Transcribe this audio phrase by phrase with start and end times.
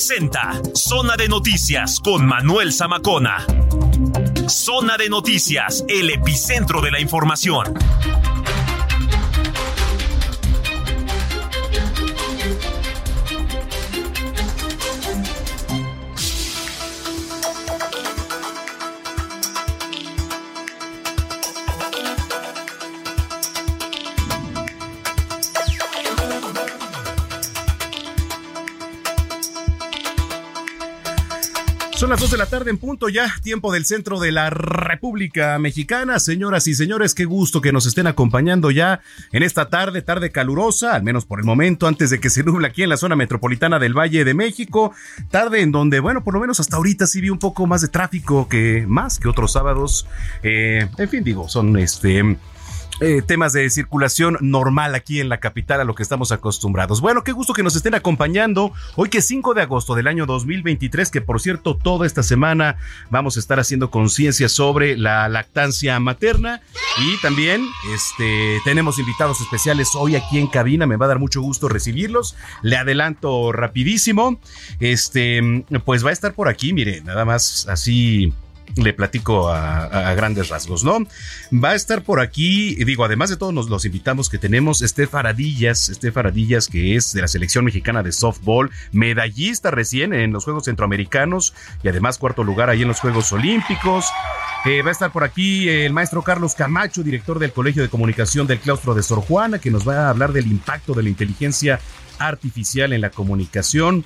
[0.00, 3.44] Presenta Zona de Noticias con Manuel Zamacona.
[4.48, 7.74] Zona de Noticias, el epicentro de la información.
[32.00, 35.58] Son las 2 de la tarde en punto ya, tiempo del centro de la República
[35.58, 36.18] Mexicana.
[36.18, 40.94] Señoras y señores, qué gusto que nos estén acompañando ya en esta tarde, tarde calurosa,
[40.94, 43.78] al menos por el momento, antes de que se nuble aquí en la zona metropolitana
[43.78, 44.94] del Valle de México.
[45.30, 47.88] Tarde en donde, bueno, por lo menos hasta ahorita sí vi un poco más de
[47.88, 50.06] tráfico que más que otros sábados.
[50.42, 52.38] Eh, en fin, digo, son este
[53.00, 57.00] eh, temas de circulación normal aquí en la capital a lo que estamos acostumbrados.
[57.00, 60.26] Bueno, qué gusto que nos estén acompañando hoy que es 5 de agosto del año
[60.26, 62.76] 2023, que por cierto toda esta semana
[63.10, 66.60] vamos a estar haciendo conciencia sobre la lactancia materna
[66.98, 71.40] y también este tenemos invitados especiales hoy aquí en cabina, me va a dar mucho
[71.40, 72.36] gusto recibirlos.
[72.62, 74.40] Le adelanto rapidísimo.
[74.78, 78.32] Este, pues va a estar por aquí, mire, nada más así
[78.76, 80.98] le platico a, grandes rasgos, ¿no?
[81.52, 85.14] Va a estar por aquí, digo, además de todos los, los invitados que tenemos, Estef
[85.14, 90.44] Aradillas, Estef Aradillas, que es de la selección mexicana de softball, medallista recién en los
[90.44, 94.06] Juegos Centroamericanos y además cuarto lugar ahí en los Juegos Olímpicos.
[94.64, 98.46] Eh, va a estar por aquí el maestro Carlos Camacho, director del Colegio de Comunicación
[98.46, 101.80] del Claustro de Sor Juana, que nos va a hablar del impacto de la inteligencia
[102.18, 104.04] artificial en la comunicación.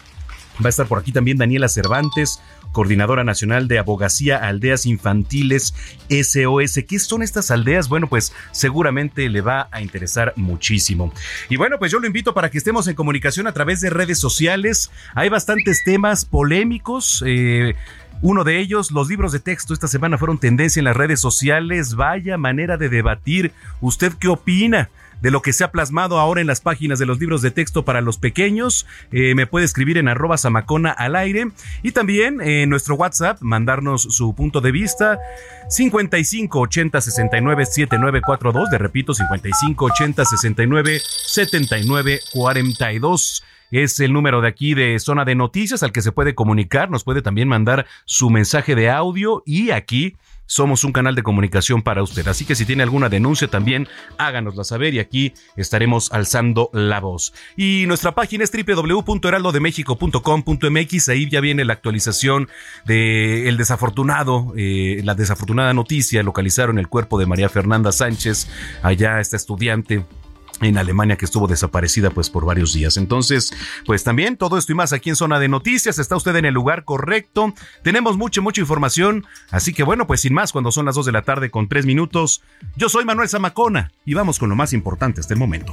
[0.65, 2.41] Va a estar por aquí también Daniela Cervantes,
[2.75, 5.75] coordinadora nacional de abogacía aldeas infantiles
[6.11, 6.81] SOS.
[6.87, 7.89] ¿Qué son estas aldeas?
[7.89, 11.15] Bueno, pues seguramente le va a interesar muchísimo.
[11.49, 14.19] Y bueno, pues yo lo invito para que estemos en comunicación a través de redes
[14.19, 14.91] sociales.
[15.15, 17.23] Hay bastantes temas polémicos.
[17.27, 17.75] Eh,
[18.21, 21.95] uno de ellos, los libros de texto esta semana fueron tendencia en las redes sociales.
[21.95, 23.53] Vaya manera de debatir.
[23.81, 24.91] ¿Usted qué opina?
[25.25, 27.83] De lo que se ha plasmado ahora en las páginas de los libros de texto
[27.83, 28.87] para los pequeños.
[29.11, 31.47] Eh, me puede escribir en arroba samacona al aire
[31.83, 35.19] y también en nuestro WhatsApp mandarnos su punto de vista
[35.71, 38.69] 55 80 69 7942.
[38.69, 45.34] De repito, 55 80 69 79 42 es el número de aquí de Zona de
[45.34, 49.71] Noticias al que se puede comunicar, nos puede también mandar su mensaje de audio y
[49.71, 52.28] aquí somos un canal de comunicación para usted.
[52.28, 53.88] Así que si tiene alguna denuncia también
[54.19, 57.32] háganosla saber y aquí estaremos alzando la voz.
[57.56, 61.09] Y nuestra página es www.heraldodemexico.com.mx.
[61.09, 62.49] Ahí ya viene la actualización
[62.84, 66.22] de desafortunado, eh, la desafortunada noticia.
[66.22, 68.49] Localizaron el cuerpo de María Fernanda Sánchez,
[68.83, 70.04] allá esta estudiante
[70.60, 72.97] en Alemania que estuvo desaparecida pues por varios días.
[72.97, 73.53] Entonces,
[73.87, 76.54] pues también todo esto y más aquí en Zona de Noticias, está usted en el
[76.54, 77.54] lugar correcto.
[77.82, 81.12] Tenemos mucha, mucha información, así que bueno, pues sin más, cuando son las 2 de
[81.12, 82.42] la tarde con 3 minutos,
[82.76, 85.72] yo soy Manuel Zamacona y vamos con lo más importante hasta el momento.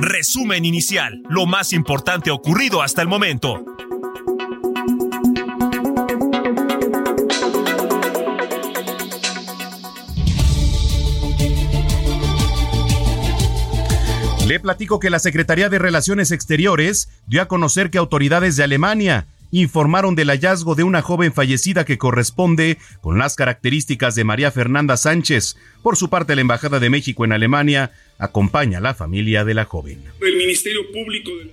[0.00, 3.64] Resumen inicial, lo más importante ocurrido hasta el momento.
[14.50, 19.28] Le platico que la Secretaría de Relaciones Exteriores dio a conocer que autoridades de Alemania
[19.52, 24.96] informaron del hallazgo de una joven fallecida que corresponde con las características de María Fernanda
[24.96, 25.56] Sánchez.
[25.84, 29.66] Por su parte, la Embajada de México en Alemania acompaña a la familia de la
[29.66, 30.02] joven.
[30.20, 31.52] El Ministerio Público de la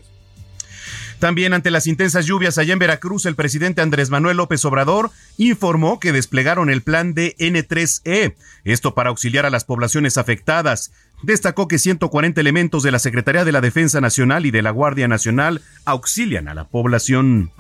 [1.20, 6.00] también ante las intensas lluvias allá en Veracruz, el presidente Andrés Manuel López Obrador informó
[6.00, 8.36] que desplegaron el plan de N3E,
[8.66, 10.92] esto para auxiliar a las poblaciones afectadas.
[11.24, 15.08] Destacó que 140 elementos de la Secretaría de la Defensa Nacional y de la Guardia
[15.08, 17.52] Nacional auxilian a la población.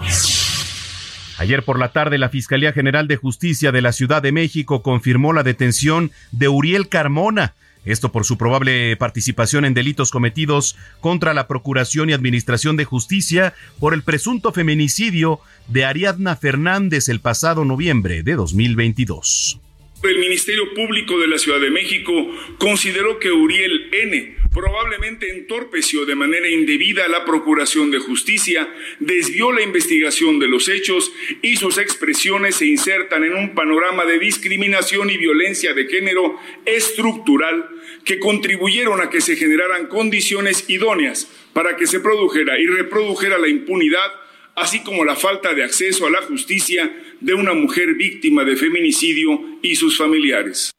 [1.39, 5.33] Ayer por la tarde, la Fiscalía General de Justicia de la Ciudad de México confirmó
[5.33, 7.53] la detención de Uriel Carmona,
[7.85, 13.53] esto por su probable participación en delitos cometidos contra la Procuración y Administración de Justicia
[13.79, 19.61] por el presunto feminicidio de Ariadna Fernández el pasado noviembre de 2022.
[20.03, 22.13] El Ministerio Público de la Ciudad de México
[22.59, 24.37] consideró que Uriel N.
[24.53, 31.11] probablemente entorpeció de manera indebida la Procuración de Justicia, desvió la investigación de los hechos
[31.41, 37.67] y sus expresiones se insertan en un panorama de discriminación y violencia de género estructural
[38.05, 43.47] que contribuyeron a que se generaran condiciones idóneas para que se produjera y reprodujera la
[43.47, 44.11] impunidad
[44.57, 49.39] así como la falta de acceso a la justicia de una mujer víctima de feminicidio
[49.61, 50.71] y sus familiares.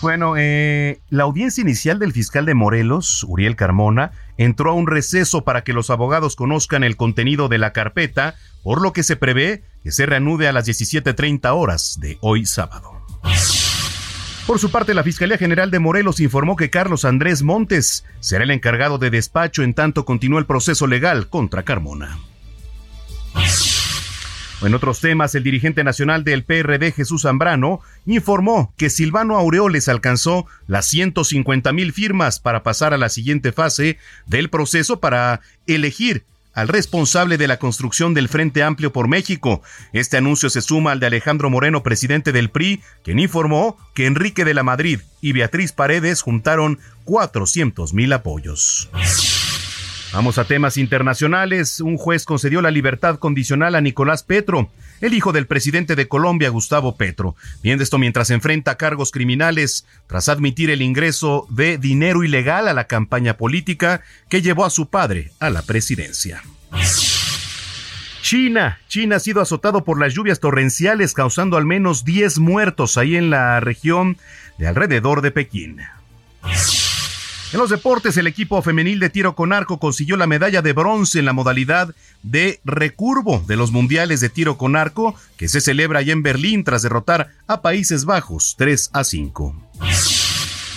[0.00, 5.44] Bueno, eh, la audiencia inicial del fiscal de Morelos, Uriel Carmona, entró a un receso
[5.44, 9.62] para que los abogados conozcan el contenido de la carpeta, por lo que se prevé
[9.82, 12.92] que se reanude a las 17.30 horas de hoy sábado.
[14.46, 18.52] Por su parte, la Fiscalía General de Morelos informó que Carlos Andrés Montes será el
[18.52, 22.16] encargado de despacho en tanto continúa el proceso legal contra Carmona.
[24.62, 30.46] En otros temas, el dirigente nacional del PRD, Jesús Zambrano, informó que Silvano Aureoles alcanzó
[30.68, 36.24] las 150 mil firmas para pasar a la siguiente fase del proceso para elegir
[36.56, 39.62] al responsable de la construcción del Frente Amplio por México.
[39.92, 44.44] Este anuncio se suma al de Alejandro Moreno, presidente del PRI, quien informó que Enrique
[44.44, 48.88] de la Madrid y Beatriz Paredes juntaron 400 mil apoyos.
[50.16, 51.78] Vamos a temas internacionales.
[51.78, 54.70] Un juez concedió la libertad condicional a Nicolás Petro,
[55.02, 57.36] el hijo del presidente de Colombia, Gustavo Petro.
[57.62, 62.86] Viendo esto mientras enfrenta cargos criminales tras admitir el ingreso de dinero ilegal a la
[62.86, 66.42] campaña política que llevó a su padre a la presidencia.
[68.22, 68.78] China.
[68.88, 73.28] China ha sido azotado por las lluvias torrenciales, causando al menos 10 muertos ahí en
[73.28, 74.16] la región
[74.56, 75.82] de alrededor de Pekín.
[77.52, 81.20] En los deportes, el equipo femenil de tiro con arco consiguió la medalla de bronce
[81.20, 86.00] en la modalidad de recurvo de los mundiales de tiro con arco que se celebra
[86.00, 89.54] allá en Berlín tras derrotar a Países Bajos 3 a 5.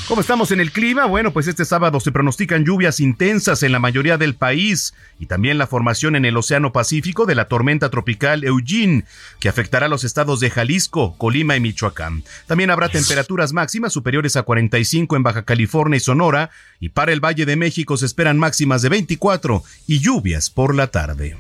[0.10, 1.06] ¿Cómo estamos en el clima?
[1.06, 5.60] Bueno, pues este sábado se pronostican lluvias intensas en la mayoría del país y también
[5.60, 9.06] la formación en el Océano Pacífico de la tormenta tropical Eugene,
[9.40, 12.24] que afectará a los estados de Jalisco, Colima y Michoacán.
[12.48, 17.24] También habrá temperaturas máximas superiores a 45 en Baja California y Sonora, y para el
[17.24, 21.38] Valle de México se esperan máximas de 24 y lluvias por la tarde.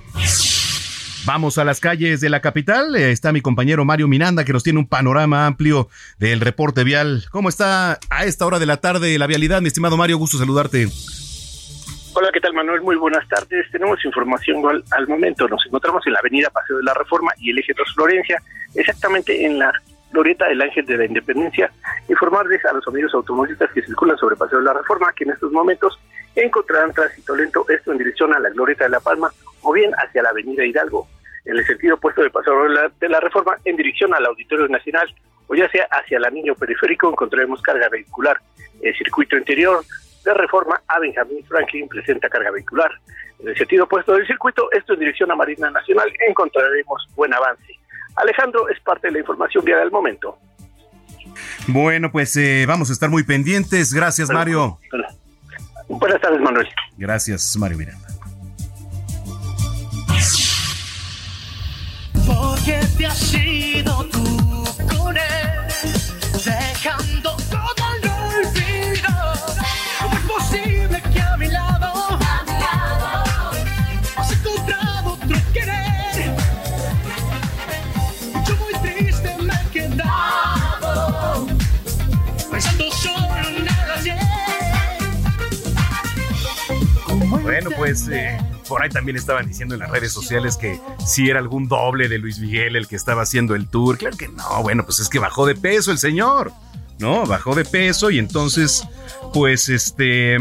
[1.32, 2.96] Vamos a las calles de la capital.
[2.96, 5.88] Eh, está mi compañero Mario Miranda que nos tiene un panorama amplio
[6.18, 7.26] del reporte vial.
[7.30, 10.18] ¿Cómo está a esta hora de la tarde la vialidad, mi estimado Mario?
[10.18, 10.88] Gusto saludarte.
[12.16, 12.82] Hola, ¿qué tal Manuel?
[12.82, 13.70] Muy buenas tardes.
[13.72, 15.48] Tenemos información al, momento.
[15.48, 18.42] Nos encontramos en la avenida Paseo de la Reforma y el eje 2 Florencia,
[18.74, 19.72] exactamente en la
[20.12, 21.72] glorieta del Ángel de la Independencia.
[22.10, 25.52] Informarles a los amigos automovilistas que circulan sobre Paseo de la Reforma que en estos
[25.52, 26.00] momentos
[26.36, 29.30] encontrarán tránsito lento, esto en dirección a la glorieta de La Palma
[29.62, 31.08] o bien hacia la avenida Hidalgo,
[31.50, 32.56] en el sentido opuesto de Paseo
[33.00, 35.14] de la Reforma en dirección al Auditorio Nacional
[35.48, 38.40] o ya sea hacia el anillo periférico encontraremos carga vehicular.
[38.82, 39.84] El circuito interior
[40.24, 42.92] de Reforma a Benjamín Franklin presenta carga vehicular.
[43.40, 47.74] En el sentido opuesto del circuito, esto en dirección a Marina Nacional, encontraremos buen avance.
[48.16, 50.38] Alejandro es parte de la información vial del momento.
[51.68, 53.92] Bueno, pues eh, vamos a estar muy pendientes.
[53.92, 54.78] Gracias, Mario.
[55.88, 56.68] Buenas tardes, Manuel.
[56.98, 58.09] Gracias, Mario Miranda.
[62.40, 64.39] Porque te has ido tú
[87.30, 91.40] Bueno, pues eh, por ahí también estaban diciendo en las redes sociales que si era
[91.40, 93.98] algún doble de Luis Miguel el que estaba haciendo el tour.
[93.98, 96.52] Claro que no, bueno, pues es que bajó de peso el señor,
[96.98, 97.26] ¿no?
[97.26, 98.84] Bajó de peso y entonces,
[99.34, 100.38] pues este,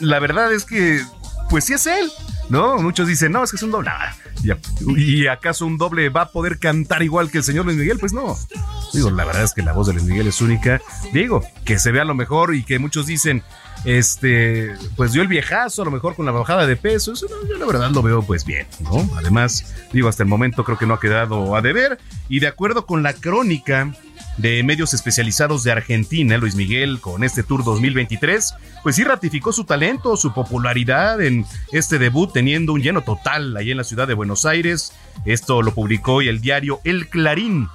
[0.00, 1.02] la verdad es que,
[1.50, 2.10] pues sí es él,
[2.48, 2.78] ¿no?
[2.78, 3.90] Muchos dicen, no, es que es un doble.
[3.90, 4.14] Ah,
[4.96, 7.98] ¿Y acaso un doble va a poder cantar igual que el señor Luis Miguel?
[7.98, 8.36] Pues no.
[8.92, 10.80] Digo, la verdad es que la voz de Luis Miguel es única.
[11.12, 13.42] Digo, que se vea lo mejor y que muchos dicen,
[13.86, 17.12] este, pues dio el viejazo a lo mejor con la bajada de peso.
[17.12, 19.08] Eso yo la verdad lo veo pues bien, ¿no?
[19.16, 21.98] Además, digo, hasta el momento creo que no ha quedado a deber.
[22.28, 23.94] Y de acuerdo con la crónica
[24.38, 29.64] de medios especializados de Argentina, Luis Miguel, con este Tour 2023, pues sí ratificó su
[29.64, 34.14] talento, su popularidad en este debut, teniendo un lleno total ahí en la ciudad de
[34.14, 34.92] Buenos Aires.
[35.24, 37.68] Esto lo publicó hoy el diario El Clarín.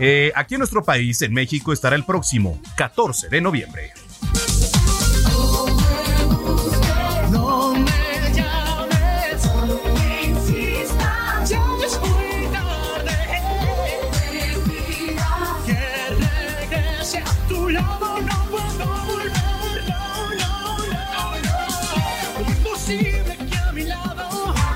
[0.00, 3.92] Eh, aquí en nuestro país, en México, estará el próximo 14 de noviembre.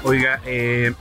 [0.06, 0.92] Oiga, eh,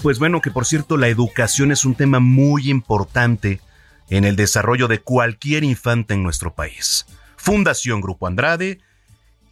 [0.00, 3.60] pues bueno, que por cierto, la educación es un tema muy importante
[4.08, 7.06] en el desarrollo de cualquier infante en nuestro país.
[7.36, 8.78] Fundación Grupo Andrade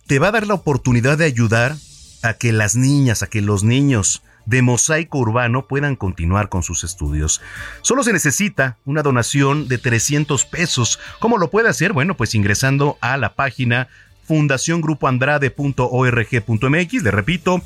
[0.06, 1.74] te va a dar la oportunidad de ayudar
[2.22, 6.84] a que las niñas, a que los niños de mosaico urbano puedan continuar con sus
[6.84, 7.40] estudios.
[7.80, 11.00] Solo se necesita una donación de 300 pesos.
[11.18, 11.92] ¿Cómo lo puede hacer?
[11.92, 13.88] Bueno, pues ingresando a la página
[14.32, 17.02] fundaciongrupoandrade.org.mx.
[17.02, 17.60] Le repito,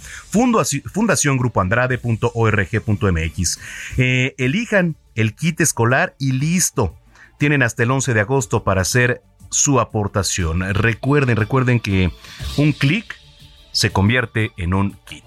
[0.92, 3.58] fundaciongrupoandrade.org.mx.
[3.98, 6.96] Eh, elijan el kit escolar y listo.
[7.38, 10.74] Tienen hasta el 11 de agosto para hacer su aportación.
[10.74, 12.10] Recuerden, recuerden que
[12.56, 13.16] un clic
[13.70, 15.22] se convierte en un kit.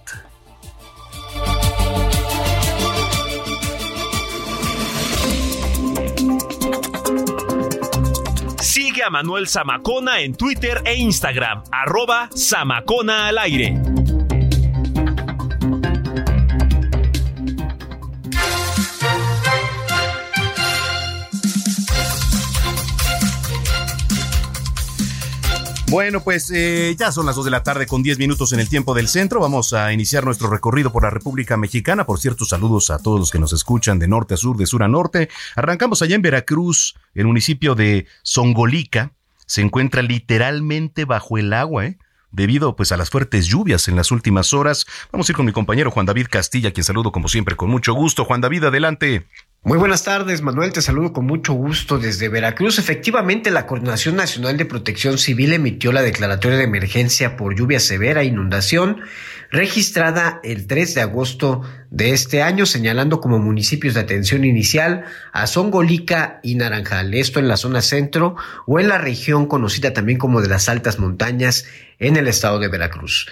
[8.69, 14.08] Sigue a Manuel Zamacona en Twitter e Instagram, arroba Zamacona al aire.
[25.89, 28.69] Bueno, pues eh, ya son las 2 de la tarde con 10 minutos en el
[28.69, 29.39] tiempo del centro.
[29.39, 32.05] Vamos a iniciar nuestro recorrido por la República Mexicana.
[32.05, 34.83] Por cierto, saludos a todos los que nos escuchan de norte a sur, de sur
[34.83, 35.29] a norte.
[35.55, 39.13] Arrancamos allá en Veracruz, el municipio de Songolica.
[39.47, 41.97] Se encuentra literalmente bajo el agua, ¿eh?
[42.31, 44.85] debido pues a las fuertes lluvias en las últimas horas.
[45.11, 47.93] Vamos a ir con mi compañero Juan David Castilla, quien saludo como siempre con mucho
[47.93, 48.25] gusto.
[48.25, 49.25] Juan David, adelante.
[49.61, 50.71] Muy buenas tardes, Manuel.
[50.71, 52.79] Te saludo con mucho gusto desde Veracruz.
[52.79, 58.21] Efectivamente, la Coordinación Nacional de Protección Civil emitió la declaratoria de emergencia por lluvia severa
[58.21, 59.01] e inundación
[59.51, 65.45] registrada el 3 de agosto de este año, señalando como municipios de atención inicial a
[65.45, 70.41] Songolica y Naranjal, esto en la zona centro o en la región conocida también como
[70.41, 71.65] de las altas montañas
[71.99, 73.27] en el estado de Veracruz.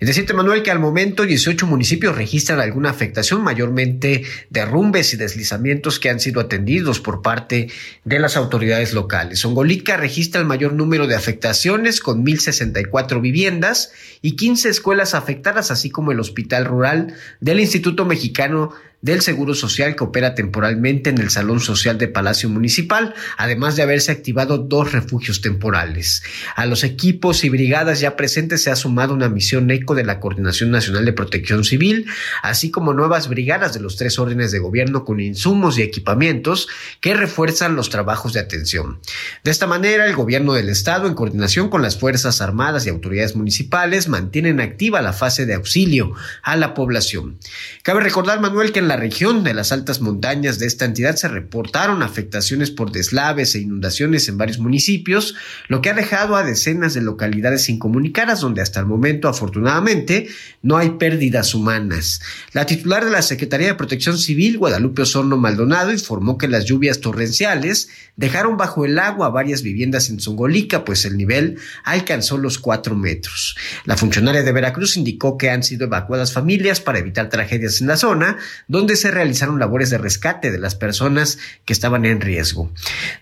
[0.00, 6.00] Es decir, Manuel, que al momento 18 municipios registran alguna afectación, mayormente derrumbes y deslizamientos
[6.00, 7.70] que han sido atendidos por parte
[8.04, 9.38] de las autoridades locales.
[9.38, 15.90] Songolica registra el mayor número de afectaciones con 1.064 viviendas y 15 escuelas afectadas, así
[15.90, 21.30] como el hospital rural del Instituto Mexicano del Seguro Social que opera temporalmente en el
[21.30, 26.22] Salón Social de Palacio Municipal, además de haberse activado dos refugios temporales.
[26.56, 30.18] A los equipos y brigadas ya presentes se ha sumado una misión ECO de la
[30.18, 32.06] Coordinación Nacional de Protección Civil,
[32.42, 36.68] así como nuevas brigadas de los tres órdenes de gobierno con insumos y equipamientos
[37.00, 39.00] que refuerzan los trabajos de atención.
[39.44, 43.36] De esta manera, el gobierno del Estado, en coordinación con las Fuerzas Armadas y autoridades
[43.36, 47.38] municipales, mantienen activa la fase de auxilio a la población.
[47.82, 51.28] Cabe recordar, Manuel, que en la región de las altas montañas de esta entidad se
[51.28, 55.34] reportaron afectaciones por deslaves e inundaciones en varios municipios,
[55.68, 60.28] lo que ha dejado a decenas de localidades incomunicadas donde hasta el momento afortunadamente
[60.62, 62.20] no hay pérdidas humanas.
[62.52, 67.00] La titular de la Secretaría de Protección Civil, Guadalupe Osorno Maldonado, informó que las lluvias
[67.00, 72.94] torrenciales dejaron bajo el agua varias viviendas en Zongolica, pues el nivel alcanzó los cuatro
[72.94, 73.54] metros.
[73.84, 77.98] La funcionaria de Veracruz indicó que han sido evacuadas familias para evitar tragedias en la
[77.98, 82.72] zona, donde se realizaron labores de rescate de las personas que estaban en riesgo.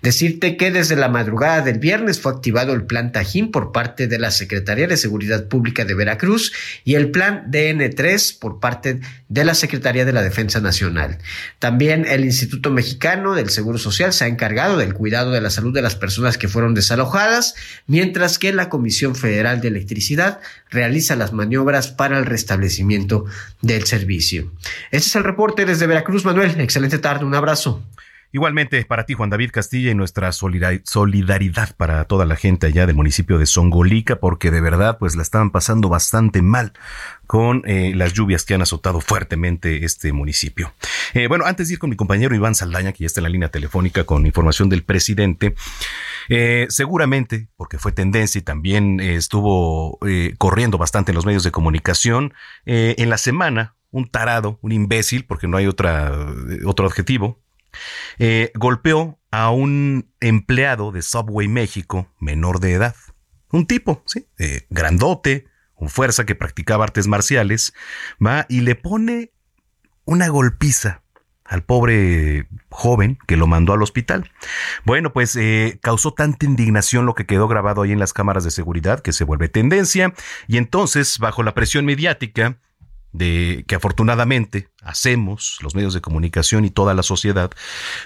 [0.02, 4.18] Decirte que desde la madrugada del viernes fue activado el plan Tajín por parte de
[4.18, 6.52] la Secretaría de Seguridad Pública de Veracruz
[6.84, 11.18] y el plan DN3 por parte de la Secretaría de la Defensa Nacional.
[11.58, 15.72] También el Instituto Mexicano del Seguro Social se ha encargado del cuidado de la salud
[15.72, 17.54] de las personas que fueron desalojadas,
[17.86, 23.24] mientras que la Comisión Federal de Electricidad realiza las maniobras para el restablecimiento
[23.62, 24.52] del servicio.
[24.90, 26.60] Este es el reporte desde Veracruz, Manuel.
[26.60, 27.82] Excelente tarde, un abrazo.
[28.32, 32.96] Igualmente para ti, Juan David Castilla, y nuestra solidaridad para toda la gente allá del
[32.96, 36.72] municipio de Songolica, porque de verdad, pues la estaban pasando bastante mal
[37.26, 40.72] con eh, las lluvias que han azotado fuertemente este municipio.
[41.14, 43.30] Eh, bueno, antes de ir con mi compañero Iván Saldaña, que ya está en la
[43.30, 45.54] línea telefónica con información del presidente,
[46.28, 49.98] eh, seguramente, porque fue tendencia y también estuvo
[50.36, 52.34] corriendo bastante en los medios de comunicación,
[52.64, 56.12] en la semana, un tarado, un imbécil, porque no hay otra,
[56.64, 57.42] otro adjetivo,
[58.54, 62.96] golpeó a un empleado de Subway México menor de edad.
[63.50, 64.26] Un tipo, ¿sí?
[64.70, 67.74] grandote, con fuerza que practicaba artes marciales,
[68.24, 69.32] va y le pone
[70.04, 71.02] una golpiza
[71.48, 74.30] al pobre joven que lo mandó al hospital.
[74.84, 78.50] Bueno, pues eh, causó tanta indignación lo que quedó grabado ahí en las cámaras de
[78.50, 80.12] seguridad que se vuelve tendencia
[80.46, 82.58] y entonces, bajo la presión mediática,
[83.16, 87.50] de que afortunadamente hacemos los medios de comunicación y toda la sociedad,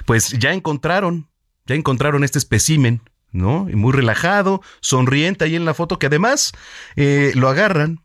[0.06, 1.28] pues ya encontraron,
[1.66, 3.02] ya encontraron este espécimen
[3.32, 3.68] ¿no?
[3.70, 6.52] Y muy relajado, sonriente ahí en la foto, que además
[6.96, 8.02] eh, lo agarran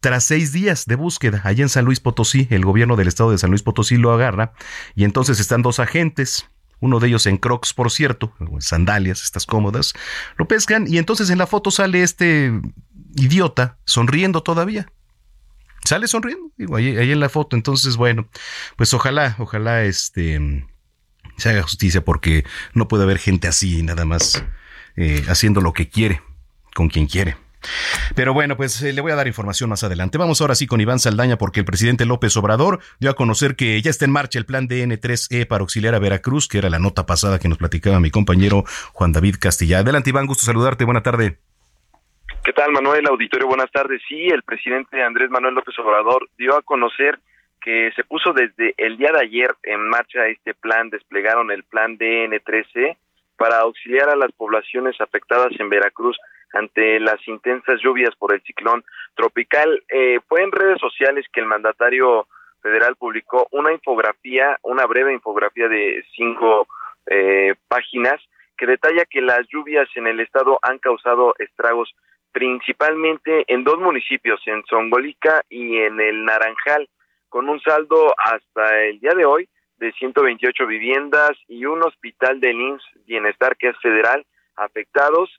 [0.00, 2.46] tras seis días de búsqueda allá en San Luis Potosí.
[2.50, 4.52] El gobierno del estado de San Luis Potosí lo agarra
[4.94, 6.48] y entonces están dos agentes,
[6.80, 9.94] uno de ellos en crocs, por cierto, en sandalias, estas cómodas,
[10.36, 12.52] lo pescan y entonces en la foto sale este
[13.16, 14.92] idiota sonriendo todavía.
[15.88, 17.56] Sale sonriendo, digo, ahí, en la foto.
[17.56, 18.28] Entonces, bueno,
[18.76, 20.66] pues ojalá, ojalá este
[21.38, 24.44] se haga justicia porque no puede haber gente así nada más
[24.96, 26.20] eh, haciendo lo que quiere
[26.74, 27.38] con quien quiere.
[28.14, 30.18] Pero bueno, pues eh, le voy a dar información más adelante.
[30.18, 33.80] Vamos ahora sí con Iván Saldaña porque el presidente López Obrador dio a conocer que
[33.80, 37.06] ya está en marcha el plan DN3E para auxiliar a Veracruz, que era la nota
[37.06, 39.78] pasada que nos platicaba mi compañero Juan David Castilla.
[39.78, 40.84] Adelante Iván, gusto saludarte.
[40.84, 41.38] Buena tarde.
[42.48, 43.06] ¿Qué tal Manuel?
[43.06, 44.00] Auditorio, buenas tardes.
[44.08, 47.18] Sí, el presidente Andrés Manuel López Obrador dio a conocer
[47.60, 51.98] que se puso desde el día de ayer en marcha este plan, desplegaron el plan
[51.98, 52.96] DN3E
[53.36, 56.16] para auxiliar a las poblaciones afectadas en Veracruz
[56.54, 58.82] ante las intensas lluvias por el ciclón
[59.14, 59.84] tropical.
[59.90, 62.28] Eh, fue en redes sociales que el mandatario
[62.62, 66.66] federal publicó una infografía, una breve infografía de cinco
[67.08, 68.22] eh, páginas
[68.56, 71.94] que detalla que las lluvias en el estado han causado estragos
[72.32, 76.88] principalmente en dos municipios, en Zongolica y en el Naranjal,
[77.28, 82.52] con un saldo hasta el día de hoy de 128 viviendas y un hospital de
[82.52, 84.24] IMSS Bienestar que es federal
[84.56, 85.30] afectados,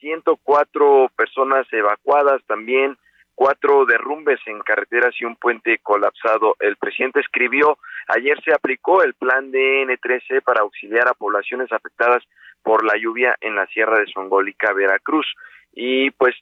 [0.00, 2.96] 104 personas evacuadas también,
[3.34, 6.56] cuatro derrumbes en carreteras y un puente colapsado.
[6.60, 12.22] El presidente escribió, ayer se aplicó el plan de N13 para auxiliar a poblaciones afectadas
[12.62, 15.26] por la lluvia en la Sierra de Songólica, Veracruz.
[15.72, 16.34] Y pues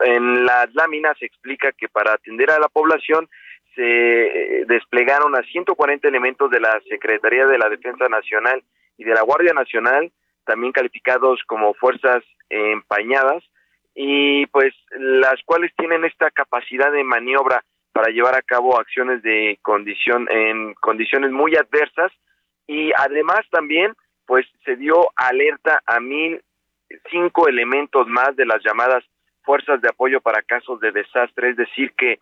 [0.00, 3.28] en las láminas se explica que para atender a la población
[3.74, 8.62] se eh, desplegaron a 140 elementos de la Secretaría de la Defensa Nacional
[8.98, 10.10] y de la Guardia Nacional,
[10.44, 13.44] también calificados como fuerzas empañadas,
[13.96, 19.58] y pues las cuales tienen esta capacidad de maniobra para llevar a cabo acciones de
[19.62, 22.12] condición en condiciones muy adversas
[22.66, 23.94] y además también
[24.26, 26.42] pues se dio alerta a mil
[27.10, 29.02] cinco elementos más de las llamadas
[29.42, 32.18] fuerzas de apoyo para casos de desastre, es decir que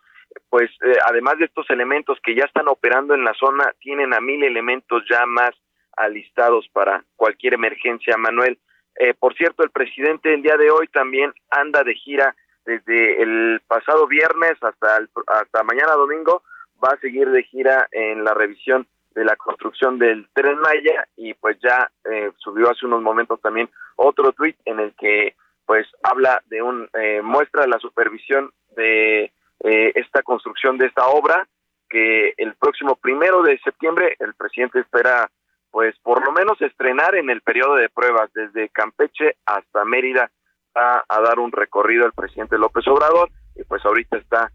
[0.51, 4.21] pues eh, además de estos elementos que ya están operando en la zona, tienen a
[4.21, 5.51] mil elementos ya más
[5.97, 8.59] alistados para cualquier emergencia, Manuel.
[8.97, 13.61] Eh, por cierto, el presidente el día de hoy también anda de gira desde el
[13.67, 16.43] pasado viernes hasta, hasta mañana domingo,
[16.83, 21.35] va a seguir de gira en la revisión de la construcción del tren Maya y
[21.35, 25.35] pues ya eh, subió hace unos momentos también otro tuit en el que
[25.67, 31.47] pues habla de un eh, muestra la supervisión de eh, esta construcción de esta obra
[31.89, 35.31] que el próximo primero de septiembre el presidente espera
[35.75, 40.31] pues por lo menos estrenar en el periodo de pruebas desde Campeche hasta Mérida
[40.73, 44.53] a, a dar un recorrido el presidente López Obrador y pues ahorita está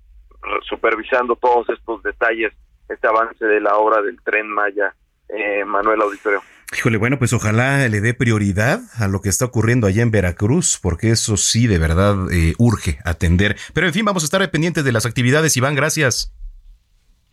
[0.69, 2.53] supervisando todos estos detalles,
[2.87, 4.95] este avance de la obra del tren Maya,
[5.27, 6.41] eh, Manuel Auditorio.
[6.77, 10.79] Híjole, bueno, pues ojalá le dé prioridad a lo que está ocurriendo allá en Veracruz,
[10.81, 13.57] porque eso sí de verdad eh, urge atender.
[13.73, 15.57] Pero en fin, vamos a estar pendientes de las actividades.
[15.57, 16.33] Iván, gracias.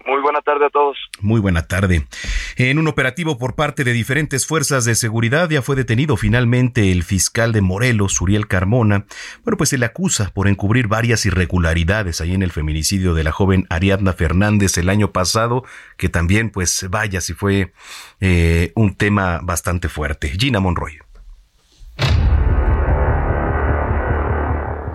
[0.07, 0.97] Muy buena tarde a todos.
[1.21, 2.07] Muy buena tarde.
[2.57, 7.03] En un operativo por parte de diferentes fuerzas de seguridad ya fue detenido finalmente el
[7.03, 9.07] fiscal de Morelos, Uriel Carmona.
[9.45, 13.33] Bueno, pues se le acusa por encubrir varias irregularidades ahí en el feminicidio de la
[13.33, 15.64] joven Ariadna Fernández el año pasado,
[15.97, 17.73] que también, pues vaya, si fue
[18.21, 20.29] eh, un tema bastante fuerte.
[20.31, 21.06] Gina Monroy.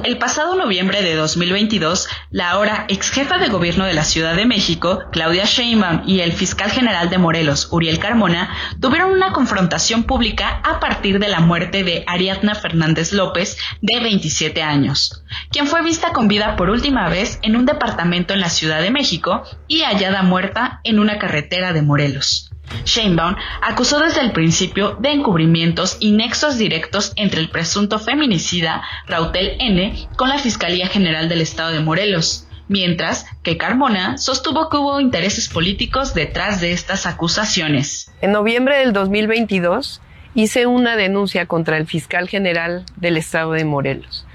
[0.04, 4.48] El pasado noviembre de 2022, la ahora ex jefa de gobierno de la Ciudad de
[4.48, 10.60] México, Claudia Sheinbaum, y el fiscal general de Morelos, Uriel Carmona, tuvieron una confrontación pública
[10.64, 16.12] a partir de la muerte de Ariadna Fernández López, de 27 años, quien fue vista
[16.14, 20.24] con vida por última vez en un departamento en la Ciudad de México y hallada
[20.24, 22.51] muerta en una carretera de Morelos.
[22.86, 29.58] Sheinbaum acusó desde el principio de encubrimientos y nexos directos entre el presunto feminicida Rautel
[29.60, 35.00] N con la Fiscalía General del Estado de Morelos, mientras que Carmona sostuvo que hubo
[35.00, 38.12] intereses políticos detrás de estas acusaciones.
[38.22, 40.02] En noviembre del 2022
[40.34, 44.26] hice una denuncia contra el fiscal general del Estado de Morelos,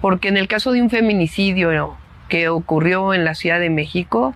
[0.00, 1.96] porque en el caso de un feminicidio
[2.28, 4.34] que ocurrió en la Ciudad de México,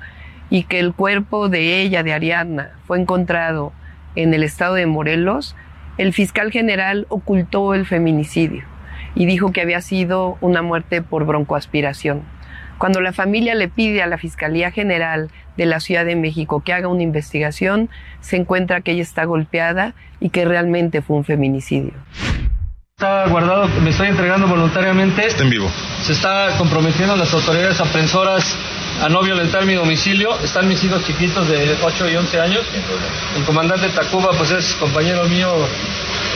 [0.56, 3.74] y que el cuerpo de ella, de Ariadna, fue encontrado
[4.14, 5.54] en el estado de Morelos,
[5.98, 8.64] el fiscal general ocultó el feminicidio
[9.14, 12.22] y dijo que había sido una muerte por broncoaspiración.
[12.78, 16.72] Cuando la familia le pide a la Fiscalía General de la Ciudad de México que
[16.72, 17.90] haga una investigación,
[18.20, 21.92] se encuentra que ella está golpeada y que realmente fue un feminicidio.
[22.96, 25.26] Está guardado, me estoy entregando voluntariamente.
[25.26, 25.68] Está en vivo.
[26.00, 28.56] Se está comprometiendo las autoridades aprensoras
[29.02, 30.38] a no violentar mi domicilio.
[30.40, 32.66] Están mis hijos chiquitos de 8 y 11 años.
[33.36, 35.66] El comandante Tacuba, pues es compañero mío.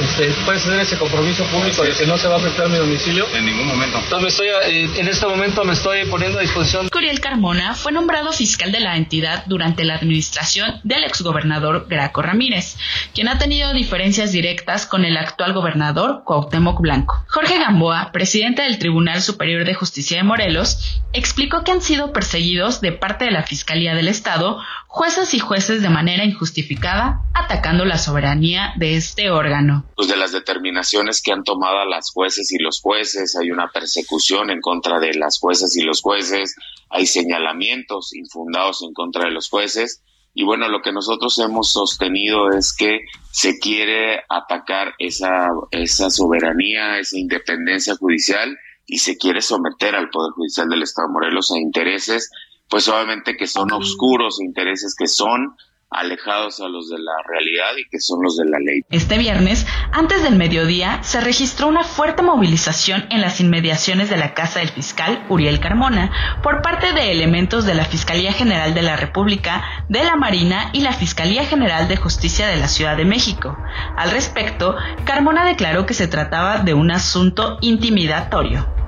[0.01, 3.27] Este, ¿Puedes hacer ese compromiso público de que no se va a afectar mi domicilio?
[3.35, 3.99] En ningún momento.
[3.99, 6.89] Entonces, me estoy, eh, en este momento me estoy poniendo a disposición.
[6.89, 12.79] Curiel Carmona fue nombrado fiscal de la entidad durante la administración del exgobernador Graco Ramírez,
[13.15, 17.23] quien ha tenido diferencias directas con el actual gobernador Cuauhtémoc Blanco.
[17.29, 22.81] Jorge Gamboa, presidente del Tribunal Superior de Justicia de Morelos, explicó que han sido perseguidos
[22.81, 24.61] de parte de la Fiscalía del Estado
[24.93, 29.85] jueces y jueces de manera injustificada, atacando la soberanía de este órgano.
[29.95, 34.51] Pues de las determinaciones que han tomado las jueces y los jueces, hay una persecución
[34.51, 36.57] en contra de las jueces y los jueces,
[36.89, 40.03] hay señalamientos infundados en contra de los jueces.
[40.35, 42.99] Y bueno, lo que nosotros hemos sostenido es que
[43.31, 50.33] se quiere atacar esa, esa soberanía, esa independencia judicial y se quiere someter al Poder
[50.33, 52.29] Judicial del Estado de Morelos a intereses
[52.71, 55.57] pues obviamente que son oscuros intereses que son
[55.91, 58.83] alejados a los de la realidad y que son los de la ley.
[58.91, 64.33] Este viernes, antes del mediodía, se registró una fuerte movilización en las inmediaciones de la
[64.33, 66.13] casa del fiscal Uriel Carmona
[66.45, 70.83] por parte de elementos de la Fiscalía General de la República, de la Marina y
[70.83, 73.59] la Fiscalía General de Justicia de la Ciudad de México.
[73.97, 78.81] Al respecto, Carmona declaró que se trataba de un asunto intimidatorio.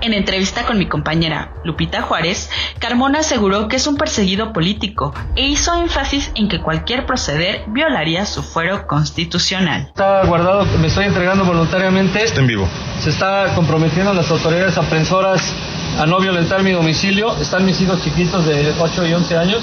[0.00, 5.46] En entrevista con mi compañera Lupita Juárez, Carmona aseguró que es un perseguido político e
[5.46, 9.86] hizo énfasis en que cualquier proceder violaría su fuero constitucional.
[9.88, 12.22] Está guardado, me estoy entregando voluntariamente.
[12.22, 12.68] Está en vivo.
[13.00, 15.52] Se está comprometiendo las autoridades aprensoras
[15.98, 17.36] a no violentar mi domicilio.
[17.36, 19.62] Están mis hijos chiquitos de 8 y 11 años.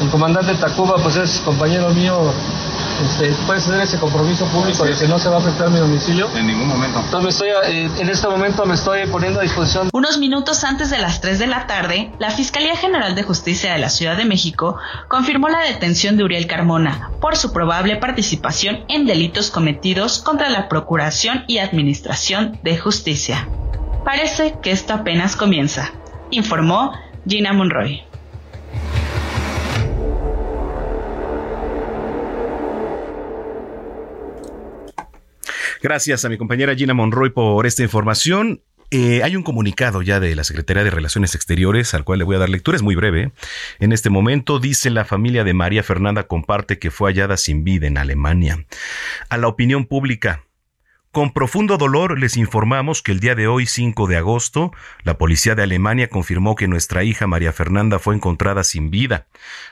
[0.00, 2.32] El comandante Tacuba, pues es compañero mío
[3.02, 6.28] este, ¿Puedes hacer ese compromiso público de que no se va a afectar mi domicilio?
[6.34, 7.00] En ningún momento.
[7.00, 9.90] Entonces me estoy, eh, en este momento me estoy poniendo a disposición.
[9.92, 13.78] Unos minutos antes de las 3 de la tarde, la Fiscalía General de Justicia de
[13.78, 19.06] la Ciudad de México confirmó la detención de Uriel Carmona por su probable participación en
[19.06, 23.46] delitos cometidos contra la Procuración y Administración de Justicia.
[24.06, 25.92] Parece que esto apenas comienza,
[26.30, 26.92] informó
[27.26, 28.04] Gina Monroy.
[35.82, 38.62] Gracias a mi compañera Gina Monroy por esta información.
[38.92, 42.36] Eh, hay un comunicado ya de la Secretaría de Relaciones Exteriores al cual le voy
[42.36, 43.32] a dar lectura, es muy breve.
[43.80, 47.88] En este momento dice la familia de María Fernanda comparte que fue hallada sin vida
[47.88, 48.66] en Alemania.
[49.28, 50.45] A la opinión pública,
[51.16, 55.54] con profundo dolor les informamos que el día de hoy, 5 de agosto, la policía
[55.54, 59.26] de Alemania confirmó que nuestra hija María Fernanda fue encontrada sin vida.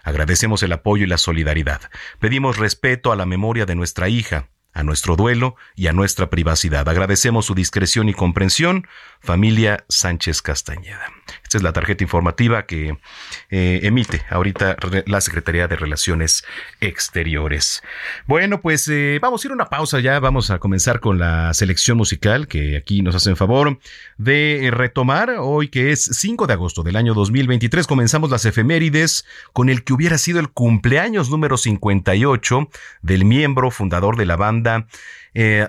[0.04, 1.82] Agradecemos el apoyo y la solidaridad.
[2.18, 6.88] Pedimos respeto a la memoria de nuestra hija a nuestro duelo y a nuestra privacidad.
[6.88, 8.88] Agradecemos su discreción y comprensión,
[9.24, 11.10] familia Sánchez Castañeda.
[11.42, 12.98] Esta es la tarjeta informativa que
[13.50, 16.44] eh, emite ahorita la Secretaría de Relaciones
[16.80, 17.82] Exteriores.
[18.26, 21.54] Bueno, pues eh, vamos a ir a una pausa ya, vamos a comenzar con la
[21.54, 23.78] selección musical que aquí nos hacen favor
[24.18, 27.86] de retomar hoy que es 5 de agosto del año 2023.
[27.86, 32.68] Comenzamos las efemérides con el que hubiera sido el cumpleaños número 58
[33.02, 34.86] del miembro fundador de la banda
[35.34, 35.68] eh,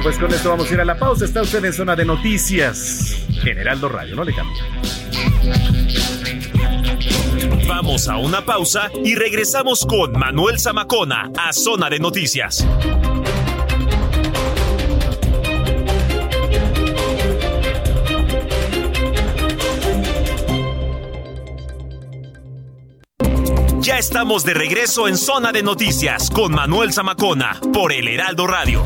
[0.04, 1.26] Pues con esto vamos a ir a la pausa.
[1.26, 3.26] Está usted en zona de noticias.
[3.42, 4.64] Generaldo Radio, no le cambia.
[7.68, 12.68] Vamos a una pausa y regresamos con Manuel Zamacona a Zona de Noticias.
[23.80, 28.84] Ya estamos de regreso en Zona de Noticias con Manuel Zamacona por el Heraldo Radio.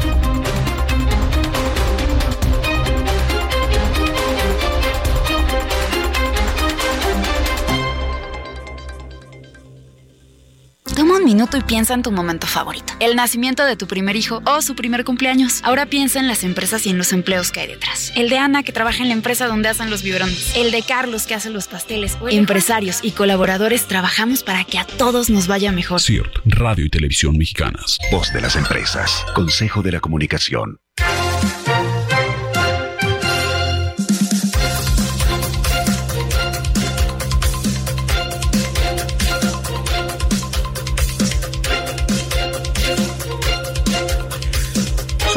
[11.23, 12.93] Un minuto y piensa en tu momento favorito.
[12.99, 15.61] El nacimiento de tu primer hijo o su primer cumpleaños.
[15.63, 18.11] Ahora piensa en las empresas y en los empleos que hay detrás.
[18.15, 20.53] El de Ana que trabaja en la empresa donde hacen los biberones.
[20.55, 22.17] El de Carlos que hace los pasteles.
[22.29, 26.01] Empresarios y colaboradores trabajamos para que a todos nos vaya mejor.
[26.01, 27.97] CIRT, Radio y Televisión Mexicanas.
[28.11, 29.25] Voz de las empresas.
[29.33, 30.77] Consejo de la Comunicación.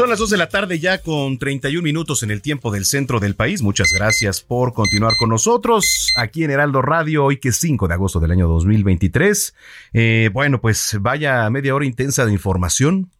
[0.07, 3.19] Son las 2 de la tarde ya con 31 minutos en el tiempo del centro
[3.19, 3.61] del país.
[3.61, 7.93] Muchas gracias por continuar con nosotros aquí en Heraldo Radio, hoy que es 5 de
[7.93, 9.53] agosto del año 2023.
[9.91, 13.11] Eh, bueno, pues vaya media hora intensa de información.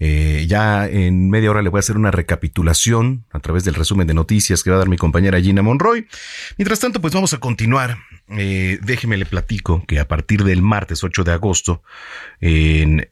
[0.00, 4.08] Eh, ya en media hora le voy a hacer una recapitulación a través del resumen
[4.08, 6.08] de noticias que va a dar mi compañera Gina Monroy.
[6.58, 7.98] Mientras tanto, pues vamos a continuar.
[8.26, 11.84] Eh, déjeme le platico que a partir del martes 8 de agosto,
[12.40, 13.08] en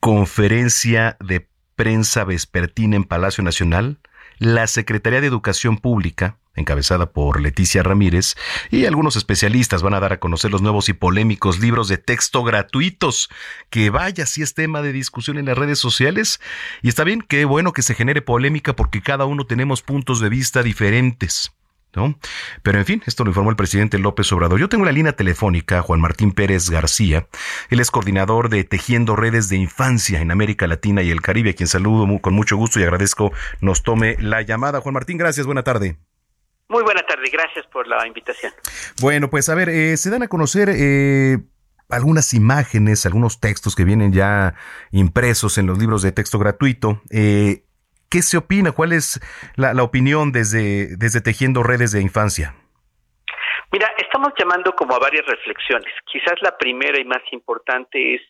[0.00, 3.98] conferencia de prensa vespertina en Palacio Nacional,
[4.38, 8.34] la Secretaría de Educación Pública, encabezada por Leticia Ramírez,
[8.70, 12.42] y algunos especialistas van a dar a conocer los nuevos y polémicos libros de texto
[12.44, 13.30] gratuitos,
[13.70, 16.40] que vaya si es tema de discusión en las redes sociales.
[16.82, 20.28] Y está bien, qué bueno que se genere polémica porque cada uno tenemos puntos de
[20.28, 21.52] vista diferentes.
[21.94, 22.18] ¿No?
[22.62, 24.58] Pero en fin, esto lo informó el presidente López Obrador.
[24.58, 27.26] Yo tengo la línea telefónica Juan Martín Pérez García.
[27.70, 31.54] Él es coordinador de Tejiendo Redes de Infancia en América Latina y el Caribe, a
[31.54, 34.80] quien saludo con mucho gusto y agradezco nos tome la llamada.
[34.80, 35.96] Juan Martín, gracias, buena tarde.
[36.68, 38.52] Muy buena tarde, gracias por la invitación.
[39.00, 41.38] Bueno, pues a ver, eh, se dan a conocer eh,
[41.90, 44.54] algunas imágenes, algunos textos que vienen ya
[44.90, 47.02] impresos en los libros de texto gratuito.
[47.10, 47.64] Eh,
[48.12, 48.72] ¿Qué se opina?
[48.72, 49.18] ¿Cuál es
[49.56, 52.54] la, opinión desde, desde Tejiendo Redes de Infancia?
[53.72, 55.90] Mira, estamos llamando como a varias reflexiones.
[56.04, 58.20] Quizás la primera y más importante es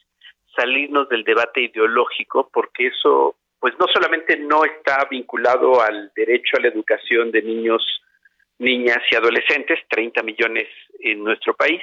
[0.55, 6.61] salirnos del debate ideológico, porque eso, pues no solamente no está vinculado al derecho a
[6.61, 7.83] la educación de niños,
[8.61, 10.69] niñas y adolescentes, 30 millones
[11.01, 11.83] en nuestro país,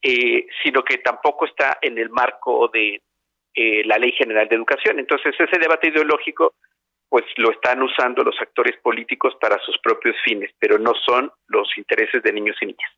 [0.00, 3.02] eh, sino que tampoco está en el marco de
[3.54, 4.98] eh, la Ley General de Educación.
[4.98, 6.54] Entonces, ese debate ideológico
[7.08, 11.68] pues lo están usando los actores políticos para sus propios fines, pero no son los
[11.76, 12.90] intereses de niños y niñas.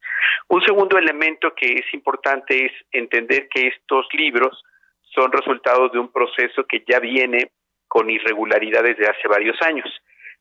[0.48, 4.62] Un segundo elemento que es importante es entender que estos libros
[5.14, 7.50] son resultados de un proceso que ya viene
[7.86, 9.88] con irregularidades de hace varios años.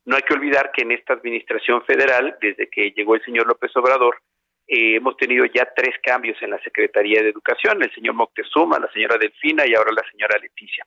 [0.06, 3.76] No hay que olvidar que en esta administración federal, desde que llegó el señor López
[3.76, 4.22] Obrador,
[4.68, 8.92] eh, hemos tenido ya tres cambios en la Secretaría de Educación, el señor Moctezuma, la
[8.92, 10.86] señora Delfina y ahora la señora Leticia.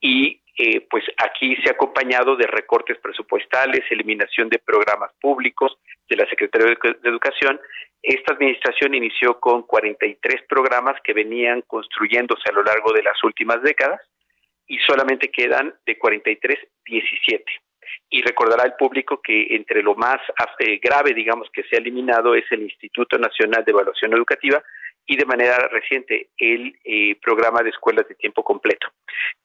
[0.00, 5.78] Y eh, pues aquí se ha acompañado de recortes presupuestales, eliminación de programas públicos
[6.10, 7.60] de la Secretaría de Educación.
[8.02, 13.62] Esta administración inició con 43 programas que venían construyéndose a lo largo de las últimas
[13.62, 14.00] décadas
[14.66, 17.44] y solamente quedan de 43 17.
[18.10, 20.18] Y recordará el público que entre lo más
[20.58, 24.60] eh, grave, digamos, que se ha eliminado es el Instituto Nacional de Evaluación Educativa,
[25.08, 28.86] y de manera reciente el eh, programa de escuelas de tiempo completo.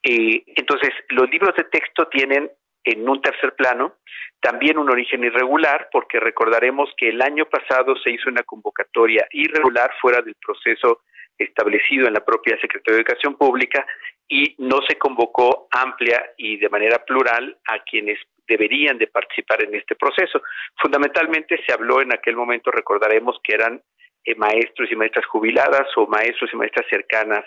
[0.02, 2.50] Eh, entonces, los libros de texto tienen
[2.84, 3.96] en un tercer plano
[4.40, 9.90] también un origen irregular, porque recordaremos que el año pasado se hizo una convocatoria irregular
[10.02, 11.00] fuera del proceso
[11.38, 13.86] establecido en la propia Secretaría de Educación Pública
[14.28, 19.74] y no se convocó amplia y de manera plural a quienes deberían de participar en
[19.74, 20.42] este proceso.
[20.76, 23.82] Fundamentalmente se habló en aquel momento, recordaremos que eran
[24.24, 27.44] eh, maestros y maestras jubiladas o maestros y maestras cercanas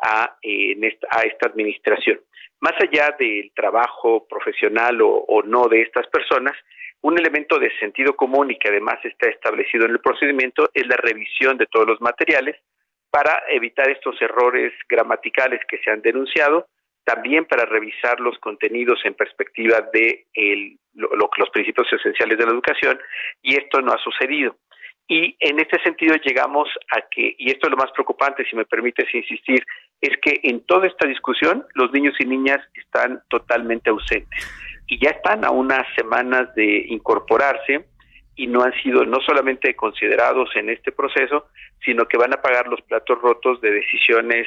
[0.00, 2.20] a, esta, administración.
[2.60, 6.56] Más allá del trabajo profesional o, no de estas personas,
[7.00, 10.96] un elemento de sentido común y que además está establecido en el procedimiento es la
[10.96, 12.56] revisión de todos los materiales
[13.10, 16.66] para evitar estos errores gramaticales que se han denunciado,
[17.04, 20.26] también para revisar los contenidos en perspectiva de
[20.94, 23.00] los principios esenciales de la educación,
[23.40, 24.56] y esto no ha sucedido.
[25.08, 28.66] Y en este sentido llegamos a que, y esto es lo más preocupante, si me
[28.66, 29.64] permites insistir,
[30.02, 34.28] es que en toda esta discusión los niños y niñas están totalmente ausentes.
[34.86, 37.86] y ya están a unas semanas de incorporarse
[38.36, 41.48] y no han sido no solamente considerados en este proceso,
[41.84, 44.46] sino que van a pagar los platos rotos de decisiones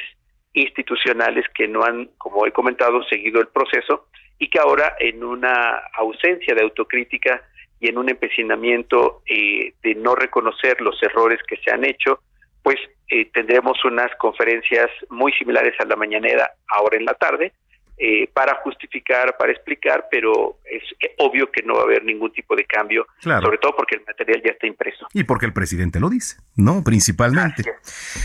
[0.54, 5.82] institucionales que no han, como he comentado, seguido el proceso y que ahora en una
[5.94, 7.42] ausencia de autocrítica
[7.82, 12.20] y en un empecinamiento eh, de no reconocer los errores que se han hecho,
[12.62, 12.76] pues
[13.08, 17.52] eh, tendremos unas conferencias muy similares a la mañanera ahora en la tarde,
[18.04, 20.82] eh, para justificar, para explicar, pero es
[21.18, 24.42] obvio que no va a haber ningún tipo de cambio, sobre todo porque el material
[24.44, 25.06] ya está impreso.
[25.12, 26.82] Y porque el presidente lo dice, ¿no?
[26.82, 27.62] Principalmente.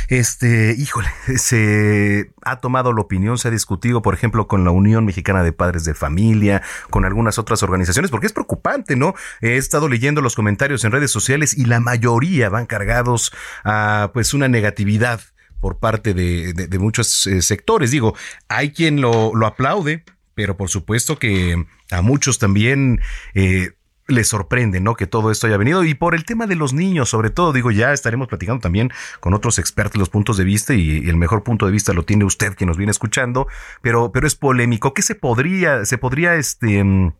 [0.10, 5.06] Este, híjole, se ha tomado la opinión, se ha discutido, por ejemplo, con la Unión
[5.06, 9.14] Mexicana de Padres de Familia, con algunas otras organizaciones, porque es preocupante, ¿no?
[9.42, 13.32] He estado leyendo los comentarios en redes sociales y la mayoría van cargados
[13.64, 15.22] a, pues, una negatividad
[15.60, 17.92] por parte de, de, muchos eh, sectores.
[17.92, 18.16] Digo,
[18.48, 20.04] hay quien lo, lo, aplaude,
[20.36, 23.02] pero por supuesto que a muchos también
[23.34, 23.72] eh,
[24.08, 24.96] les sorprende, ¿no?
[24.96, 25.84] Que todo esto haya venido.
[25.84, 29.34] Y por el tema de los niños, sobre todo, digo, ya estaremos platicando también con
[29.34, 32.56] otros expertos los puntos de vista y, el mejor punto de vista lo tiene usted
[32.56, 33.48] que nos viene escuchando,
[33.82, 34.94] pero, pero es polémico.
[34.94, 37.14] ¿Qué se podría, se podría, este, mm,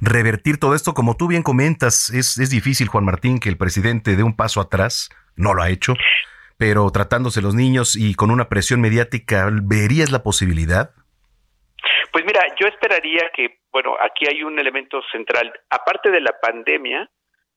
[0.00, 0.94] revertir todo esto?
[0.94, 4.60] Como tú bien comentas, es, es difícil, Juan Martín, que el presidente dé un paso
[4.60, 5.10] atrás.
[5.36, 5.94] No lo ha hecho
[6.58, 10.90] pero tratándose los niños y con una presión mediática, ¿verías la posibilidad?
[12.12, 17.10] Pues mira, yo esperaría que, bueno, aquí hay un elemento central, aparte de la pandemia,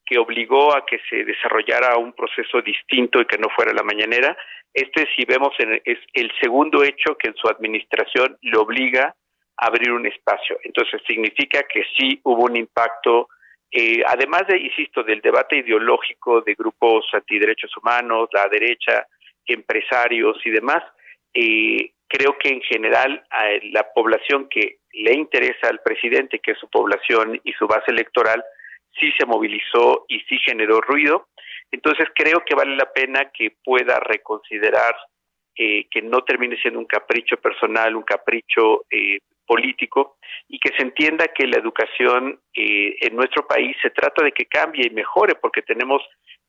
[0.05, 4.35] que obligó a que se desarrollara un proceso distinto y que no fuera la mañanera,
[4.73, 5.53] este, si vemos,
[5.85, 9.15] es el segundo hecho que en su administración le obliga
[9.57, 10.57] a abrir un espacio.
[10.63, 13.29] Entonces, significa que sí hubo un impacto
[13.71, 19.05] eh, además de, insisto, del debate ideológico de grupos antiderechos humanos, la derecha,
[19.45, 20.83] empresarios y demás,
[21.33, 23.23] eh, creo que en general
[23.71, 28.43] la población que le interesa al presidente, que es su población y su base electoral,
[28.99, 31.27] sí se movilizó y sí generó ruido.
[31.71, 34.95] Entonces creo que vale la pena que pueda reconsiderar
[35.55, 40.83] eh, que no termine siendo un capricho personal, un capricho eh, político y que se
[40.83, 45.33] entienda que la educación eh, en nuestro país se trata de que cambie y mejore
[45.41, 46.03] porque tenemos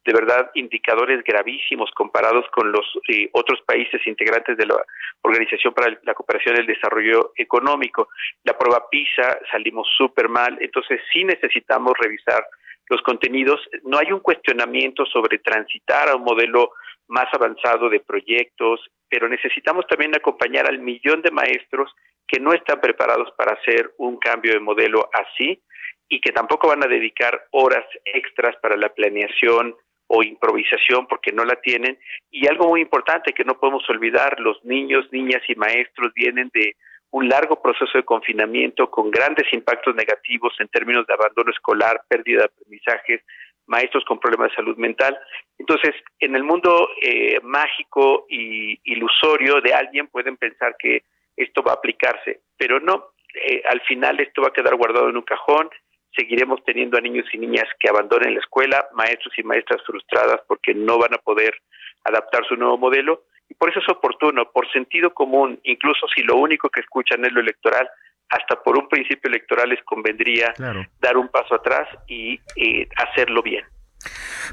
[0.04, 4.76] de verdad indicadores gravísimos comparados con los eh, otros países integrantes de la
[5.22, 8.08] Organización para la Cooperación y el Desarrollo Económico.
[8.44, 12.44] La prueba PISA salimos súper mal, entonces sí necesitamos revisar
[12.88, 13.60] los contenidos.
[13.84, 16.72] No hay un cuestionamiento sobre transitar a un modelo
[17.08, 21.90] más avanzado de proyectos, pero necesitamos también acompañar al millón de maestros
[22.30, 25.60] que no están preparados para hacer un cambio de modelo así
[26.08, 29.74] y que tampoco van a dedicar horas extras para la planeación
[30.06, 31.98] o improvisación porque no la tienen.
[32.30, 36.76] Y algo muy importante que no podemos olvidar, los niños, niñas y maestros vienen de
[37.10, 42.40] un largo proceso de confinamiento con grandes impactos negativos en términos de abandono escolar, pérdida
[42.40, 43.22] de aprendizajes,
[43.66, 45.18] maestros con problemas de salud mental.
[45.58, 51.02] Entonces, en el mundo eh, mágico y ilusorio de alguien pueden pensar que
[51.42, 55.16] esto va a aplicarse, pero no, eh, al final esto va a quedar guardado en
[55.16, 55.70] un cajón,
[56.14, 60.74] seguiremos teniendo a niños y niñas que abandonen la escuela, maestros y maestras frustradas porque
[60.74, 61.54] no van a poder
[62.04, 66.36] adaptar su nuevo modelo, y por eso es oportuno, por sentido común, incluso si lo
[66.36, 67.88] único que escuchan es lo electoral,
[68.30, 70.54] hasta por un principio electoral les convendría
[71.00, 73.64] dar un paso atrás y eh, hacerlo bien.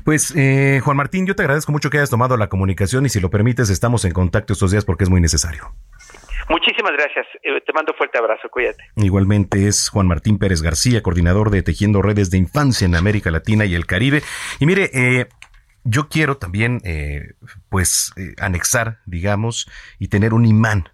[0.03, 3.19] Pues eh, Juan Martín, yo te agradezco mucho que hayas tomado la comunicación y si
[3.19, 5.73] lo permites estamos en contacto estos días porque es muy necesario.
[6.49, 7.25] Muchísimas gracias.
[7.43, 8.49] Eh, te mando fuerte abrazo.
[8.49, 8.83] Cuídate.
[8.95, 13.65] Igualmente es Juan Martín Pérez García, coordinador de Tejiendo Redes de Infancia en América Latina
[13.65, 14.21] y el Caribe.
[14.59, 15.27] Y mire, eh,
[15.83, 17.33] yo quiero también, eh,
[17.69, 19.69] pues, anexar, digamos,
[19.99, 20.89] y tener un imán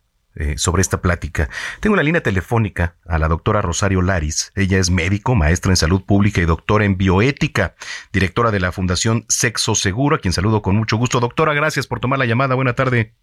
[0.56, 1.48] sobre esta plática.
[1.80, 4.52] Tengo una línea telefónica a la doctora Rosario Laris.
[4.56, 7.76] Ella es médico, maestra en salud pública y doctora en bioética,
[8.12, 11.20] directora de la Fundación Sexo Seguro, a quien saludo con mucho gusto.
[11.20, 12.56] Doctora, gracias por tomar la llamada.
[12.56, 13.14] Buena tarde.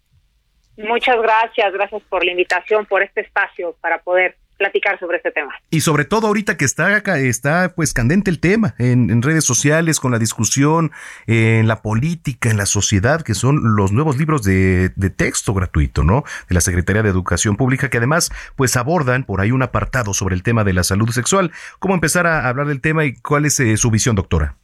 [0.77, 5.53] Muchas gracias, gracias por la invitación, por este espacio para poder platicar sobre este tema.
[5.71, 10.11] Y sobre todo ahorita que está está pues candente el tema en, redes sociales con
[10.11, 10.91] la discusión
[11.25, 16.23] en la política, en la sociedad, que son los nuevos libros de, texto gratuito, ¿no?
[16.47, 20.35] De la Secretaría de Educación Pública, que además pues abordan por ahí un apartado sobre
[20.35, 21.51] el tema de la salud sexual.
[21.79, 24.55] ¿Cómo empezar a hablar del tema y cuál es eh, su visión, doctora?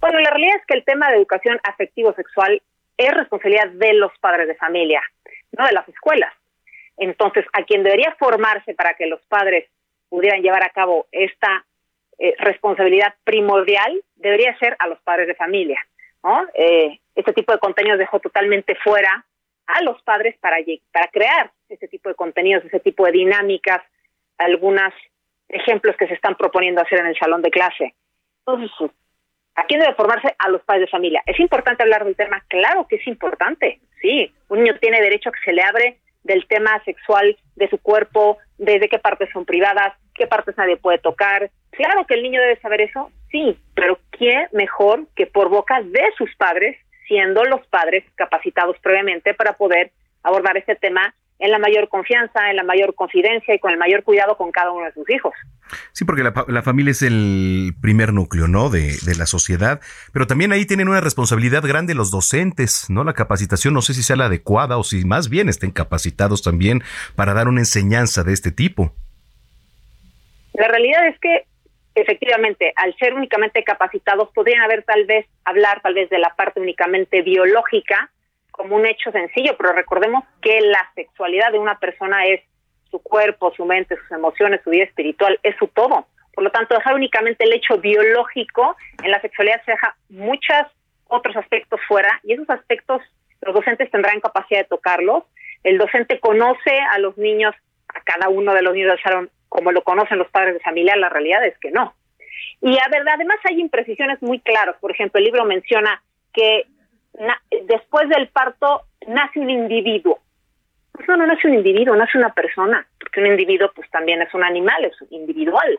[0.00, 2.62] Bueno, la realidad es que el tema de educación afectivo-sexual
[3.00, 5.02] es responsabilidad de los padres de familia,
[5.52, 6.32] no de las escuelas.
[6.96, 9.68] Entonces, a quien debería formarse para que los padres
[10.08, 11.64] pudieran llevar a cabo esta
[12.18, 15.80] eh, responsabilidad primordial debería ser a los padres de familia.
[16.54, 19.24] Eh, este tipo de contenidos dejó totalmente fuera
[19.66, 20.58] a los padres para,
[21.10, 23.82] crear ese tipo de contenidos, ese tipo de dinámicas,
[24.36, 24.92] algunas
[25.48, 27.94] ejemplos que se están proponiendo hacer en el salón de clase.
[29.56, 30.34] ¿A quién debe formarse?
[30.38, 31.22] A los padres de familia.
[31.26, 32.42] ¿Es importante hablar del tema?
[32.48, 33.80] Claro que es importante.
[34.00, 37.78] Sí, un niño tiene derecho a que se le abre del tema sexual de su
[37.78, 41.50] cuerpo, de, qué partes son privadas, qué partes nadie puede tocar.
[41.70, 46.04] Claro que el niño debe saber eso, sí, pero ¿quién mejor que por boca de
[46.16, 46.76] sus padres,
[47.06, 49.92] siendo los padres capacitados previamente para poder
[50.22, 54.04] abordar este tema en la mayor confianza, en la mayor confidencia y con el mayor
[54.04, 55.32] cuidado con cada uno de sus hijos.
[55.92, 58.68] Sí, porque la, familia es el primer núcleo, ¿no?
[58.68, 59.80] De, de, la sociedad,
[60.12, 63.04] pero también ahí tienen una responsabilidad grande los docentes, ¿no?
[63.04, 66.82] La capacitación, no sé si sea la adecuada o si más bien estén capacitados también
[67.16, 68.92] para dar una enseñanza de este tipo.
[70.52, 71.44] La realidad es que
[71.94, 76.60] efectivamente, al ser únicamente capacitados, podrían haber tal vez hablar tal vez de la parte
[76.60, 78.10] únicamente biológica,
[78.50, 82.40] como un hecho sencillo, pero recordemos que la sexualidad de una persona es
[82.90, 86.06] su cuerpo, su mente, sus emociones, su vida espiritual, es su todo.
[86.34, 90.66] Por lo tanto, dejar únicamente el hecho biológico en la sexualidad se deja muchos
[91.06, 93.02] otros aspectos fuera y esos aspectos
[93.42, 95.24] los docentes tendrán capacidad de tocarlos.
[95.64, 97.54] El docente conoce a los niños,
[97.88, 100.96] a cada uno de los niños del salón, como lo conocen los padres de familia,
[100.96, 101.94] la realidad es que no.
[102.62, 104.76] Y a verdad, además hay imprecisiones muy claras.
[104.80, 106.66] Por ejemplo, el libro menciona que
[107.66, 110.18] después del parto nace un individuo.
[110.92, 114.32] Pues no, no nace un individuo, nace una persona, porque un individuo pues también es
[114.34, 115.78] un animal, es individual.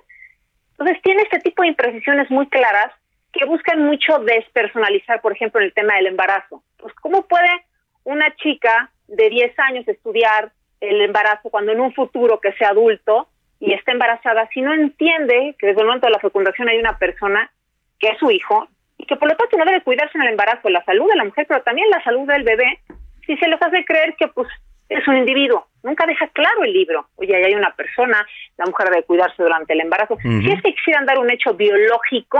[0.71, 2.91] Entonces tiene este tipo de imprecisiones muy claras
[3.31, 6.63] que buscan mucho despersonalizar, por ejemplo, en el tema del embarazo.
[6.77, 7.49] Pues cómo puede
[8.03, 13.27] una chica de 10 años estudiar el embarazo cuando en un futuro que sea adulto
[13.59, 16.97] y está embarazada, si no entiende que desde el momento de la fecundación hay una
[16.97, 17.51] persona
[17.99, 18.67] que es su hijo
[19.01, 21.25] y que por lo tanto no debe cuidarse en el embarazo, la salud de la
[21.25, 22.79] mujer, pero también la salud del bebé,
[23.25, 24.47] si se les hace creer que pues
[24.89, 25.65] es un individuo.
[25.81, 27.07] Nunca deja claro el libro.
[27.15, 28.23] Oye, ahí hay una persona,
[28.57, 30.17] la mujer debe cuidarse durante el embarazo.
[30.21, 32.39] Si es que quisieran dar un hecho biológico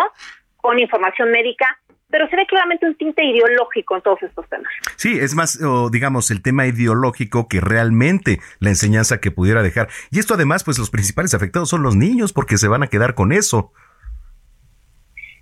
[0.58, 1.80] con información médica,
[2.12, 4.72] pero se ve claramente un tinte ideológico en todos estos temas.
[4.98, 5.60] Sí, es más,
[5.92, 9.88] digamos, el tema ideológico que realmente la enseñanza que pudiera dejar.
[10.12, 13.16] Y esto además, pues los principales afectados son los niños porque se van a quedar
[13.16, 13.72] con eso.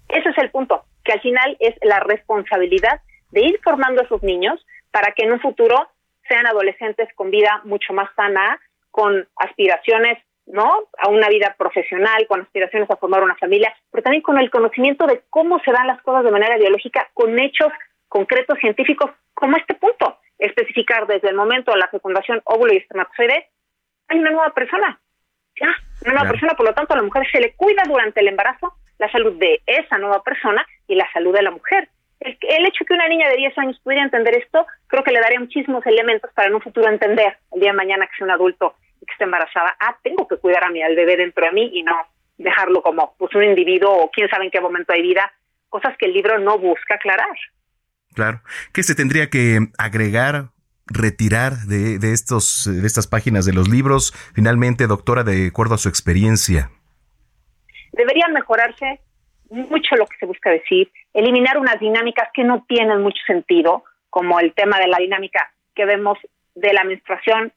[0.07, 3.01] Ese es el punto que al final es la responsabilidad
[3.31, 5.89] de ir formando a esos niños para que en un futuro
[6.27, 8.59] sean adolescentes con vida mucho más sana,
[8.91, 10.69] con aspiraciones, ¿no?
[10.99, 15.07] A una vida profesional, con aspiraciones a formar una familia, pero también con el conocimiento
[15.07, 17.73] de cómo se dan las cosas de manera biológica con hechos
[18.07, 23.47] concretos científicos como este punto, especificar desde el momento de la fecundación óvulo y espermatozoide,
[24.09, 24.99] hay una nueva persona,
[25.59, 28.27] ya, una nueva persona, por lo tanto a la mujer se le cuida durante el
[28.27, 31.87] embarazo la salud de esa nueva persona y la salud de la mujer.
[32.19, 35.21] El, el, hecho que una niña de 10 años pudiera entender esto, creo que le
[35.21, 38.31] daría muchísimos elementos para en un futuro entender el día de mañana que sea un
[38.31, 41.51] adulto y que esté embarazada, ah, tengo que cuidar a mi al bebé dentro de
[41.53, 41.95] mí y no
[42.37, 45.31] dejarlo como pues un individuo o quién sabe en qué momento hay vida,
[45.69, 47.37] cosas que el libro no busca aclarar.
[48.13, 48.41] Claro.
[48.73, 50.49] ¿Qué se tendría que agregar,
[50.87, 55.77] retirar de, de, estos, de estas páginas de los libros, finalmente, doctora, de acuerdo a
[55.77, 56.71] su experiencia?
[57.99, 59.01] debería mejorarse
[59.49, 64.39] mucho lo que se busca decir, eliminar unas dinámicas que no tienen mucho sentido, como
[64.39, 66.17] el tema de la dinámica que vemos
[66.55, 67.51] de la menstruación,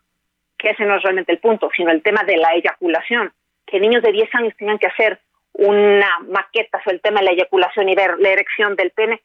[0.59, 3.33] que ese no es realmente el punto, sino el tema de la eyaculación,
[3.67, 5.19] que niños de 10 años tengan que hacer
[5.55, 9.21] una maqueta sobre el tema de la eyaculación y ver la erección del pene.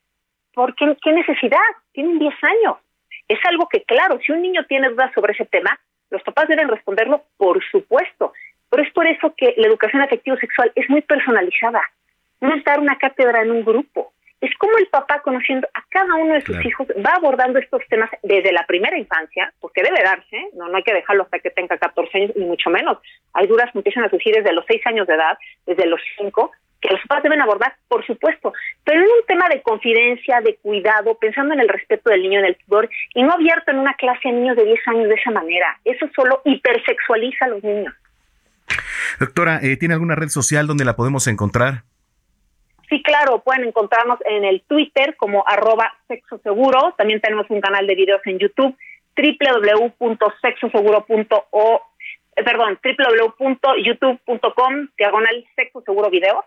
[0.52, 1.58] ¿Por qué, qué necesidad?
[1.92, 2.76] Tienen 10 años.
[3.28, 5.78] Es algo que, claro, si un niño tiene dudas sobre ese tema,
[6.10, 8.32] los papás deben responderlo, por supuesto,
[8.70, 11.82] pero es por eso que la educación afectivo-sexual es muy personalizada.
[12.40, 14.12] No es dar una cátedra en un grupo.
[14.40, 18.08] Es como el papá, conociendo a cada uno de sus hijos, va abordando estos temas
[18.22, 21.76] desde la primera infancia, porque debe darse, no, no hay que dejarlo hasta que tenga
[21.76, 22.98] 14 años, ni mucho menos.
[23.34, 25.36] Hay dudas que empiezan a surgir desde los 6 años de edad,
[25.66, 28.52] desde los 5, que los papás deben abordar, por supuesto,
[28.84, 32.46] pero en un tema de confidencia, de cuidado, pensando en el respeto del niño en
[32.46, 35.30] el pudor, y no abierto en una clase de niños de 10 años de esa
[35.32, 35.78] manera.
[35.84, 37.94] Eso solo hipersexualiza a los niños.
[39.18, 41.82] Doctora, eh, ¿tiene alguna red social donde la podemos encontrar?
[42.88, 46.40] Sí, claro, pueden encontrarnos en el Twitter como arroba sexo.
[46.96, 48.74] También tenemos un canal de videos en YouTube,
[49.14, 51.82] www.sexoseguro.o,
[52.36, 56.46] eh, perdón, www.youtube.com, diagonal sexo seguro video.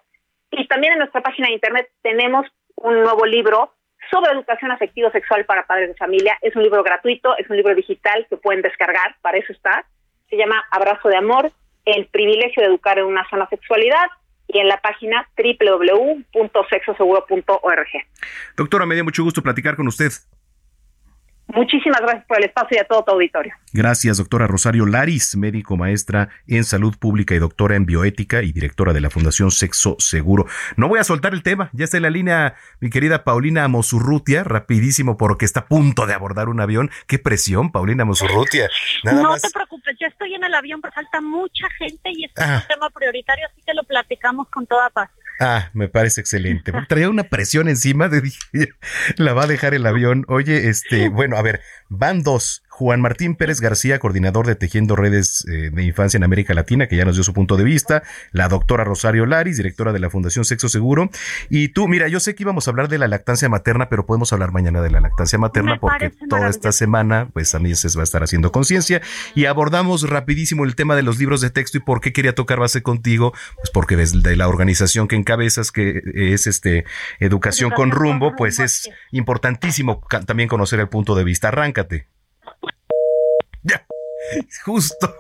[0.50, 3.74] Y también en nuestra página de internet tenemos un nuevo libro
[4.10, 6.39] sobre educación afectivo sexual para padres de familia.
[6.42, 9.86] Es un libro gratuito, es un libro digital que pueden descargar, para eso está.
[10.30, 11.52] Se llama Abrazo de Amor,
[11.86, 14.08] el privilegio de educar en una sana sexualidad
[14.54, 17.88] y en la página www.sexoseguro.org.
[18.58, 20.12] Doctora, me dio mucho gusto platicar con usted.
[21.54, 23.54] Muchísimas gracias por el espacio y a todo tu auditorio.
[23.74, 28.93] Gracias, doctora Rosario Laris, médico maestra en salud pública y doctora en bioética y directora
[28.93, 30.45] de la Fundación Sexo Seguro.
[30.78, 34.43] No voy a soltar el tema, ya está en la línea mi querida Paulina Mosurrutia,
[34.43, 36.89] rapidísimo porque está a punto de abordar un avión.
[37.08, 38.70] Qué presión, Paulina Mosurrutia.
[39.04, 39.41] Nada no más.
[39.41, 42.58] te preocupes, yo estoy en el avión, pero falta mucha gente y este Ah.
[42.58, 45.10] es un tema prioritario, así que lo platicamos con toda paz.
[45.44, 46.72] Ah, me parece excelente.
[46.72, 48.22] Porque Traía una presión encima de
[48.52, 48.74] dije,
[49.18, 50.24] la va a dejar el avión.
[50.28, 52.64] Oye, este, bueno, a ver, van dos.
[52.72, 56.96] Juan Martín Pérez García, coordinador de Tejiendo Redes eh, de Infancia en América Latina, que
[56.96, 58.02] ya nos dio su punto de vista.
[58.32, 61.10] La doctora Rosario Laris, directora de la Fundación Sexo Seguro.
[61.50, 64.32] Y tú, mira, yo sé que íbamos a hablar de la lactancia materna, pero podemos
[64.32, 68.02] hablar mañana de la lactancia materna Me porque toda esta semana, pues también se va
[68.02, 69.02] a estar haciendo conciencia.
[69.36, 72.60] Y abordamos rapidísimo el tema de los libros de texto y por qué quería tocar
[72.60, 76.86] base contigo, pues porque desde la organización que encabezas, que es este
[77.20, 81.50] Educación con Rumbo, pues es importantísimo también conocer el punto de vista.
[81.50, 82.08] Arráncate.
[83.64, 83.86] Ya,
[84.64, 85.16] justo.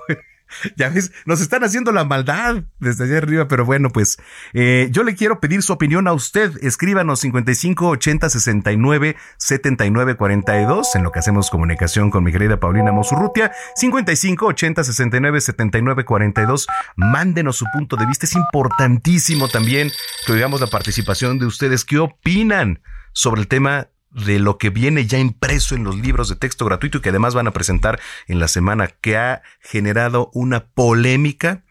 [0.75, 4.17] Ya ves, nos están haciendo la maldad desde allá arriba, pero bueno, pues
[4.53, 6.51] eh, yo le quiero pedir su opinión a usted.
[6.61, 12.91] Escríbanos 55 80 69 79 42 en lo que hacemos comunicación con mi querida Paulina
[12.91, 13.51] Mosurrutia.
[13.75, 16.67] 55 80 69 79 42.
[16.95, 18.25] Mándenos su punto de vista.
[18.25, 19.91] Es importantísimo también
[20.25, 21.85] que oigamos la participación de ustedes.
[21.85, 22.81] ¿Qué opinan
[23.13, 26.97] sobre el tema de lo que viene ya impreso en los libros de texto gratuito
[26.97, 31.63] y que además van a presentar en la semana, que ha generado una polémica,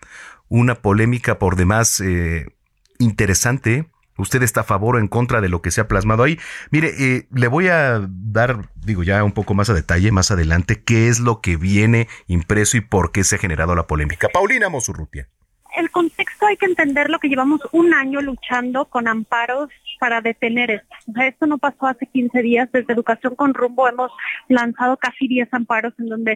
[0.49, 2.47] una polémica por demás eh,
[2.99, 3.87] interesante.
[4.17, 6.39] ¿Usted está a favor o en contra de lo que se ha plasmado ahí?
[6.71, 10.83] Mire, eh, le voy a dar, digo ya un poco más a detalle, más adelante,
[10.83, 14.29] qué es lo que viene impreso y por qué se ha generado la polémica.
[14.29, 15.29] Paulina Mosurrutia.
[15.75, 15.91] El
[16.51, 20.97] hay que entenderlo que llevamos un año luchando con amparos para detener esto.
[21.21, 22.71] Esto no pasó hace 15 días.
[22.73, 24.11] Desde Educación con Rumbo hemos
[24.49, 26.33] lanzado casi 10 amparos en donde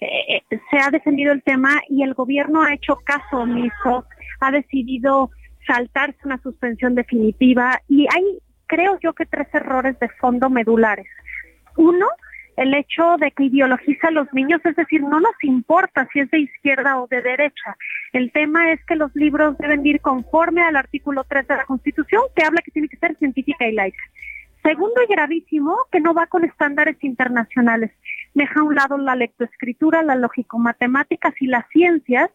[0.00, 4.06] eh, eh, se ha defendido el tema y el gobierno ha hecho caso omiso,
[4.40, 5.30] ha decidido
[5.66, 11.06] saltarse una suspensión definitiva y hay, creo yo, que tres errores de fondo medulares.
[11.76, 12.06] Uno,
[12.58, 16.30] el hecho de que ideologiza a los niños, es decir, no nos importa si es
[16.30, 17.76] de izquierda o de derecha.
[18.12, 22.22] El tema es que los libros deben ir conforme al artículo 3 de la Constitución,
[22.34, 24.02] que habla que tiene que ser científica y laica.
[24.64, 27.92] Segundo y gravísimo, que no va con estándares internacionales.
[28.34, 32.28] Deja a un lado la lectoescritura, la lógico-matemáticas y las ciencias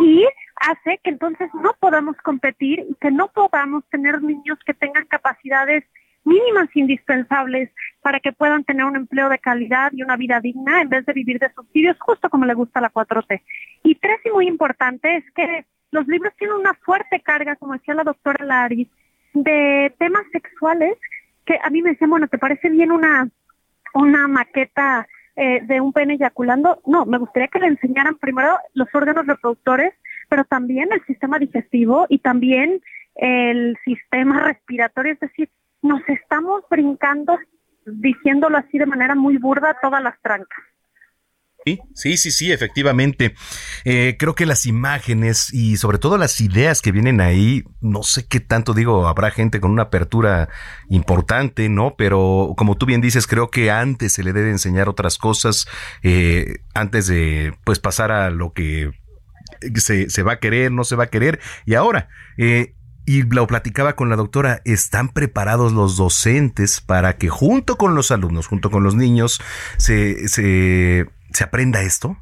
[0.00, 0.24] y
[0.56, 5.84] hace que entonces no podamos competir y que no podamos tener niños que tengan capacidades
[6.24, 7.70] mínimas indispensables
[8.00, 11.12] para que puedan tener un empleo de calidad y una vida digna en vez de
[11.12, 13.42] vivir de subsidios, justo como le gusta la 4T.
[13.82, 17.94] Y tres, y muy importante, es que los libros tienen una fuerte carga, como decía
[17.94, 18.88] la doctora Laris,
[19.34, 20.96] de temas sexuales
[21.44, 23.28] que a mí me decían, bueno, ¿te parece bien una,
[23.94, 25.06] una maqueta
[25.36, 26.80] eh, de un pene eyaculando?
[26.86, 29.92] No, me gustaría que le enseñaran primero los órganos reproductores,
[30.28, 32.80] pero también el sistema digestivo y también
[33.16, 35.48] el sistema respiratorio, es decir,
[35.82, 37.38] nos estamos brincando,
[37.84, 40.64] diciéndolo así de manera muy burda, todas las trancas.
[41.64, 43.34] Sí, sí, sí, sí, efectivamente.
[43.84, 48.26] Eh, creo que las imágenes y sobre todo las ideas que vienen ahí, no sé
[48.26, 50.48] qué tanto digo, habrá gente con una apertura
[50.88, 51.94] importante, ¿no?
[51.96, 55.66] Pero como tú bien dices, creo que antes se le debe enseñar otras cosas,
[56.02, 58.90] eh, antes de pues pasar a lo que
[59.76, 61.38] se, se va a querer, no se va a querer.
[61.64, 62.08] Y ahora,
[62.38, 62.74] eh,
[63.06, 68.10] y lo platicaba con la doctora, ¿están preparados los docentes para que junto con los
[68.10, 69.40] alumnos, junto con los niños,
[69.76, 72.16] se, se, se aprenda esto?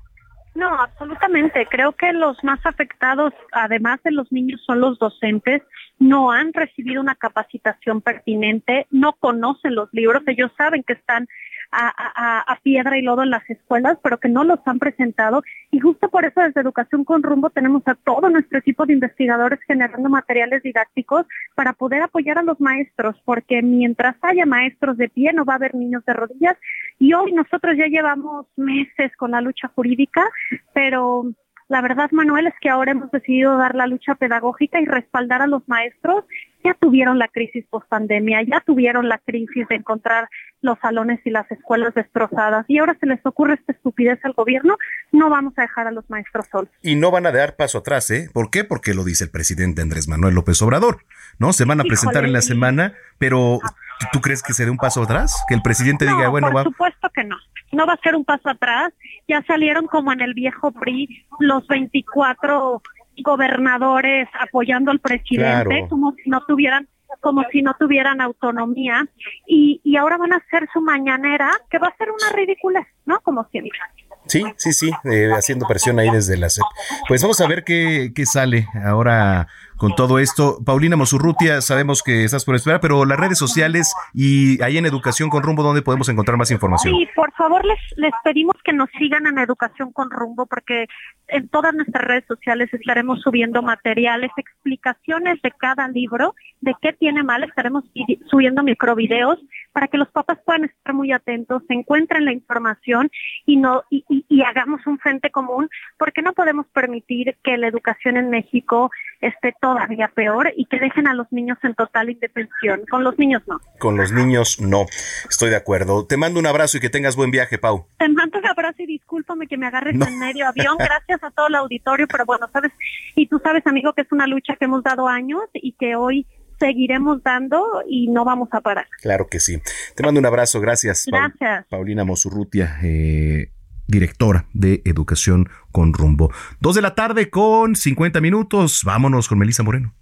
[0.55, 1.67] No, absolutamente.
[1.71, 5.63] Creo que los más afectados, además de los niños, son los docentes.
[5.99, 11.29] No han recibido una capacitación pertinente, no conocen los libros, ellos saben que están
[11.73, 15.43] a, piedra y lodo en las escuelas, pero que no los han presentado.
[15.71, 19.61] Y justo por eso desde Educación con Rumbo tenemos a todo nuestro equipo de investigadores
[19.67, 25.33] generando materiales didácticos para poder apoyar a los maestros, porque mientras haya maestros de pie
[25.33, 26.57] no va a haber niños de rodillas.
[26.99, 30.29] Y hoy nosotros ya llevamos meses con la lucha jurídica,
[30.75, 31.25] pero
[31.71, 35.47] la verdad, Manuel, es que ahora hemos decidido dar la lucha pedagógica y respaldar a
[35.47, 36.25] los maestros.
[36.63, 40.29] Ya tuvieron la crisis post-pandemia, ya tuvieron la crisis de encontrar
[40.61, 44.77] los salones y las escuelas destrozadas y ahora se les ocurre esta estupidez al gobierno.
[45.11, 46.69] No vamos a dejar a los maestros solos.
[46.83, 48.29] Y no van a dar paso atrás, ¿eh?
[48.35, 48.65] ¿Por qué?
[48.65, 50.99] Porque lo dice el presidente Andrés Manuel López Obrador,
[51.39, 51.53] ¿no?
[51.55, 53.59] Se van a presentar en la semana, pero
[54.01, 55.43] ¿tú- ¿tú crees que se dé un paso atrás?
[55.49, 56.65] Que el presidente diga, No, bueno, por va...
[56.65, 57.37] supuesto que no.
[57.73, 58.93] No va a ser un paso atrás.
[59.31, 62.83] Ya salieron como en el viejo PRI los 24
[63.23, 65.89] gobernadores apoyando al presidente, Claro.
[65.89, 66.89] como si no tuvieran
[67.21, 69.05] como si no tuvieran autonomía
[69.47, 73.19] y, y ahora van a hacer su mañanera, que va a ser una ridícula, ¿no?
[73.21, 73.79] Como siempre.
[74.27, 76.65] Sí, sí, sí, eh, haciendo presión ahí desde la SEP.
[77.09, 79.49] Pues vamos a ver qué, qué sale ahora
[79.81, 80.59] con todo esto.
[80.65, 85.31] Paulina Mosurrutia, sabemos que estás por esperar, pero las redes sociales y ahí en Educación
[85.31, 86.95] con Rumbo, ¿dónde podemos encontrar más información?
[86.95, 90.87] Sí, por favor les, les pedimos que nos sigan en Educación con Rumbo porque
[91.33, 97.23] en todas nuestras redes sociales estaremos subiendo materiales, explicaciones de cada libro, de qué tiene
[97.23, 97.85] mal, estaremos
[98.31, 99.39] subiendo microvideos
[99.73, 103.11] para que los papás puedan estar muy atentos, se encuentren la información
[103.47, 105.69] y no y, y- y hagamos un frente común
[105.99, 111.07] porque no podemos permitir que la educación en México esté todavía peor y que dejen
[111.07, 112.83] a los niños en total indefensión.
[112.91, 113.61] Con los niños no.
[113.79, 114.87] Con los niños, no.
[115.29, 116.07] Estoy de acuerdo.
[116.07, 117.87] Te mando un abrazo y que tengas buen viaje, Pau.
[117.99, 120.07] Te mando un abrazo y discúlpame que me agarres No.
[120.07, 120.77] en medio avión.
[120.79, 122.73] Gracias a todo el auditorio, pero bueno, sabes,
[123.15, 126.27] y tú sabes, amigo, que es una lucha que hemos dado años y que hoy
[126.61, 128.87] seguiremos dando y no vamos a parar.
[129.01, 129.61] Claro que sí.
[129.97, 130.61] Te mando un abrazo.
[130.61, 131.07] Gracias.
[131.07, 131.67] Gracias.
[131.69, 133.51] Paulina Mosurrutia, eh,
[133.89, 136.31] directora de Educación con Rumbo.
[136.61, 138.83] Dos de la tarde con 50 minutos.
[138.85, 139.95] Vámonos con Melissa Moreno.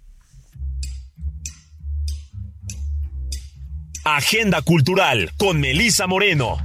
[4.05, 6.57] Agenda Cultural con Melisa Moreno.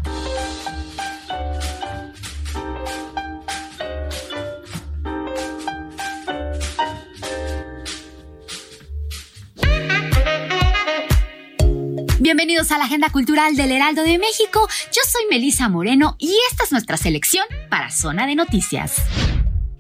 [12.25, 14.67] Bienvenidos a la Agenda Cultural del Heraldo de México.
[14.87, 19.03] Yo soy Melisa Moreno y esta es nuestra selección para Zona de Noticias.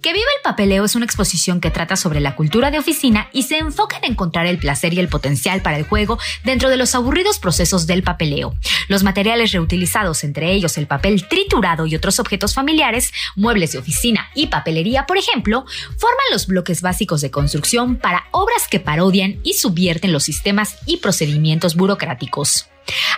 [0.04, 3.44] Que viva el papeleo es una exposición que trata sobre la cultura de oficina y
[3.44, 6.94] se enfoca en encontrar el placer y el potencial para el juego dentro de los
[6.94, 8.54] aburridos procesos del papeleo.
[8.88, 14.28] Los materiales reutilizados, entre ellos el papel triturado y otros objetos familiares, muebles de oficina
[14.34, 15.64] y papelería, por ejemplo,
[15.96, 20.98] forman los bloques básicos de construcción para obras que parodian y subvierten los sistemas y
[20.98, 22.68] procedimientos burocráticos.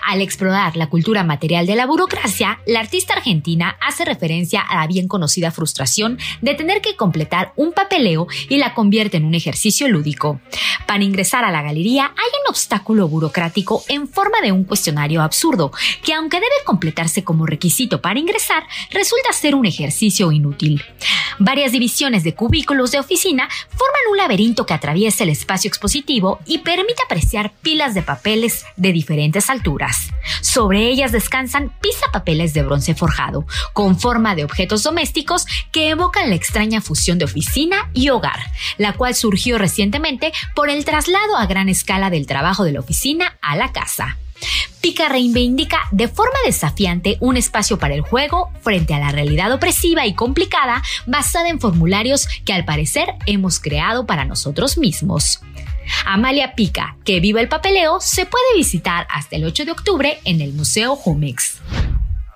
[0.06, 4.86] Al explorar la cultura material de la burocracia, la artista argentina hace referencia a la
[4.86, 9.88] bien conocida frustración de tener que completar un papeleo y la convierte en un ejercicio
[9.88, 10.40] lúdico.
[10.86, 15.72] Para ingresar a la galería hay un obstáculo burocrático en forma de un cuestionario absurdo,
[16.04, 18.62] que aunque debe completarse como requisito para ingresar,
[18.92, 20.84] resulta ser un ejercicio inútil.
[21.38, 26.58] Varias divisiones de cubículos de oficina forman un laberinto que atraviesa el espacio expositivo y
[26.58, 29.55] permite apreciar pilas de papeles de diferentes alturas.
[30.40, 36.36] Sobre ellas descansan pisapapeles de bronce forjado, con forma de objetos domésticos que evocan la
[36.36, 38.40] extraña fusión de oficina y hogar,
[38.78, 43.36] la cual surgió recientemente por el traslado a gran escala del trabajo de la oficina
[43.40, 44.16] a la casa.
[44.80, 50.06] Pica reivindica de forma desafiante un espacio para el juego frente a la realidad opresiva
[50.06, 55.40] y complicada basada en formularios que al parecer hemos creado para nosotros mismos.
[56.04, 60.40] Amalia Pica, que viva el papeleo, se puede visitar hasta el 8 de octubre en
[60.40, 61.60] el Museo Jumex.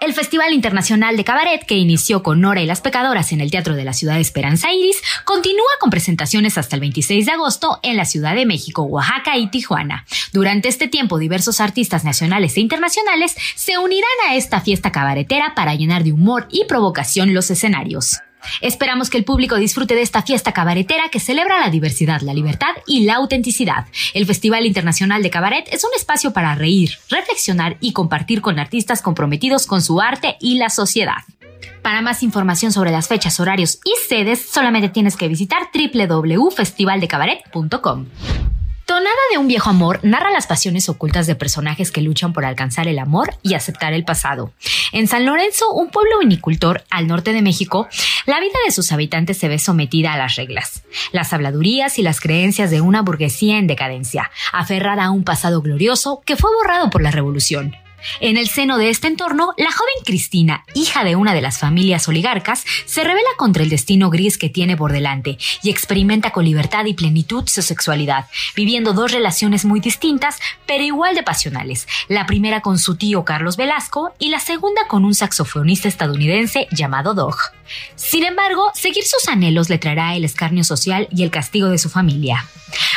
[0.01, 3.75] El Festival Internacional de Cabaret, que inició con Nora y las Pecadoras en el Teatro
[3.75, 7.99] de la Ciudad de Esperanza Iris, continúa con presentaciones hasta el 26 de agosto en
[7.99, 10.07] la Ciudad de México, Oaxaca y Tijuana.
[10.33, 15.75] Durante este tiempo, diversos artistas nacionales e internacionales se unirán a esta fiesta cabaretera para
[15.75, 18.21] llenar de humor y provocación los escenarios.
[18.61, 22.75] Esperamos que el público disfrute de esta fiesta cabaretera que celebra la diversidad, la libertad
[22.87, 23.87] y la autenticidad.
[24.15, 29.03] El Festival Internacional de Cabaret es un espacio para reír, reflexionar y compartir con artistas
[29.03, 31.23] comprometidos con su arte y la sociedad.
[31.83, 38.07] Para más información sobre las fechas, horarios y sedes, solamente tienes que visitar www.festivaldecabaret.com.
[38.91, 42.89] Tonada de un viejo amor narra las pasiones ocultas de personajes que luchan por alcanzar
[42.89, 44.53] el amor y aceptar el pasado.
[44.91, 47.87] En San Lorenzo, un pueblo vinicultor al norte de México,
[48.27, 50.83] la vida de sus habitantes se ve sometida a las reglas,
[51.13, 56.21] las habladurías y las creencias de una burguesía en decadencia, aferrada a un pasado glorioso
[56.27, 57.77] que fue borrado por la revolución.
[58.21, 62.09] En el seno de este entorno, la joven Cristina, hija de una de las familias
[62.09, 66.85] oligarcas, se revela contra el destino gris que tiene por delante y experimenta con libertad
[66.87, 71.87] y plenitud su sexualidad, viviendo dos relaciones muy distintas, pero igual de pasionales.
[72.09, 77.15] La primera con su tío Carlos Velasco y la segunda con un saxofonista estadounidense llamado
[77.15, 77.37] Dog.
[77.97, 81.89] Sin embargo, seguir sus anhelos le traerá el escarnio social y el castigo de su
[81.89, 82.47] familia.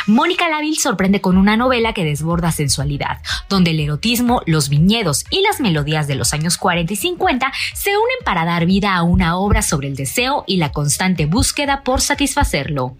[0.06, 4.93] Mónica Laville sorprende con una novela que desborda sensualidad, donde el erotismo, los viñedos
[5.30, 9.02] y las melodías de los años 40 y 50 se unen para dar vida a
[9.02, 12.96] una obra sobre el deseo y la constante búsqueda por satisfacerlo.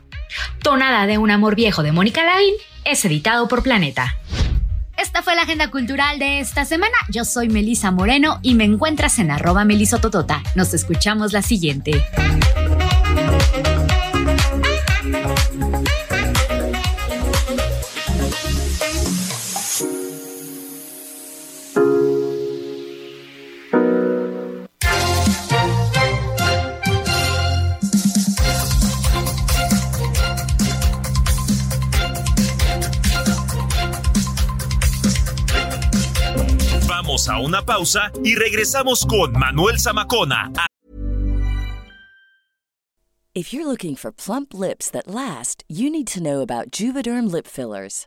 [0.62, 4.16] Tonada de un amor viejo de Mónica Laville es editado por Planeta.
[4.96, 6.94] Esta fue la agenda cultural de esta semana.
[7.10, 10.42] Yo soy Melisa Moreno y me encuentras en arroba melisototota.
[10.54, 12.04] Nos escuchamos la siguiente.
[37.32, 40.50] Una pausa y regresamos con Manuel Zamacona.
[43.34, 47.48] If you're looking for plump lips that last, you need to know about Juvederm lip
[47.48, 48.06] fillers.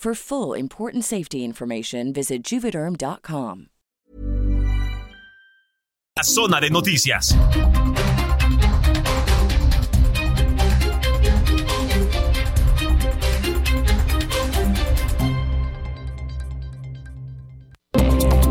[0.00, 3.66] For full important safety information, visit juvederm.com.
[6.16, 7.36] La zona de noticias.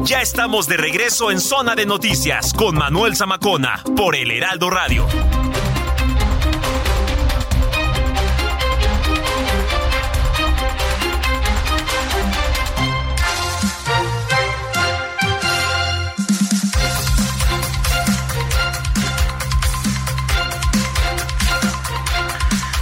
[0.05, 5.07] Ya estamos de regreso en Zona de Noticias con Manuel Zamacona por el Heraldo Radio.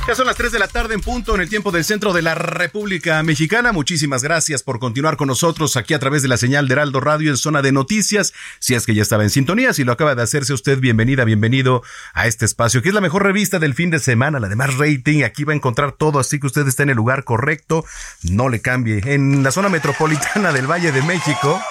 [0.07, 2.21] Ya son las 3 de la tarde en punto en el tiempo del centro de
[2.21, 3.73] la República Mexicana.
[3.73, 7.29] Muchísimas gracias por continuar con nosotros aquí a través de la señal de Heraldo Radio
[7.29, 8.31] en zona de noticias.
[8.59, 11.83] Si es que ya estaba en sintonía, si lo acaba de hacerse usted, bienvenida, bienvenido
[12.13, 14.77] a este espacio, que es la mejor revista del fin de semana, la de más
[14.77, 15.23] rating.
[15.23, 17.83] Aquí va a encontrar todo, así que usted está en el lugar correcto.
[18.23, 19.01] No le cambie.
[19.03, 21.61] En la zona metropolitana del Valle de México.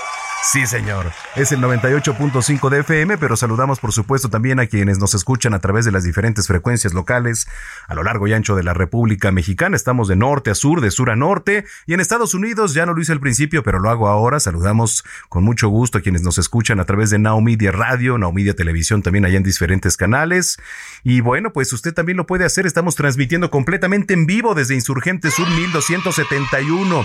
[0.53, 1.11] Sí, señor.
[1.35, 5.59] Es el 98.5 de FM, pero saludamos por supuesto también a quienes nos escuchan a
[5.59, 7.49] través de las diferentes frecuencias locales
[7.89, 9.75] a lo largo y ancho de la República Mexicana.
[9.75, 11.65] Estamos de norte a sur, de sur a norte.
[11.87, 14.39] Y en Estados Unidos, ya no lo hice al principio, pero lo hago ahora.
[14.39, 19.03] Saludamos con mucho gusto a quienes nos escuchan a través de Now Radio, Now Televisión
[19.03, 20.59] también allá en diferentes canales.
[21.03, 22.67] Y bueno, pues usted también lo puede hacer.
[22.67, 27.05] Estamos transmitiendo completamente en vivo desde Insurgente Sur 1271.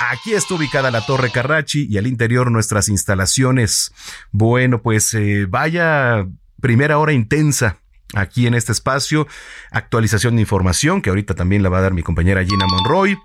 [0.00, 3.92] Aquí está ubicada la Torre Carrachi y al interior nuestras instalaciones.
[4.32, 6.26] Bueno, pues eh, vaya
[6.60, 7.78] primera hora intensa
[8.14, 9.26] aquí en este espacio.
[9.70, 13.16] Actualización de información que ahorita también la va a dar mi compañera Gina Monroy.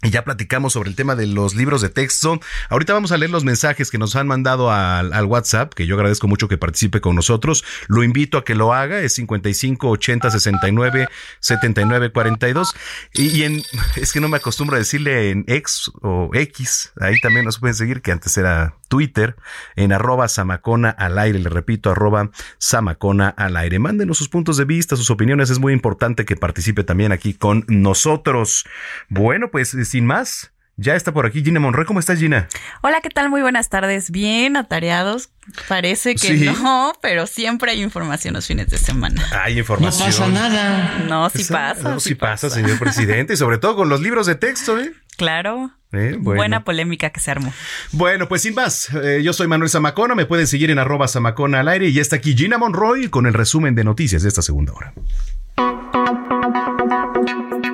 [0.00, 2.38] Y ya platicamos sobre el tema de los libros de texto.
[2.70, 6.28] Ahorita vamos a leer los mensajes que nos han mandado al, WhatsApp, que yo agradezco
[6.28, 7.64] mucho que participe con nosotros.
[7.88, 11.08] Lo invito a que lo haga, es 55 80 69
[11.40, 12.74] 79 42.
[13.12, 13.62] Y, y en,
[13.96, 17.74] es que no me acostumbro a decirle en X o X, ahí también nos pueden
[17.74, 19.36] seguir, que antes era Twitter,
[19.76, 23.78] en arroba Samacona al aire, le repito, arroba Samacona al aire.
[23.78, 27.64] Mándenos sus puntos de vista, sus opiniones, es muy importante que participe también aquí con
[27.68, 28.64] nosotros.
[29.08, 31.84] Bueno, pues sin más, ya está por aquí Gina Monroy.
[31.86, 32.48] ¿Cómo estás, Gina?
[32.82, 33.28] Hola, ¿qué tal?
[33.30, 34.10] Muy buenas tardes.
[34.12, 35.30] Bien atareados.
[35.66, 36.44] Parece que Sí.
[36.62, 39.24] no, pero siempre hay información los fines de semana.
[39.42, 40.08] Hay información.
[40.08, 40.98] No pasa nada.
[41.08, 41.82] No, sí pasa.
[41.82, 43.34] No, sí pasa, señor presidente.
[43.34, 44.92] Y sobre todo con los libros de texto, ¿eh?
[45.16, 45.72] Claro.
[45.90, 46.38] Eh, bueno.
[46.38, 47.52] Buena polémica que se armó.
[47.92, 51.60] Bueno, pues sin más, eh, yo soy Manuel Zamacona, me pueden seguir en arroba Zamacona
[51.60, 54.42] al aire y ya está aquí Gina Monroy con el resumen de noticias de esta
[54.42, 54.92] segunda hora.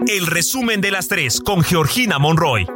[0.06, 2.66] El resumen de las tres con Georgina Monroy.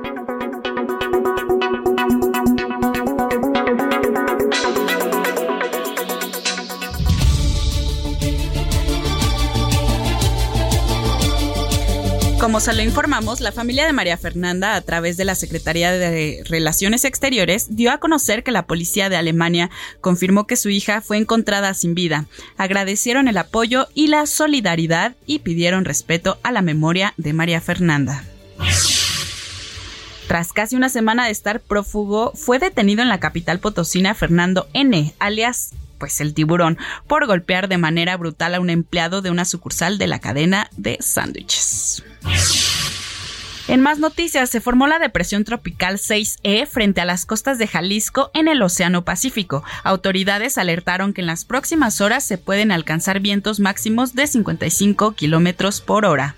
[12.48, 16.42] Como se lo informamos, la familia de María Fernanda, a través de la Secretaría de
[16.46, 19.68] Relaciones Exteriores, dio a conocer que la policía de Alemania
[20.00, 22.24] confirmó que su hija fue encontrada sin vida.
[22.56, 28.24] Agradecieron el apoyo y la solidaridad y pidieron respeto a la memoria de María Fernanda.
[30.26, 35.12] Tras casi una semana de estar prófugo, fue detenido en la capital potosina Fernando N.,
[35.18, 39.98] alias pues el tiburón, por golpear de manera brutal a un empleado de una sucursal
[39.98, 42.04] de la cadena de sándwiches.
[43.68, 48.30] En más noticias, se formó la depresión tropical 6E frente a las costas de Jalisco
[48.32, 49.62] en el Océano Pacífico.
[49.84, 55.82] Autoridades alertaron que en las próximas horas se pueden alcanzar vientos máximos de 55 kilómetros
[55.82, 56.34] por hora.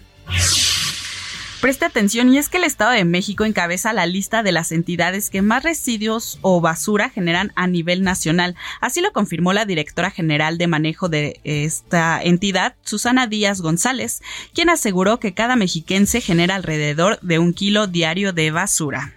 [1.61, 5.29] Preste atención y es que el Estado de México encabeza la lista de las entidades
[5.29, 8.57] que más residuos o basura generan a nivel nacional.
[8.81, 14.23] Así lo confirmó la directora general de manejo de esta entidad, Susana Díaz González,
[14.55, 19.13] quien aseguró que cada mexiquense genera alrededor de un kilo diario de basura.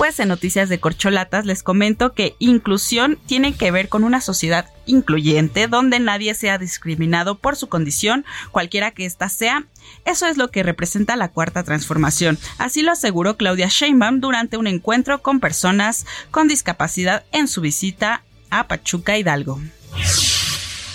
[0.00, 4.64] Pues en Noticias de Corcholatas les comento que inclusión tiene que ver con una sociedad
[4.86, 9.66] incluyente donde nadie sea discriminado por su condición, cualquiera que ésta sea.
[10.06, 12.38] Eso es lo que representa la cuarta transformación.
[12.56, 18.22] Así lo aseguró Claudia Sheinbaum durante un encuentro con personas con discapacidad en su visita
[18.48, 19.60] a Pachuca Hidalgo.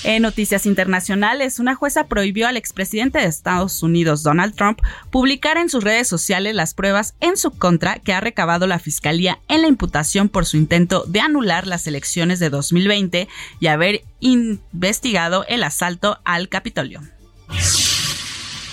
[0.08, 4.80] En noticias internacionales, una jueza prohibió al expresidente de Estados Unidos, Donald Trump,
[5.10, 9.40] publicar en sus redes sociales las pruebas en su contra que ha recabado la Fiscalía
[9.48, 13.28] en la imputación por su intento de anular las elecciones de 2020
[13.60, 17.02] y haber investigado el asalto al Capitolio.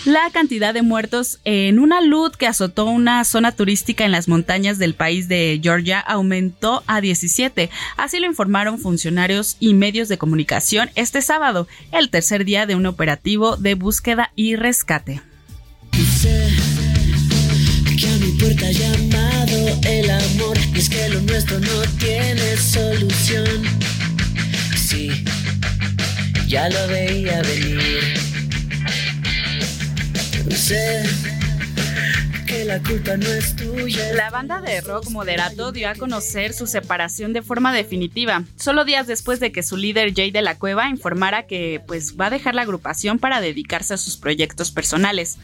[0.04, 4.78] La cantidad de muertos en una luz que azotó una zona turística en las montañas
[4.78, 7.70] del país de Georgia aumentó a 17.
[7.96, 12.86] Así lo informaron funcionarios y medios de comunicación este sábado, el tercer día de un
[12.86, 15.22] operativo de búsqueda y rescate.
[17.96, 23.62] Que a mi puerta ha llamado el amor es que lo nuestro no tiene solución.
[24.74, 25.24] Sí,
[26.48, 28.21] ya lo veía venir.
[34.14, 39.06] La banda de rock Moderato dio a conocer su separación de forma definitiva, solo días
[39.06, 42.54] después de que su líder Jay de la Cueva informara que pues va a dejar
[42.54, 45.38] la agrupación para dedicarse a sus proyectos personales.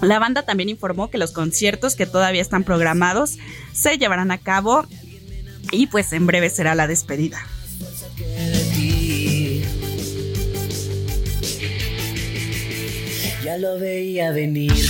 [0.00, 3.36] La banda también informó que los conciertos que todavía están programados
[3.72, 4.86] se llevarán a cabo
[5.72, 7.38] y pues en breve será la despedida.
[13.56, 14.70] Ya lo veía venir.
[14.76, 14.84] Sí,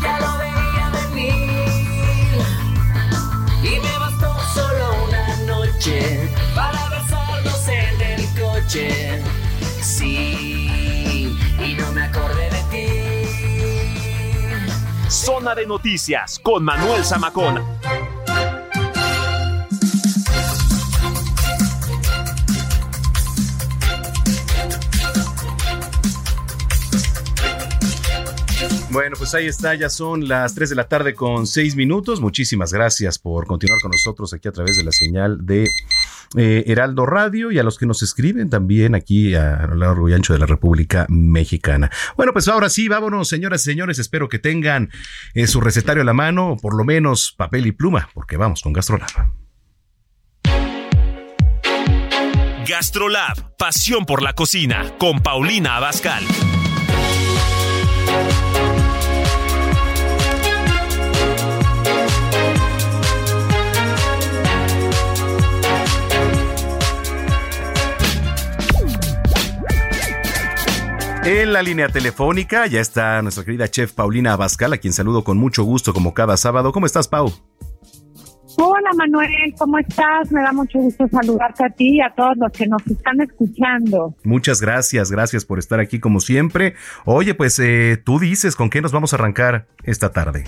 [0.00, 2.44] ya lo veía venir.
[3.64, 9.24] Y me bastó solo una noche para besarnos en el coche.
[9.82, 12.86] Sí, y no me acordé de ti.
[15.08, 17.64] Zona de noticias con Manuel Zamacona.
[28.90, 32.22] Bueno, pues ahí está, ya son las 3 de la tarde con 6 minutos.
[32.22, 35.66] Muchísimas gracias por continuar con nosotros aquí a través de la señal de
[36.36, 40.14] eh, Heraldo Radio y a los que nos escriben también aquí a, lo largo y
[40.14, 41.90] ancho de la República Mexicana.
[42.16, 43.98] Bueno, pues ahora sí, vámonos, señoras y señores.
[43.98, 44.90] Espero que tengan
[45.34, 48.72] eh, su recetario a la mano, por lo menos papel y pluma, porque vamos con
[48.72, 49.10] Gastrolab.
[52.66, 56.24] Gastrolab, pasión por la cocina, con Paulina Abascal.
[71.30, 75.36] En la línea telefónica ya está nuestra querida chef Paulina Abascal, a quien saludo con
[75.36, 76.72] mucho gusto como cada sábado.
[76.72, 77.30] ¿Cómo estás, Pau?
[78.56, 80.32] Hola Manuel, ¿cómo estás?
[80.32, 84.16] Me da mucho gusto saludarte a ti y a todos los que nos están escuchando.
[84.24, 86.76] Muchas gracias, gracias por estar aquí como siempre.
[87.04, 90.44] Oye, pues eh, tú dices con qué nos vamos a arrancar esta tarde.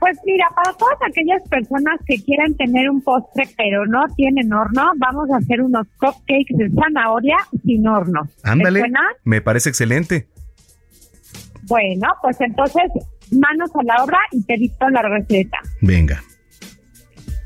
[0.00, 4.90] Pues mira, para todas aquellas personas que quieran tener un postre pero no tienen horno,
[4.96, 8.22] vamos a hacer unos cupcakes de zanahoria sin horno.
[8.42, 8.82] ¿Te Ándale,
[9.24, 10.26] me parece excelente.
[11.68, 12.90] Bueno, pues entonces
[13.30, 15.58] manos a la obra y te dicto la receta.
[15.82, 16.22] Venga.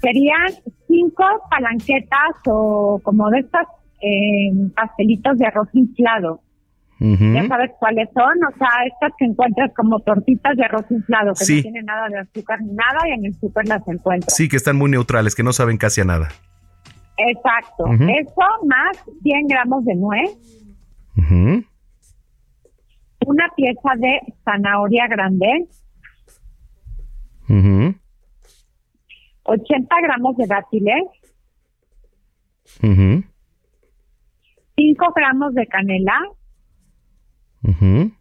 [0.00, 0.46] Serían
[0.86, 3.66] cinco palanquetas o como de estas
[4.00, 6.40] eh, pastelitos de arroz inflado.
[7.00, 11.44] Ya sabes cuáles son, o sea, estas que encuentras como tortitas de arroz inflado, que
[11.44, 11.56] Sí.
[11.56, 14.34] no tienen nada de azúcar ni nada, y en el súper las encuentras.
[14.34, 16.28] Sí, que están muy neutrales, que no saben casi a nada.
[17.16, 17.84] Exacto.
[17.86, 20.30] Eso más 100 gramos de nuez,
[23.26, 25.66] una pieza de zanahoria grande,
[27.48, 27.94] Ujú.
[29.44, 31.02] 80 gramos de dátiles,
[32.82, 33.24] Ujú.
[34.76, 36.18] 5 gramos de canela
[37.64, 38.12] Ujú.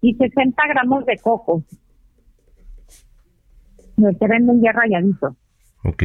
[0.00, 1.64] y 60 gramos de coco.
[3.96, 5.36] Me te venden ya rayadito.
[5.84, 6.02] Ok.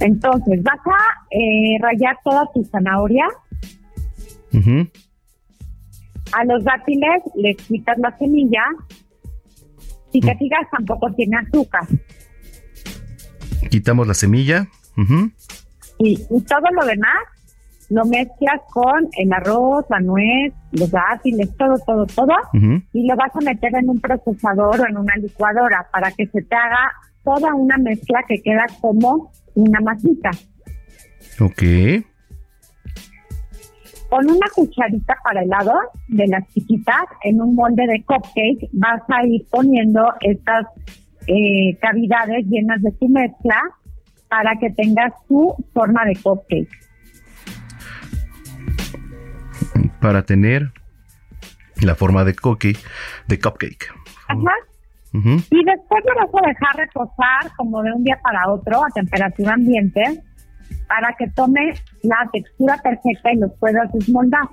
[0.00, 3.26] Entonces, vas a eh, rayar toda tu zanahoria.
[4.52, 4.86] Ujú.
[6.32, 8.62] A los dátiles les quitas la semilla.
[10.12, 11.82] Si te fijas, tampoco tiene azúcar.
[13.70, 14.68] Quitamos la semilla.
[14.96, 15.32] Ujú.
[15.98, 17.16] Y, y todo lo demás
[17.90, 22.34] lo mezclas con el arroz, la nuez, los dátiles, todo, todo, todo,
[22.92, 26.42] y lo vas a meter en un procesador o en una licuadora para que se
[26.42, 26.92] te haga
[27.24, 30.30] toda una mezcla que queda como una masita.
[31.40, 31.62] Ok.
[34.10, 35.74] Con una cucharita para helado
[36.08, 40.66] de las chiquitas en un molde de cupcake vas a ir poniendo estas
[41.26, 43.60] eh, cavidades llenas de tu mezcla
[44.28, 46.87] para que tengas tu forma de cupcake.
[50.00, 50.72] Para tener
[51.82, 52.76] la forma de cookie,
[53.26, 53.92] de cupcake.
[54.28, 54.40] Ajá.
[55.14, 55.30] Ujú.
[55.50, 59.54] Y después lo vas a dejar reposar como de un día para otro a temperatura
[59.54, 60.22] ambiente
[60.86, 64.48] para que tome la textura perfecta y los puedas desmoldar.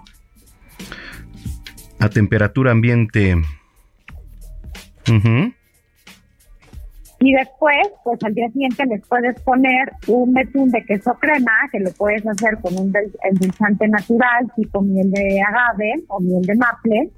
[1.99, 3.35] A temperatura ambiente.
[5.09, 5.53] Ujú.
[7.19, 11.79] Y después, pues al día siguiente les puedes poner un betún de queso crema, que
[11.79, 16.55] lo puedes hacer con un dul- endulzante natural, tipo miel de agave o miel de
[16.55, 17.09] maple.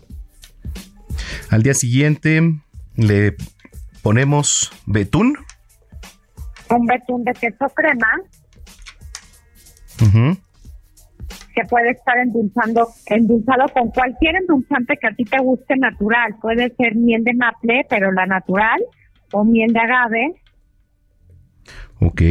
[1.50, 2.41] Al día siguiente
[2.95, 3.36] le
[4.04, 5.36] ponemos betún.
[6.70, 8.08] Un betún de queso crema
[10.02, 10.38] Ujú.
[11.56, 16.36] que puede estar endulzando, endulzado con cualquier endulzante que a ti te guste natural.
[16.41, 18.80] Puede ser miel de maple, pero la natural,
[19.32, 20.41] o miel de agave.
[21.99, 22.21] Ok.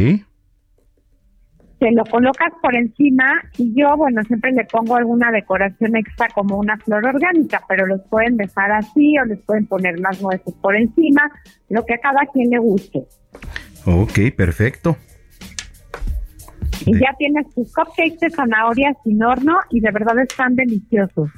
[1.79, 3.25] te lo colocas por encima
[3.57, 8.01] y yo, bueno, siempre le pongo alguna decoración extra como una flor orgánica, pero los
[8.09, 11.21] pueden dejar así o les pueden poner más nueces por encima,
[11.69, 13.05] lo que a cada quien le guste.
[13.85, 14.97] Ok, perfecto.
[16.85, 21.29] Y ya tienes tus cupcakes de zanahoria sin horno y de verdad están deliciosos.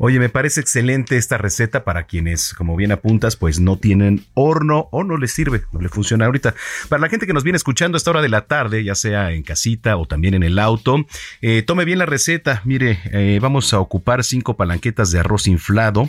[0.00, 4.88] Oye, me parece excelente esta receta para quienes, como bien apuntas, pues no tienen horno
[4.92, 6.54] o no les sirve, no le funciona ahorita.
[6.88, 9.32] Para la gente que nos viene escuchando a esta hora de la tarde, ya sea
[9.32, 11.04] en casita o también en el auto,
[11.42, 12.62] eh, tome bien la receta.
[12.64, 16.08] Mire, eh, vamos a ocupar cinco palanquetas de arroz inflado,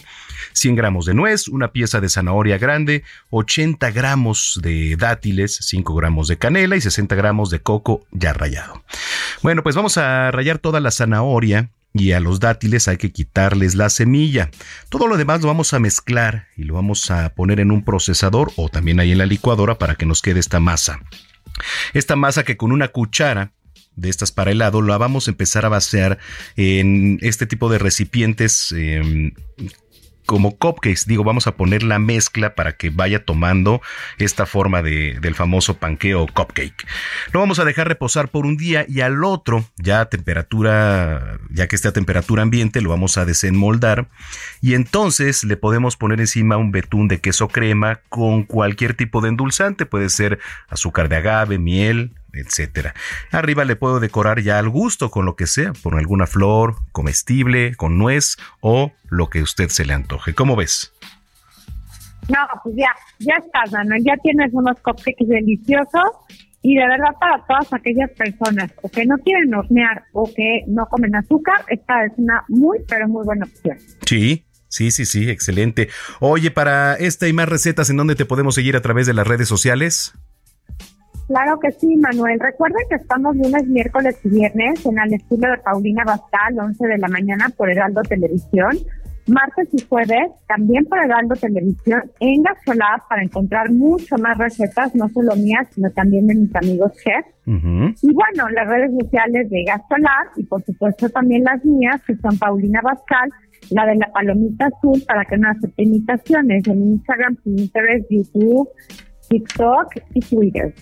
[0.54, 6.28] 100 gramos de nuez, una pieza de zanahoria grande, 80 gramos de dátiles, 5 gramos
[6.28, 8.84] de canela y 60 gramos de coco ya rallado.
[9.42, 13.76] Bueno, pues vamos a rallar toda la zanahoria y a los dátiles hay que quitarles
[13.76, 14.50] la semilla.
[14.90, 18.52] Todo lo demás lo vamos a mezclar y lo vamos a poner en un procesador
[18.56, 21.02] o también ahí en la licuadora para que nos quede esta masa.
[21.94, 23.52] Esta masa que con una cuchara
[23.96, 26.20] de estas para helado la vamos a empezar a vaciar
[26.56, 29.34] en este tipo de recipientes eh,
[30.30, 31.08] como cupcakes.
[31.08, 33.82] Digo, vamos a poner la mezcla para que vaya tomando
[34.20, 36.86] esta forma de, del famoso panqueo cupcake.
[37.34, 41.68] Lo vamos a dejar reposar por un día y al otro, ya a temperatura, ya
[41.68, 44.08] que esté a temperatura ambiente, lo vamos a desenmoldar
[44.62, 49.30] y entonces le podemos poner encima un betún de queso crema con cualquier tipo de
[49.30, 52.94] endulzante, puede ser azúcar de agave, miel, etcétera.
[53.32, 57.76] Arriba le puedo decorar ya al gusto con lo que sea, por alguna flor comestible,
[57.76, 60.34] con nuez o lo que usted se le antoje.
[60.34, 60.94] ¿Cómo ves?
[62.30, 66.12] No, pues ya, ya estás, Manuel, ya tienes unos cupcakes deliciosos
[66.62, 70.86] y de verdad para todas aquellas personas o que no quieren hornear o que no
[70.88, 73.78] comen azúcar, esta es una muy, pero muy buena opción.
[74.06, 74.46] Sí.
[74.72, 75.90] Sí, sí, sí, excelente.
[76.20, 79.26] Oye, para esta y más recetas, ¿en dónde te podemos seguir a través de las
[79.26, 80.14] redes sociales?
[81.30, 82.40] Claro que sí, Manuel.
[82.40, 86.98] Recuerden que estamos lunes, miércoles y viernes en el estilo de Paulina Bascal, 11 de
[86.98, 88.72] la mañana por Heraldo Televisión.
[89.28, 95.08] Martes y jueves también por Heraldo Televisión en Gasolab para encontrar mucho más recetas, no
[95.10, 97.30] solo mías, sino también de mis amigos chefs.
[98.02, 102.40] Y bueno, las redes sociales de Gasolab y por supuesto también las mías, que son
[102.40, 103.30] Paulina Bascal,
[103.70, 108.68] la de la palomita azul para que no acepte imitaciones en Instagram, Pinterest, YouTube,
[109.30, 110.74] TikTok y Twitter.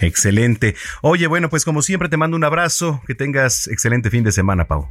[0.00, 0.74] Excelente.
[1.02, 4.66] Oye, bueno, pues como siempre te mando un abrazo, que tengas excelente fin de semana,
[4.66, 4.88] Pau.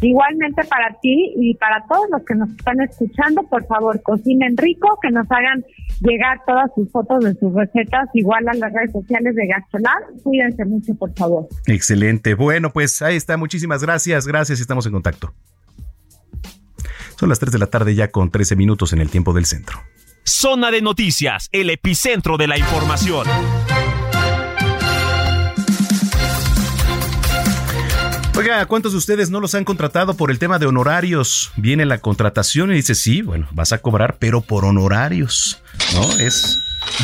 [0.00, 4.98] Igualmente para ti y para todos los que nos están escuchando, por favor, cocinen rico,
[5.02, 5.64] que nos hagan
[6.00, 9.96] llegar todas sus fotos de sus recetas, igual a las redes sociales de Gastolar.
[10.22, 11.48] Cuídense mucho, por favor.
[11.66, 12.34] Excelente.
[12.34, 13.36] Bueno, pues ahí está.
[13.36, 14.26] Muchísimas gracias.
[14.26, 15.34] Gracias y estamos en contacto.
[17.18, 19.80] Son las 3 de la tarde ya con 13 minutos en el tiempo del centro.
[20.28, 23.26] Zona de noticias, el epicentro de la información.
[28.36, 31.50] Oiga, ¿cuántos de ustedes no los han contratado por el tema de honorarios?
[31.56, 35.62] Viene la contratación y dice, sí, bueno, vas a cobrar, pero por honorarios,
[35.94, 36.18] ¿no?
[36.18, 36.58] Es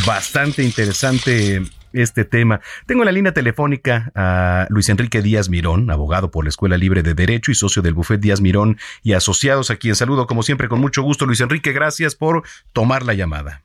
[0.07, 1.63] bastante interesante
[1.95, 2.61] este tema.
[2.87, 7.03] Tengo en la línea telefónica a Luis Enrique Díaz Mirón, abogado por la Escuela Libre
[7.03, 10.69] de Derecho y socio del Buffet Díaz Mirón y asociados a quien saludo como siempre
[10.69, 11.27] con mucho gusto.
[11.27, 12.43] Luis Enrique, gracias por
[12.73, 13.63] tomar la llamada.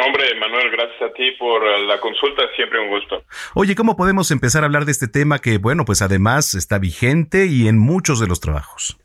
[0.00, 3.24] Hombre, Manuel, gracias a ti por la consulta, siempre un gusto.
[3.54, 7.46] Oye, ¿cómo podemos empezar a hablar de este tema que, bueno, pues además está vigente
[7.46, 8.96] y en muchos de los trabajos?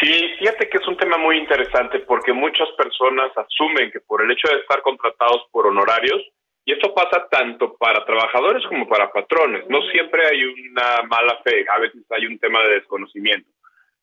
[0.00, 4.30] Sí, fíjate que es un tema muy interesante porque muchas personas asumen que por el
[4.30, 6.22] hecho de estar contratados por honorarios,
[6.70, 11.66] y esto pasa tanto para trabajadores como para patrones, no siempre hay una mala fe,
[11.68, 13.50] a veces hay un tema de desconocimiento.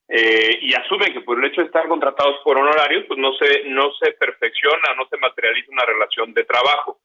[0.10, 3.64] Eh, y asumen que por el hecho de estar contratados por honorarios, pues no se,
[3.70, 7.00] no se perfecciona, no se materializa una relación de trabajo.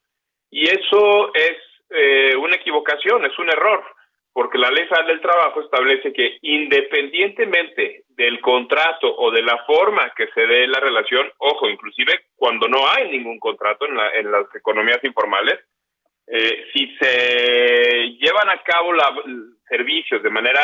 [0.51, 1.57] Y eso es
[1.91, 3.85] eh, una equivocación, es un error,
[4.33, 10.13] porque la Ley Federal del Trabajo establece que independientemente del contrato o de la forma
[10.17, 14.31] que se dé la relación, ojo, inclusive cuando no hay ningún contrato en, la, en
[14.31, 15.61] las economías informales,
[16.27, 19.05] eh, si se llevan a cabo los
[19.69, 20.63] servicios de manera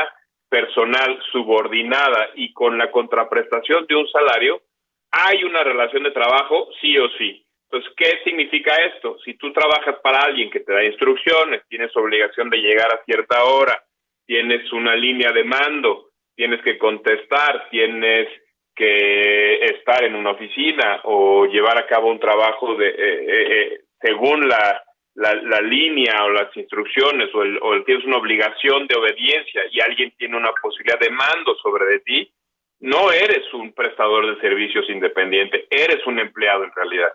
[0.49, 4.63] personal subordinada y con la contraprestación de un salario,
[5.11, 7.45] hay una relación de trabajo sí o sí.
[7.71, 9.19] Entonces, ¿qué significa esto?
[9.25, 13.45] Si tú trabajas para alguien que te da instrucciones, tienes obligación de llegar a cierta
[13.45, 13.85] hora,
[14.27, 16.08] tienes una línea de mando,
[16.39, 18.29] tienes que contestar, tienes
[18.77, 23.81] que estar en una oficina o llevar a cabo un trabajo de, eh, eh, eh
[24.01, 24.81] según la,
[25.17, 30.13] la, la, línea o las instrucciones o, el, tienes una obligación de obediencia y alguien
[30.17, 32.33] tiene una posibilidad de mando sobre de ti,
[32.79, 37.13] no eres un prestador de servicios independiente, eres un empleado en realidad.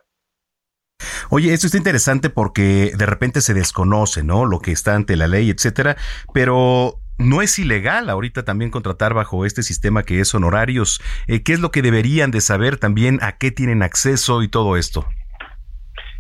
[1.30, 4.46] Oye, esto está interesante porque de repente se desconoce, ¿no?
[4.46, 5.96] Lo que está ante la ley, etcétera,
[6.34, 11.02] pero no es ilegal ahorita también contratar bajo este sistema que es honorarios.
[11.28, 13.20] Eh, ¿Qué es lo que deberían de saber también?
[13.22, 15.06] ¿A qué tienen acceso y todo esto?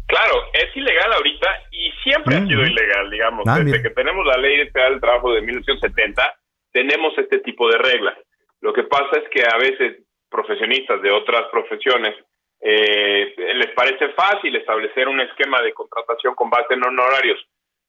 [0.07, 3.45] Claro, es ilegal ahorita y siempre ha sido ilegal, digamos.
[3.47, 6.35] Ah, Desde que tenemos la ley federal del trabajo de 1970,
[6.71, 8.17] tenemos este tipo de reglas.
[8.61, 12.15] Lo que pasa es que a veces profesionistas de otras profesiones
[12.61, 17.39] eh, les parece fácil establecer un esquema de contratación con base en honorarios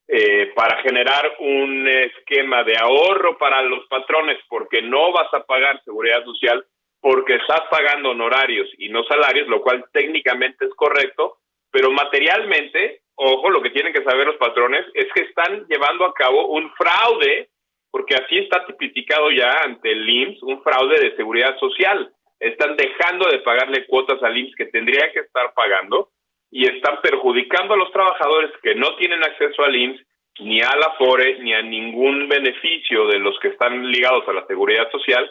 [0.07, 5.83] eh, para generar un esquema de ahorro para los patrones porque no vas a pagar
[5.83, 6.65] seguridad social
[7.01, 11.37] porque estás pagando honorarios y no salarios, lo cual técnicamente es correcto,
[11.71, 16.15] pero materialmente, ojo, lo que tienen que saber los patrones es que están llevando a
[16.15, 17.51] cabo un fraude,
[17.91, 22.11] porque así está tipificado ya ante el IMSS, un fraude de seguridad social.
[22.41, 26.09] Están dejando de pagarle cuotas al IMSS que tendría que estar pagando
[26.57, 30.07] y están perjudicando a los trabajadores que no tienen acceso al IMSS,
[30.39, 34.47] ni a la FORE, ni a ningún beneficio de los que están ligados a la
[34.47, 35.29] seguridad social,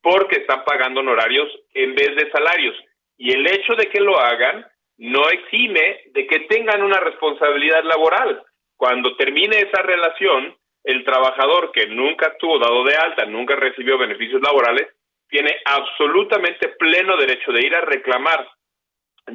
[0.00, 2.74] porque están pagando honorarios en vez de salarios.
[3.18, 4.66] Y el hecho de que lo hagan
[4.96, 8.42] no exime de que tengan una responsabilidad laboral.
[8.74, 14.40] Cuando termine esa relación, el trabajador que nunca estuvo dado de alta, nunca recibió beneficios
[14.40, 14.88] laborales,
[15.28, 18.48] tiene absolutamente pleno derecho de ir a reclamar,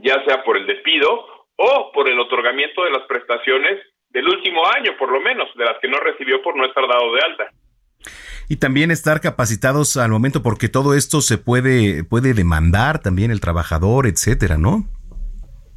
[0.01, 1.07] ya sea por el despido
[1.55, 5.79] o por el otorgamiento de las prestaciones del último año, por lo menos, de las
[5.81, 7.47] que no recibió por no estar dado de alta.
[8.49, 13.41] Y también estar capacitados al momento, porque todo esto se puede, puede demandar también el
[13.41, 14.85] trabajador, etcétera, ¿no?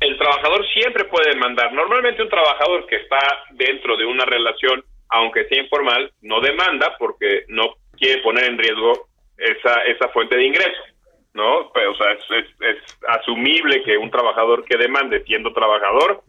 [0.00, 1.72] el trabajador siempre puede demandar.
[1.72, 3.18] Normalmente un trabajador que está
[3.52, 9.08] dentro de una relación, aunque sea informal, no demanda porque no quiere poner en riesgo
[9.36, 10.82] esa, esa fuente de ingreso,
[11.34, 11.70] ¿no?
[11.72, 16.22] Pero, o sea, es, es, asumible que un trabajador que demande siendo trabajador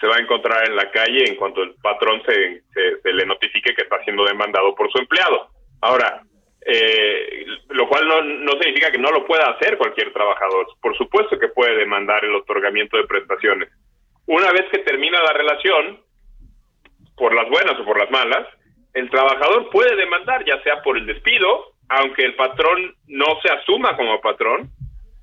[0.00, 2.62] se va a encontrar en la calle en cuanto el patrón se,
[3.02, 5.48] se le notifique que está siendo demandado por su empleado.
[5.80, 6.22] Ahora,
[6.68, 10.66] eh, lo cual no, no significa que no lo pueda hacer cualquier trabajador.
[10.82, 13.70] Por supuesto que puede demandar el otorgamiento de prestaciones.
[14.26, 16.00] Una vez que termina la relación,
[17.16, 18.48] por las buenas o por las malas,
[18.94, 23.96] el trabajador puede demandar ya sea por el despido, aunque el patrón no se asuma
[23.96, 24.70] como patrón,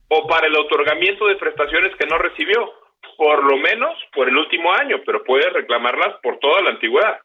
[0.07, 2.71] o para el otorgamiento de prestaciones que no recibió,
[3.17, 7.19] por lo menos por el último año, pero puede reclamarlas por toda la antigüedad.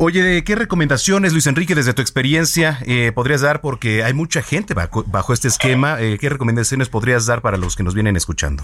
[0.00, 3.60] Oye, ¿qué recomendaciones, Luis Enrique, desde tu experiencia, eh, podrías dar?
[3.60, 6.00] Porque hay mucha gente bajo, bajo este esquema.
[6.00, 8.62] Eh, ¿Qué recomendaciones podrías dar para los que nos vienen escuchando?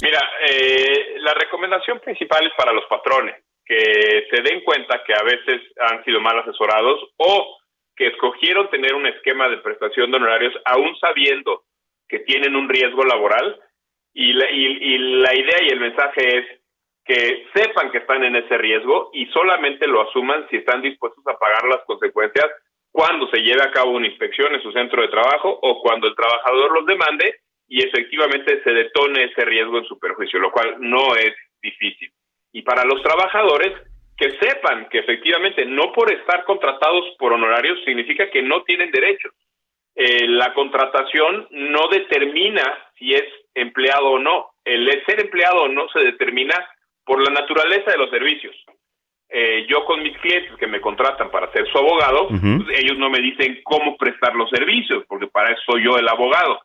[0.00, 5.22] Mira, eh, la recomendación principal es para los patrones, que se den cuenta que a
[5.22, 7.58] veces han sido mal asesorados o
[7.96, 11.64] que escogieron tener un esquema de prestación de honorarios aún sabiendo
[12.08, 13.60] que tienen un riesgo laboral.
[14.12, 16.46] Y la, y, la idea y el mensaje es,
[17.04, 21.38] que sepan que están en ese riesgo y solamente lo asuman si están dispuestos a
[21.38, 22.46] pagar las consecuencias
[22.90, 26.14] cuando se lleve a cabo una inspección en su centro de trabajo o cuando el
[26.14, 31.14] trabajador los demande y efectivamente se detone ese riesgo en su perjuicio, lo cual no
[31.16, 32.10] es difícil.
[32.54, 33.72] Y para los trabajadores,
[34.16, 39.34] que sepan que efectivamente no por estar contratados por honorarios significa que no tienen derechos.
[39.96, 42.62] Eh, la contratación no determina
[42.96, 43.24] si es
[43.54, 46.54] empleado o no el ser empleado o no se determina
[47.04, 48.56] por la naturaleza de los servicios.
[49.28, 53.10] Eh, yo con mis clientes que me contratan para ser su abogado, pues, ellos no
[53.10, 56.60] me dicen cómo prestar los servicios, porque para eso soy yo el abogado.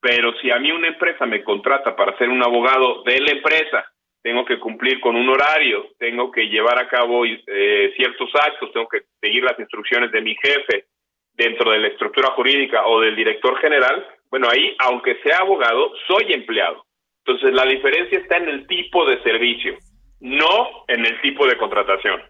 [0.00, 3.91] Pero si a mí una empresa me contrata para ser un abogado de la empresa,
[4.22, 8.88] tengo que cumplir con un horario, tengo que llevar a cabo eh, ciertos actos, tengo
[8.88, 10.86] que seguir las instrucciones de mi jefe
[11.34, 16.32] dentro de la estructura jurídica o del director general, bueno, ahí, aunque sea abogado, soy
[16.32, 16.84] empleado.
[17.24, 19.76] Entonces, la diferencia está en el tipo de servicio,
[20.20, 22.20] no en el tipo de contratación.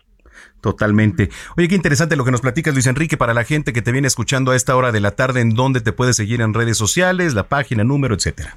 [0.62, 1.28] Totalmente.
[1.56, 4.06] Oye, qué interesante lo que nos platicas, Luis Enrique, para la gente que te viene
[4.06, 7.34] escuchando a esta hora de la tarde, en dónde te puedes seguir en redes sociales,
[7.34, 8.56] la página, número, etcétera.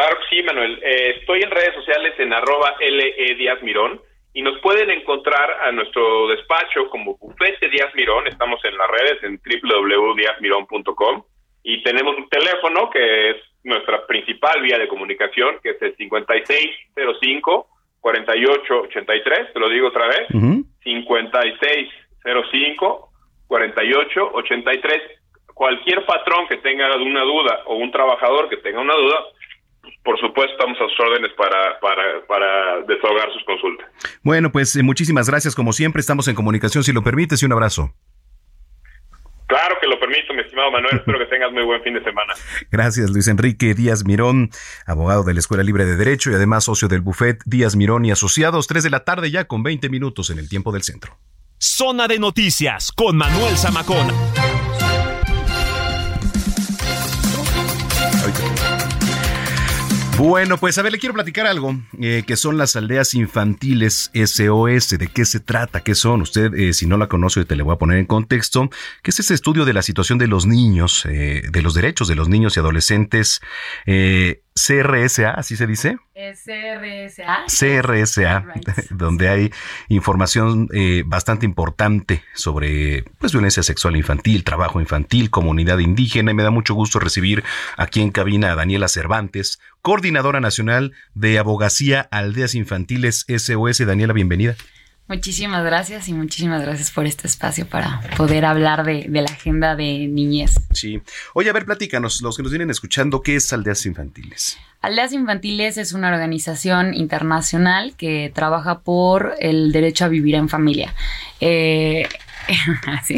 [0.00, 0.80] Claro que sí, Manuel.
[0.82, 4.00] Eh, estoy en redes sociales en arroba LE Díaz Mirón
[4.32, 8.26] y nos pueden encontrar a nuestro despacho como Bufete Díaz Mirón.
[8.26, 11.22] Estamos en las redes en www.diazmirón.com
[11.64, 17.68] y tenemos un teléfono que es nuestra principal vía de comunicación, que es el 5605
[18.00, 20.28] 4883, te lo digo otra vez,
[20.82, 23.12] 5605
[23.46, 25.02] 4883.
[25.52, 29.26] Cualquier patrón que tenga una duda o un trabajador que tenga una duda,
[30.04, 33.88] por supuesto, estamos a sus órdenes para, para, para desahogar sus consultas.
[34.22, 35.54] Bueno, pues eh, muchísimas gracias.
[35.54, 37.94] Como siempre, estamos en comunicación, si lo permites, y un abrazo.
[39.46, 40.96] Claro que lo permito, mi estimado Manuel.
[40.96, 42.34] Espero que tengas muy buen fin de semana.
[42.70, 44.50] Gracias, Luis Enrique Díaz Mirón,
[44.86, 48.12] abogado de la Escuela Libre de Derecho y además socio del Buffet Díaz Mirón y
[48.12, 48.68] Asociados.
[48.68, 51.18] Tres de la tarde ya con 20 minutos en el tiempo del centro.
[51.58, 54.06] Zona de noticias con Manuel Zamacón.
[60.20, 64.98] Bueno, pues a ver, le quiero platicar algo, eh, que son las aldeas infantiles SOS.
[64.98, 65.80] ¿De qué se trata?
[65.80, 66.20] ¿Qué son?
[66.20, 68.68] Usted, eh, si no la conoce, te le voy a poner en contexto,
[69.02, 72.16] que es ese estudio de la situación de los niños, eh, de los derechos de
[72.16, 73.40] los niños y adolescentes
[74.54, 75.96] CRSA, así se dice.
[76.14, 77.44] CRSA.
[77.46, 78.44] CRSA,
[78.90, 79.50] donde hay
[79.88, 86.32] información eh, bastante importante sobre pues, violencia sexual infantil, trabajo infantil, comunidad indígena.
[86.32, 87.42] Y me da mucho gusto recibir
[87.76, 93.86] aquí en cabina a Daniela Cervantes, coordinadora nacional de Abogacía Aldeas Infantiles SOS.
[93.86, 94.56] Daniela, bienvenida.
[95.08, 99.74] Muchísimas gracias y muchísimas gracias por este espacio para poder hablar de, de, la agenda
[99.74, 100.54] de niñez.
[100.72, 101.02] Sí.
[101.34, 104.56] Oye, a ver, platícanos, los que nos vienen escuchando, ¿qué es Aldeas Infantiles?
[104.82, 110.94] Aldeas Infantiles es una organización internacional que trabaja por el derecho a vivir en familia.
[111.40, 112.08] Eh,
[113.04, 113.16] ¿sí?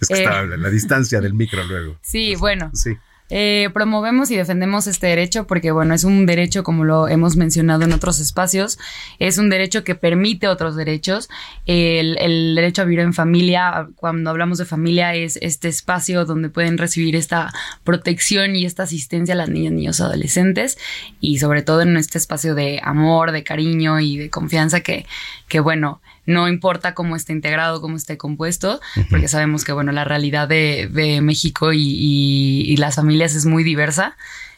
[0.00, 1.96] Es que está eh, la distancia del micro luego.
[2.02, 2.70] Sí, bueno.
[2.74, 2.96] Sí.
[3.30, 7.84] Eh, promovemos y defendemos este derecho porque, bueno, es un derecho, como lo hemos mencionado
[7.84, 8.78] en otros espacios,
[9.18, 11.30] es un derecho que permite otros derechos.
[11.64, 16.50] El, el, derecho a vivir en familia, cuando hablamos de familia, es este espacio donde
[16.50, 17.52] pueden recibir esta
[17.82, 20.76] protección y esta asistencia a las niñas, niños, adolescentes
[21.20, 25.06] y sobre todo en este espacio de amor, de cariño y de confianza que,
[25.48, 28.80] que bueno, no importa cómo esté integrado, cómo esté compuesto,
[29.10, 33.46] porque sabemos que, bueno, la realidad de, de México y, y, y, las familias es
[33.46, 34.16] muy diversa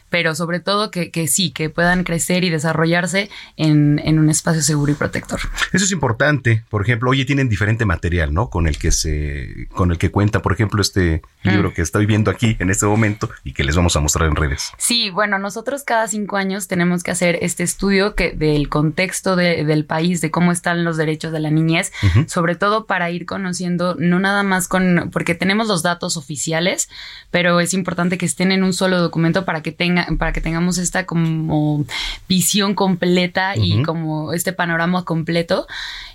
[0.09, 4.61] pero sobre todo que, que sí, que puedan crecer y desarrollarse en, en, un espacio
[4.61, 5.39] seguro y protector.
[5.73, 6.63] Eso es importante.
[6.69, 8.49] Por ejemplo, oye, tienen diferente material, ¿no?
[8.49, 11.73] Con el que se, con el que cuenta, por ejemplo, este libro mm.
[11.73, 14.71] que estoy viendo aquí en este momento y que les vamos a mostrar en redes.
[14.77, 19.65] Sí, bueno, nosotros cada cinco años tenemos que hacer este estudio que del contexto de,
[19.65, 22.27] del país, de cómo están los derechos de la niñez, uh -huh.
[22.27, 26.89] sobre todo para ir conociendo, no nada más con, porque tenemos los datos oficiales,
[27.31, 30.77] pero es importante que estén en un solo documento para que tengan para que tengamos
[30.77, 31.85] esta como
[32.27, 33.81] visión completa uh -huh.
[33.81, 35.67] y como este panorama completo.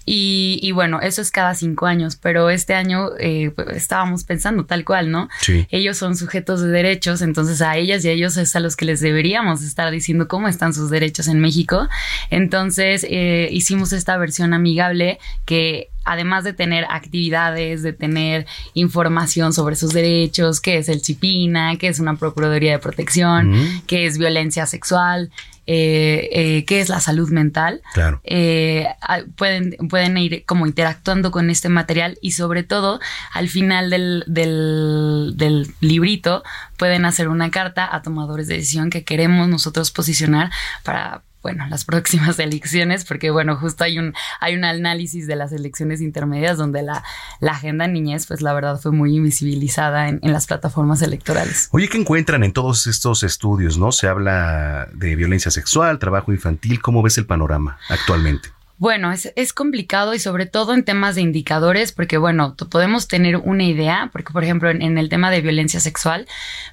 [0.04, 4.84] Y, y, bueno, eso es cada cinco años, pero este año eh, estábamos pensando tal
[4.84, 5.28] cual, ¿no?
[5.40, 5.66] Sí.
[5.70, 8.84] Ellos son sujetos de derechos, entonces a ellas y a ellos es a los que
[8.84, 11.88] les deberíamos estar diciendo cómo están sus derechos en México.
[12.30, 19.76] Entonces eh, hicimos esta versión amigable que además de tener actividades, de tener información sobre
[19.76, 23.82] sus derechos, qué es el CIPINA, qué es una Procuraduría de Protección, uh -huh.
[23.86, 25.30] qué es violencia sexual,
[25.66, 27.82] eh, eh, qué es la salud mental.
[27.94, 28.20] Claro.
[28.24, 28.88] Eh,
[29.36, 32.98] pueden, pueden ir como interactuando con este material y sobre todo
[33.32, 36.42] al final del, del, del librito
[36.76, 40.50] pueden hacer una carta a tomadores de decisión que queremos nosotros posicionar
[40.82, 45.52] para bueno, las próximas elecciones, porque bueno, justo hay un, hay un análisis de las
[45.52, 47.02] elecciones intermedias donde la,
[47.43, 51.69] agenda niñez, pues la verdad fue muy invisibilizada en, en, las plataformas electorales.
[51.73, 53.77] Oye, ¿qué encuentran en todos estos estudios?
[53.77, 53.93] ¿No?
[53.93, 58.48] Se habla de violencia sexual, trabajo infantil, ¿cómo ves el panorama actualmente?
[58.82, 63.36] Bueno, es, es, complicado y sobre todo en temas de indicadores, porque bueno, podemos tener
[63.36, 66.26] una idea, porque por ejemplo en, el tema de violencia sexual,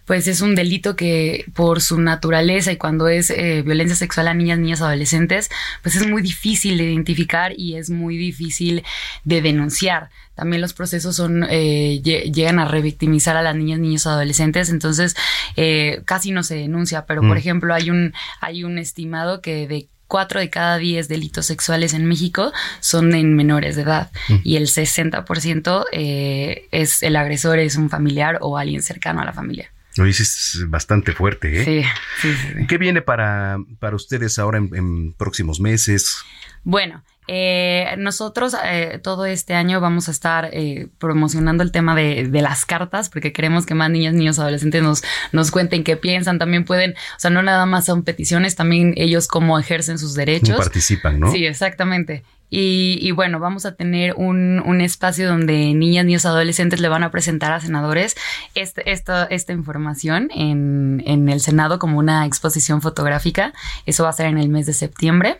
[0.05, 4.33] pues es un delito que por su naturaleza y cuando es eh, violencia sexual a
[4.33, 5.51] niñas, niñas, adolescentes,
[5.83, 8.83] pues es muy difícil de identificar y es muy difícil
[9.23, 10.09] de denunciar.
[10.33, 15.15] También los procesos son eh, llegan a revictimizar a las niñas, niños, adolescentes, entonces
[15.57, 17.37] eh, casi no se denuncia, pero por mm.
[17.37, 22.05] ejemplo hay un hay un estimado que de cuatro de cada diez delitos sexuales en
[22.05, 24.35] México son en menores de edad mm.
[24.43, 29.31] y el 60% eh, es el agresor es un familiar o alguien cercano a la
[29.31, 29.71] familia.
[29.95, 31.65] Lo dices bastante fuerte, ¿eh?
[32.21, 36.23] Sí, sí, ¿Qué viene para, para ustedes ahora en próximos meses?
[36.63, 42.27] Bueno, eh, nosotros eh, todo este año vamos a estar eh, promocionando el tema de,
[42.41, 46.39] las cartas porque queremos que más niñas, niños, adolescentes nos, nos cuenten qué piensan.
[46.39, 50.57] También pueden, o sea, no nada más son peticiones, también ellos cómo ejercen sus derechos.
[50.57, 51.31] participan, ¿no?
[51.31, 52.23] Sí, exactamente.
[52.49, 57.11] Y, bueno, vamos a tener un, un, espacio donde niñas, niños, adolescentes le van a
[57.11, 58.15] presentar a senadores
[58.55, 63.53] este, esta, esta información en, en, el Senado como una exposición fotográfica.
[63.85, 65.37] Eso va a ser en el mes de septiembre.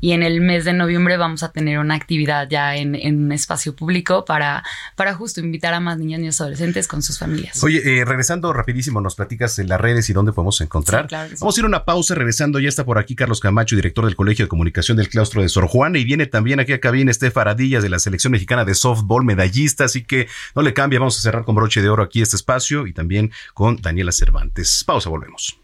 [0.00, 3.32] Y en el mes de noviembre vamos a tener una actividad ya en, en, un
[3.32, 4.64] espacio público para,
[4.96, 7.62] para justo invitar a más niñas, niños, adolescentes con sus familias.
[7.62, 11.08] Oye, eh, regresando rapidísimo, nos platicas en las redes y dónde podemos encontrar.
[11.40, 12.14] Vamos a ir a una pausa.
[12.14, 15.48] Regresando, ya está por aquí Carlos Camacho, director del Colegio de Comunicación del Claustro de
[15.48, 18.64] Sor Juana, y viene también Viene aquí a cabina este Faradillas de la selección mexicana
[18.64, 22.02] de softball, medallista, así que no le cambia, vamos a cerrar con broche de oro
[22.02, 24.82] aquí este espacio y también con Daniela Cervantes.
[24.86, 25.58] Pausa, volvemos.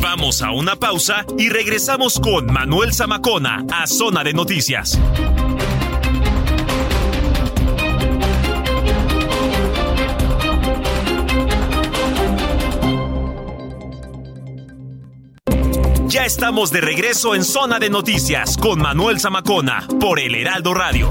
[0.00, 4.98] Vamos a una pausa y regresamos con Manuel Zamacona a Zona de Noticias.
[16.08, 21.10] Ya estamos de regreso en Zona de Noticias con Manuel Zamacona por El Heraldo Radio.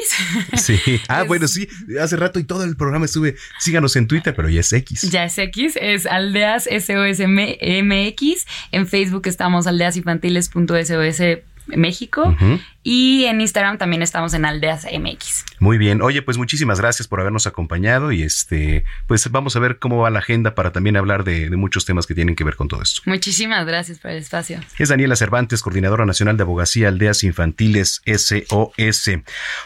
[0.57, 0.79] Sí.
[1.09, 1.69] Ah, bueno, sí.
[2.01, 3.37] Hace rato y todo el programa estuve.
[3.59, 5.03] Síganos en Twitter, pero ya es X.
[5.11, 5.77] Ya es X.
[5.81, 8.47] Es Aldeas SOSMX.
[8.73, 11.21] En Facebook estamos aldeasinfantiles.sos
[11.67, 12.37] México.
[12.87, 15.45] Y en Instagram también estamos en Aldeas MX.
[15.59, 16.03] Muy bien.
[16.03, 20.11] Oye, pues muchísimas gracias por habernos acompañado y este, pues vamos a ver cómo va
[20.11, 23.01] la agenda para también hablar de, muchos temas que tienen que ver con todo esto.
[23.07, 24.61] Muchísimas gracias por el espacio.
[24.79, 29.11] Es Daniela Cervantes, coordinadora nacional de abogacía Aldeas Infantiles SOS.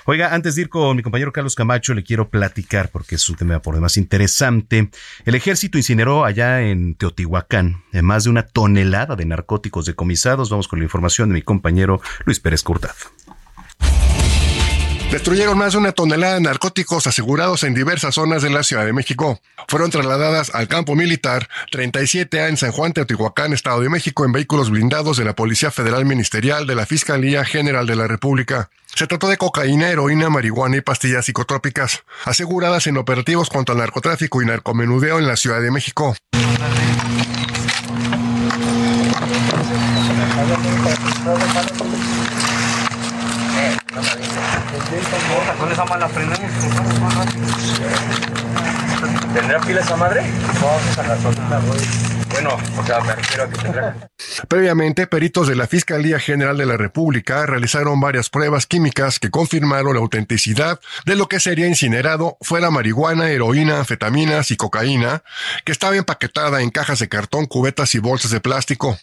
[0.05, 3.35] Oiga, antes de ir con mi compañero Carlos Camacho, le quiero platicar porque es un
[3.35, 4.91] tema por demás interesante.
[5.25, 10.51] El ejército incineró allá en Teotihuacán más de una tonelada de narcóticos decomisados.
[10.51, 12.95] Vamos con la información de mi compañero Luis Pérez Curtad.
[15.11, 18.93] Destruyeron más de una tonelada de narcóticos asegurados en diversas zonas de la Ciudad de
[18.93, 19.41] México.
[19.67, 24.71] Fueron trasladadas al campo militar 37A en San Juan, Teotihuacán, Estado de México, en vehículos
[24.71, 28.69] blindados de la Policía Federal Ministerial de la Fiscalía General de la República.
[28.95, 34.43] Se trató de cocaína, heroína, marihuana y pastillas psicotrópicas, aseguradas en operativos contra el narcotráfico
[34.43, 36.17] y narcomenudeo en la Ciudad de México.
[45.59, 47.47] Con esa mala prendemos, cortamos más rápido.
[49.33, 50.23] ¿Tendrá pila esa madre?
[50.61, 51.81] Vamos a güey.
[52.31, 54.11] Bueno, o sea, me refiero a que tendrá.
[54.49, 59.95] Previamente, peritos de la Fiscalía General de la República realizaron varias pruebas químicas que confirmaron
[59.95, 65.23] la autenticidad de lo que sería incinerado fuera marihuana, heroína, anfetaminas y cocaína,
[65.65, 68.99] que estaba empaquetada en cajas de cartón, cubetas y bolsas de plástico.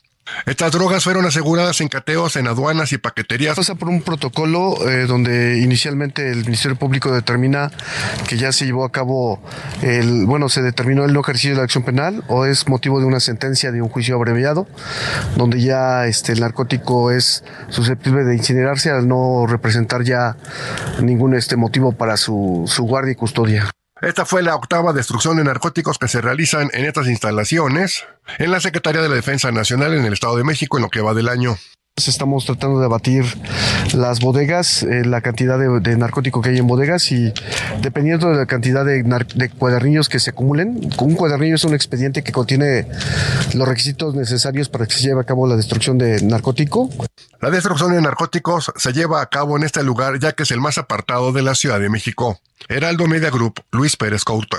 [0.45, 3.55] Estas drogas fueron aseguradas en cateos en aduanas y paqueterías.
[3.55, 7.71] Pasa por un protocolo eh, donde inicialmente el Ministerio Público determina
[8.27, 9.39] que ya se llevó a cabo
[9.81, 13.05] el, bueno, se determinó el no ejercicio de la acción penal o es motivo de
[13.05, 14.67] una sentencia de un juicio abreviado,
[15.35, 20.37] donde ya este, el narcótico es susceptible de incinerarse al no representar ya
[21.01, 23.69] ningún este motivo para su, su guardia y custodia.
[24.05, 28.05] Esta fue la octava destrucción de narcóticos que se realizan en estas instalaciones
[28.37, 31.01] en la Secretaría de la Defensa Nacional en el Estado de México en lo que
[31.01, 31.57] va del año.
[31.97, 33.23] Estamos tratando de abatir
[33.93, 37.31] las bodegas, eh, la cantidad de, narcótico que hay en bodegas y
[37.81, 42.21] dependiendo de la cantidad de, de, cuadernillos que se acumulen, un cuadernillo es un expediente
[42.21, 42.85] que contiene
[43.53, 46.89] los requisitos necesarios para que se lleve a cabo la destrucción de narcótico.
[47.39, 50.59] La destrucción de narcóticos se lleva a cabo en este lugar ya que es el
[50.59, 52.41] más apartado de la Ciudad de México.
[52.67, 54.57] Heraldo Media Group, Luis Pérez Couto.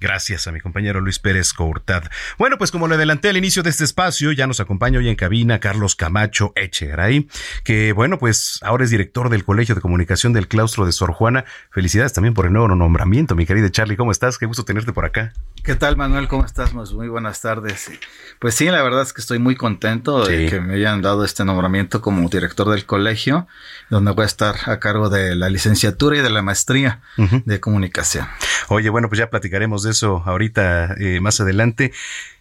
[0.00, 2.04] Gracias a mi compañero Luis Pérez Courtad.
[2.38, 5.16] Bueno, pues como le adelanté al inicio de este espacio, ya nos acompaña hoy en
[5.16, 7.28] cabina Carlos Camacho Echegaray,
[7.64, 11.44] que bueno, pues ahora es director del Colegio de Comunicación del Claustro de Sor Juana.
[11.70, 13.96] Felicidades también por el nuevo nombramiento, mi querido Charlie.
[13.96, 14.38] ¿Cómo estás?
[14.38, 15.32] Qué gusto tenerte por acá.
[15.64, 16.28] ¿Qué tal, Manuel?
[16.28, 16.72] ¿Cómo estás?
[16.72, 17.90] Muy buenas tardes.
[18.38, 21.44] Pues sí, la verdad es que estoy muy contento de que me hayan dado este
[21.44, 23.46] nombramiento como director del colegio,
[23.90, 27.44] donde voy a estar a cargo de la licenciatura y de la maestría uh -huh.
[27.44, 28.26] de comunicación.
[28.68, 31.92] Oye, bueno, pues ya platicaremos de eso ahorita eh, más adelante.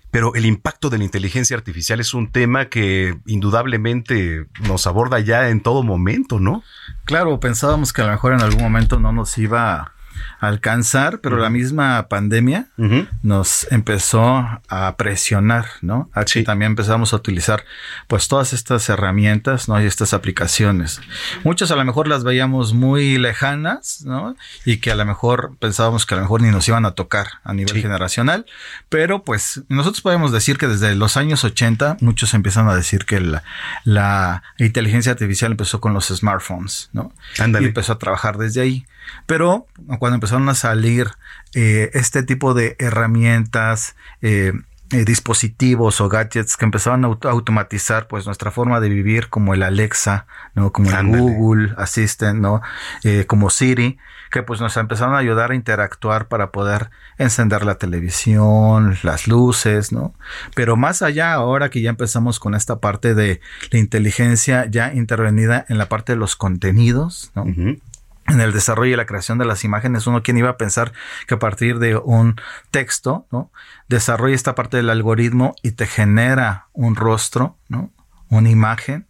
[0.09, 5.49] Pero el impacto de la inteligencia artificial es un tema que indudablemente nos aborda ya
[5.49, 6.63] en todo momento, ¿no?
[7.03, 9.96] Claro, pensábamos que a lo mejor en algún momento no nos iba a
[10.39, 11.43] alcanzar, pero uh -huh.
[11.43, 13.07] la misma pandemia uh -huh.
[13.23, 16.09] nos empezó a presionar, ¿no?
[16.13, 16.43] A sí.
[16.43, 17.63] también empezamos a utilizar
[18.07, 19.81] pues todas estas herramientas, ¿no?
[19.81, 21.01] Y estas aplicaciones.
[21.43, 24.35] Muchas a lo mejor las veíamos muy lejanas, ¿no?
[24.65, 27.27] Y que a lo mejor pensábamos que a lo mejor ni nos iban a tocar
[27.43, 27.81] a nivel sí.
[27.81, 28.45] generacional,
[28.89, 33.19] pero pues nosotros podemos decir que desde los años 80 muchos empiezan a decir que
[33.19, 33.43] la,
[33.83, 37.13] la inteligencia artificial empezó con los smartphones, ¿no?
[37.37, 38.85] Y empezó a trabajar desde ahí.
[39.25, 39.67] Pero
[39.99, 41.11] cuando empezaron a salir
[41.53, 44.53] eh, este tipo de herramientas, eh,
[44.89, 49.53] eh, dispositivos o gadgets que empezaban a auto automatizar pues nuestra forma de vivir como
[49.53, 50.71] el Alexa, ¿no?
[50.71, 52.61] Como el Google Assistant, ¿no?
[53.03, 53.97] Eh, como Siri,
[54.31, 59.91] que pues nos empezaron a ayudar a interactuar para poder encender la televisión, las luces,
[59.91, 60.13] ¿no?
[60.55, 65.65] Pero más allá ahora que ya empezamos con esta parte de la inteligencia ya intervenida
[65.67, 67.43] en la parte de los contenidos, ¿no?
[67.43, 67.81] Uh -huh
[68.27, 70.91] en el desarrollo y la creación de las imágenes, uno quien iba a pensar
[71.27, 72.39] que a partir de un
[72.71, 73.51] texto, ¿no?
[73.87, 77.91] Desarrolla esta parte del algoritmo y te genera un rostro, ¿no?
[78.29, 79.07] Una imagen.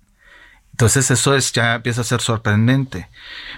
[0.72, 3.10] Entonces eso es, ya empieza a ser sorprendente.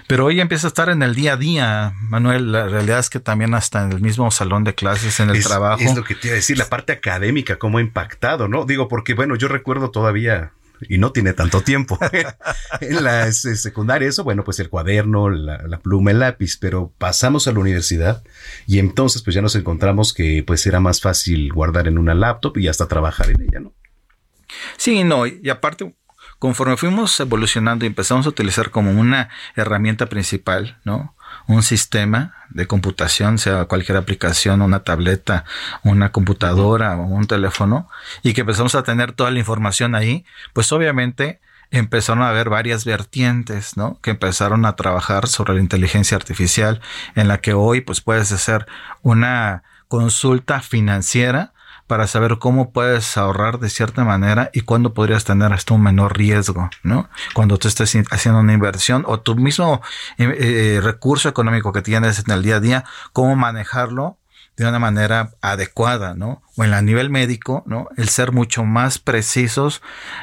[0.06, 2.50] Pero hoy empieza a estar en el día a día, Manuel.
[2.50, 5.44] La realidad es que también hasta en el mismo salón de clases, en el es,
[5.44, 5.82] trabajo.
[5.82, 8.64] Es lo que te iba a decir, la parte académica, cómo ha impactado, ¿no?
[8.64, 10.52] Digo, porque bueno, yo recuerdo todavía
[10.88, 11.98] y no tiene tanto tiempo.
[12.80, 17.46] en la este, secundaria, eso, bueno, pues el cuaderno, la, pluma, el lápiz, pero pasamos
[17.48, 18.22] a la universidad
[18.66, 22.56] y entonces pues ya nos encontramos que pues era más fácil guardar en una laptop
[22.58, 23.74] y hasta trabajar en ella, ¿no?
[24.76, 25.94] Sí, no, y aparte,
[26.38, 31.14] conforme fuimos evolucionando y empezamos a utilizar como una herramienta principal, ¿no?
[31.50, 35.44] Un sistema de computación, sea cualquier aplicación, una tableta,
[35.82, 37.88] una computadora o un teléfono,
[38.22, 41.40] y que empezamos a tener toda la información ahí, pues obviamente
[41.72, 43.98] empezaron a haber varias vertientes, ¿no?
[44.00, 46.80] Que empezaron a trabajar sobre la inteligencia artificial,
[47.14, 48.66] en la que hoy pues puedes hacer
[49.02, 51.52] una consulta financiera
[51.90, 56.16] para saber cómo puedes ahorrar de cierta manera y cuándo podrías tener hasta un menor
[56.16, 57.10] riesgo, ¿no?
[57.34, 59.82] Cuando tú estés haciendo una inversión o tu mismo
[60.16, 64.18] eh, eh, recurso económico que tienes en el día a día, cómo manejarlo
[64.56, 66.42] de una manera adecuada, ¿no?
[66.60, 67.88] O en el nivel médico, ¿no?
[67.96, 69.80] El ser mucho más precisos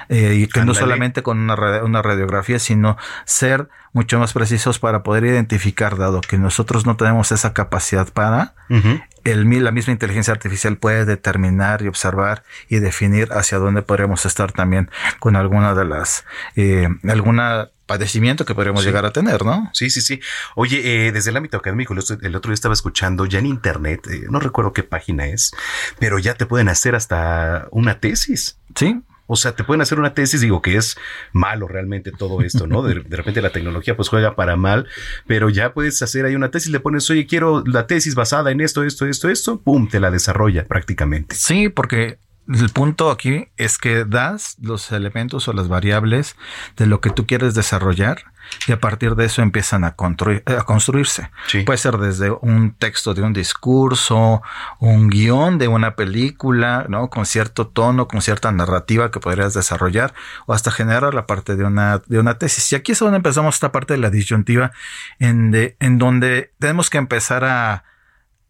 [0.07, 0.77] eh, y que Andale.
[0.77, 2.95] no solamente con una, una radiografía, sino
[3.25, 8.53] ser mucho más precisos para poder identificar, dado que nosotros no tenemos esa capacidad para,
[8.69, 9.03] uh -huh.
[9.23, 14.51] el, la misma inteligencia artificial puede determinar y observar y definir hacia dónde podríamos estar
[14.51, 18.87] también con alguna de las, eh, alguna padecimiento que podríamos sí.
[18.87, 19.69] llegar a tener, ¿no?
[19.73, 20.19] Sí, sí, sí.
[20.55, 24.25] Oye, eh, desde el ámbito académico, el otro día estaba escuchando ya en internet, eh,
[24.29, 25.53] no recuerdo qué página es,
[25.97, 28.59] pero ya te pueden hacer hasta una tesis.
[28.75, 29.01] Sí.
[29.29, 30.97] O sea, te pueden hacer una tesis, digo que es
[31.33, 32.81] malo realmente todo esto, ¿no?
[32.81, 34.87] De, de, repente la tecnología pues juega para mal,
[35.27, 38.61] pero ya puedes hacer ahí una tesis, le pones, oye, quiero la tesis basada en
[38.61, 41.35] esto, esto, esto, esto, pum, te la desarrolla prácticamente.
[41.35, 46.35] Sí, porque el punto aquí es que das los elementos o las variables
[46.77, 48.23] de lo que tú quieres desarrollar
[48.65, 51.29] y a partir de eso empiezan a, a construirse.
[51.65, 54.41] Puede ser desde un texto de un discurso,
[54.79, 57.09] un guion de una película, ¿no?
[57.09, 60.13] Con cierto tono, con cierta narrativa que podrías desarrollar
[60.45, 62.71] o hasta generar la parte de una, de una tesis.
[62.71, 64.71] Y aquí es donde empezamos esta parte de la disyuntiva
[65.19, 67.83] en, de, en donde tenemos que empezar a,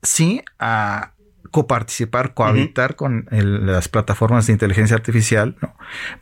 [0.02, 1.12] sí, a
[1.52, 5.76] coparticipar, cohabitar con las plataformas de inteligencia artificial, ¿no?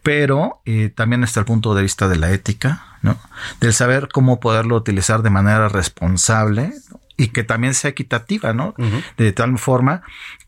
[0.03, 3.17] pero eh, también está el punto de vista de la ética, ¿no?
[3.59, 6.73] del saber cómo poderlo utilizar de manera responsable
[7.17, 8.75] y que también sea equitativa, ¿no?
[9.17, 10.01] De tal forma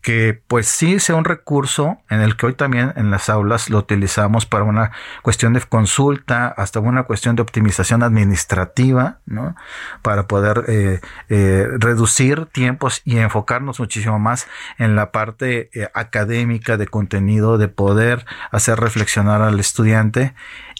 [0.08, 3.76] que pues sí sea un recurso en el que hoy también en las aulas lo
[3.76, 4.90] utilizamos para una
[5.20, 9.54] cuestión de consulta, hasta una cuestión de optimización administrativa, ¿no?
[10.00, 14.48] Para poder eh, eh, reducir tiempos y enfocarnos muchísimo más
[14.78, 20.34] en la parte eh, académica de contenido, de poder hacer reflexionar al estudiante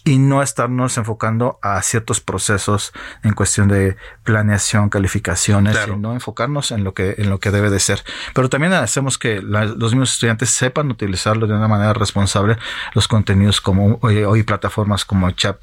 [0.09, 6.83] y no estarnos enfocando a ciertos procesos en cuestión de planeación, calificaciones, sino enfocarnos en
[6.83, 8.03] lo que en lo que debe de ser.
[8.33, 12.57] Pero también hacemos que los mismos estudiantes sepan utilizarlo de una manera responsable
[12.95, 15.63] los contenidos como hoy, plataformas como chat,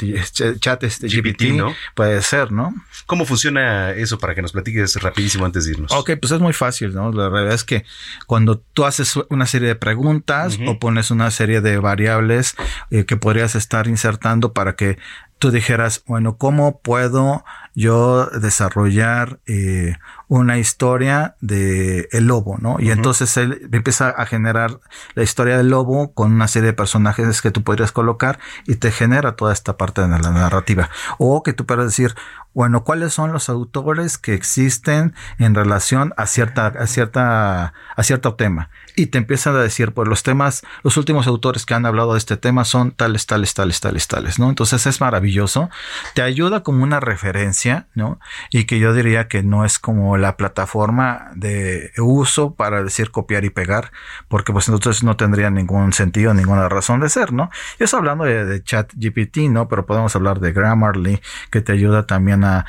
[0.60, 1.74] chat este, GPT, ¿no?
[1.96, 2.76] puede ser, ¿no?
[3.08, 5.92] ¿Cómo funciona eso para que nos platiques rapidísimo antes de irnos?
[5.92, 7.12] Ok, pues es muy fácil, ¿no?
[7.12, 7.84] La realidad es que
[8.28, 12.56] cuando tú haces una serie de preguntas o pones una serie de variables
[12.92, 14.98] eh, que podrías estar insertando para que
[15.38, 17.44] tú dijeras, bueno, ¿cómo puedo
[17.76, 19.97] yo desarrollar eh,
[20.27, 22.77] una historia de el lobo, ¿no?
[22.80, 24.80] Y entonces él empieza a generar
[25.14, 28.91] la historia del lobo con una serie de personajes que tú podrías colocar y te
[28.91, 30.89] genera toda esta parte de la narrativa.
[31.18, 32.15] O que tú puedas decir,
[32.56, 38.35] bueno, ¿cuáles son los autores que existen en relación a cierta, a cierta, a cierto
[38.35, 38.69] tema?
[38.95, 42.18] Y te empiezan a decir, pues los temas, los últimos autores que han hablado de
[42.18, 44.47] este tema son tales, tales, tales, tales, tales, ¿no?
[44.47, 45.69] Entonces es maravilloso.
[46.14, 47.65] Te ayuda como una referencia,
[48.52, 53.46] Y que yo diría que no es como la plataforma de uso para decir copiar
[53.46, 53.92] y pegar,
[54.28, 57.50] porque pues entonces no tendría ningún sentido, ninguna razón de ser, ¿no?
[57.80, 59.68] Y eso hablando de, de chat GPT, ¿no?
[59.68, 61.22] Pero podemos hablar de Grammarly,
[61.52, 62.66] que te ayuda también a,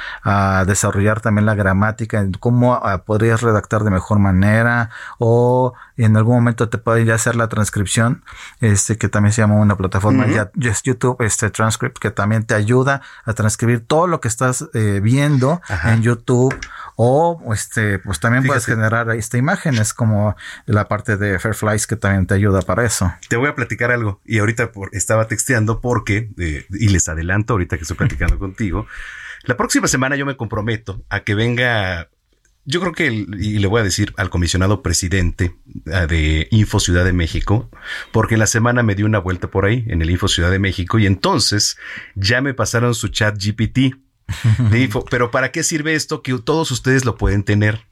[0.67, 6.69] desarrollar también la gramática, cómo ah, podrías redactar de mejor manera o en algún momento
[6.69, 8.23] te puede ya hacer la transcripción,
[8.61, 10.51] este que también se llama una plataforma, ya,
[10.83, 15.61] YouTube, este Transcript, que también te ayuda a transcribir todo lo que estás eh, viendo
[15.85, 16.55] en YouTube.
[16.99, 21.97] O este pues también puedes generar esta imagen es como la parte de Fairflies que
[21.97, 23.13] también te ayuda para eso.
[23.29, 27.77] Te voy a platicar algo y ahorita estaba texteando porque eh, y les adelanto ahorita
[27.77, 28.87] que estoy platicando contigo.
[29.43, 32.09] La próxima semana yo me comprometo a que venga,
[32.67, 35.55] yo creo que, y le voy a decir al comisionado presidente
[35.93, 37.71] ah, de Info Ciudad de México,
[38.13, 40.59] porque en la semana me dio una vuelta por ahí en el Info Ciudad de
[40.59, 41.79] México y entonces
[42.17, 43.95] ya me pasaron su chat GPT
[44.71, 45.05] de Info.
[45.11, 46.23] Pero ¿para qué sirve esto?
[46.23, 47.87] Que todos ustedes lo pueden tener.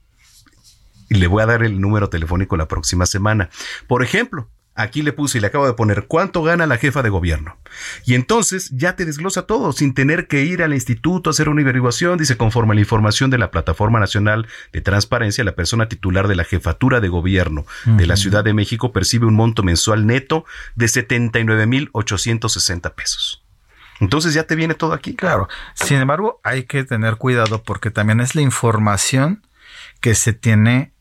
[1.09, 3.49] Y le voy a dar el número telefónico la próxima semana.
[3.87, 7.09] Por ejemplo, Aquí le puse y le acabo de poner cuánto gana la jefa de
[7.09, 7.57] gobierno.
[8.05, 11.61] Y entonces ya te desglosa todo sin tener que ir al instituto a hacer una
[11.61, 12.17] averiguación.
[12.17, 16.35] Dice, conforme a la información de la Plataforma Nacional de Transparencia, la persona titular de
[16.35, 20.43] la jefatura de gobierno de la Ciudad de México percibe un monto mensual neto
[20.75, 23.45] de 79.860 pesos.
[24.01, 25.15] Entonces ya te viene todo aquí.
[25.15, 25.47] Claro.
[25.73, 29.47] Sin embargo, hay que tener cuidado porque también es la información
[30.01, 30.91] que se tiene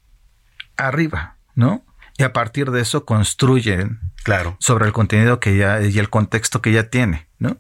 [0.77, 1.85] arriba, ¿no?
[2.17, 4.57] Y a partir de eso construyen claro.
[4.61, 7.57] sobre el contenido que ya y el contexto que ya tiene, ¿no?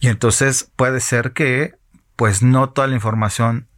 [0.00, 1.74] Y entonces puede ser que
[2.16, 3.68] pues no toda la información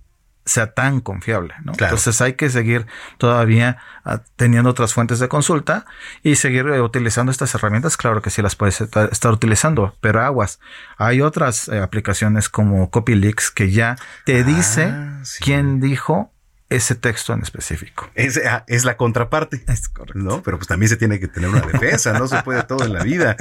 [0.45, 1.73] sea tan confiable, ¿no?
[1.73, 2.87] Entonces hay que seguir
[3.19, 5.87] todavía ah, teniendo otras fuentes de consulta
[6.23, 7.97] y seguir eh, utilizando estas herramientas.
[7.97, 10.61] Claro que sí las puedes estar utilizando, pero aguas.
[10.99, 14.95] Hay otras eh, aplicaciones como CopyLeaks que ya te ah, dice
[15.41, 16.33] quién dijo
[16.69, 18.11] ese texto en específico.
[18.15, 19.63] Es, ah, es la contraparte.
[19.69, 20.19] Es correcto.
[20.19, 20.43] ¿no?
[20.43, 23.05] Pero pues también se tiene que tener una defensa, no se puede todo en la
[23.05, 23.37] vida.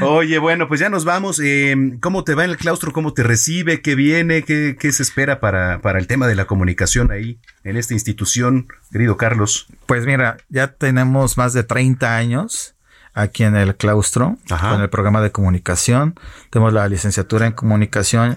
[0.00, 1.40] Oye, bueno, pues ya nos vamos.
[1.42, 2.92] Eh, ¿Cómo te va en el claustro?
[2.92, 3.82] ¿Cómo te recibe?
[3.82, 4.42] ¿Qué viene?
[4.42, 8.68] ¿Qué, qué se espera para, para el tema de la comunicación ahí en esta institución,
[8.90, 9.66] querido Carlos?
[9.86, 12.75] Pues mira, ya tenemos más de 30 años
[13.16, 16.14] aquí en el claustro con el programa de comunicación.
[16.50, 18.36] Tenemos la licenciatura en comunicación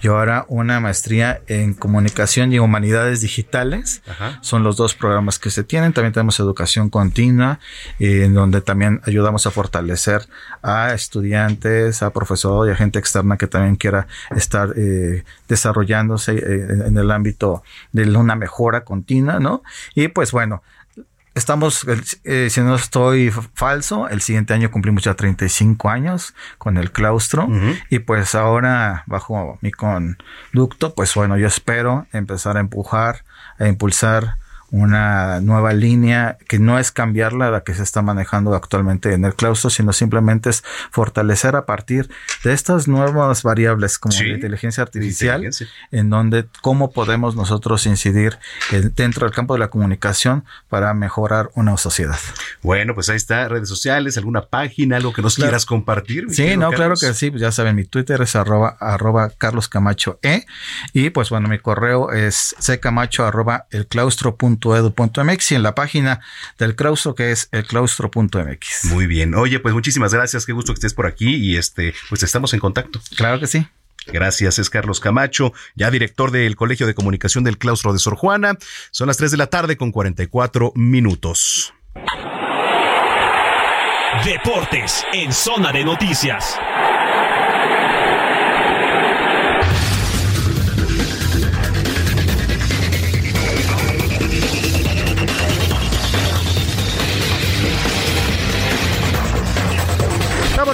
[0.00, 4.02] y ahora una maestría en comunicación y humanidades digitales.
[4.40, 5.92] Son los dos programas que se tienen.
[5.92, 7.58] También tenemos educación continua,
[7.98, 10.28] eh, en donde también ayudamos a fortalecer
[10.62, 16.86] a estudiantes, a profesores y a gente externa que también quiera estar eh, desarrollándose eh,
[16.86, 19.64] en el ámbito de una mejora continua, ¿no?
[19.96, 20.62] Y pues bueno,
[21.34, 21.86] Estamos,
[22.24, 27.48] eh, si no estoy falso, el siguiente año cumplimos ya 35 años con el claustro.
[27.88, 33.24] Y pues ahora bajo mi conducto, pues bueno, yo espero empezar a empujar,
[33.58, 34.39] a impulsar
[34.70, 39.34] una nueva línea que no es cambiarla la que se está manejando actualmente en el
[39.34, 42.10] claustro, sino simplemente es fortalecer a partir
[42.44, 45.48] de estas nuevas variables como la inteligencia artificial,
[45.90, 48.38] en donde cómo podemos nosotros incidir
[48.94, 52.18] dentro del campo de la comunicación para mejorar una sociedad.
[52.62, 56.26] Bueno, pues ahí está, redes sociales, alguna página, algo que nos quieras compartir.
[56.30, 60.18] Sí, no, claro que sí, pues ya saben, mi Twitter es arroba, arroba Carlos Camacho
[60.22, 60.46] E
[60.92, 63.86] y pues bueno, mi correo es ccamacho arroba el
[64.62, 66.20] edu.mx y en la página
[66.58, 68.84] del claustro que es elclaustro.mx.
[68.84, 69.34] Muy bien.
[69.34, 70.46] Oye, pues muchísimas gracias.
[70.46, 73.00] Qué gusto que estés por aquí y este, pues estamos en contacto.
[73.16, 73.66] Claro que sí.
[74.06, 78.56] Gracias, es Carlos Camacho, ya director del Colegio de Comunicación del Claustro de Sor Juana.
[78.90, 81.74] Son las 3 de la tarde con 44 minutos.
[84.24, 86.58] Deportes en zona de noticias.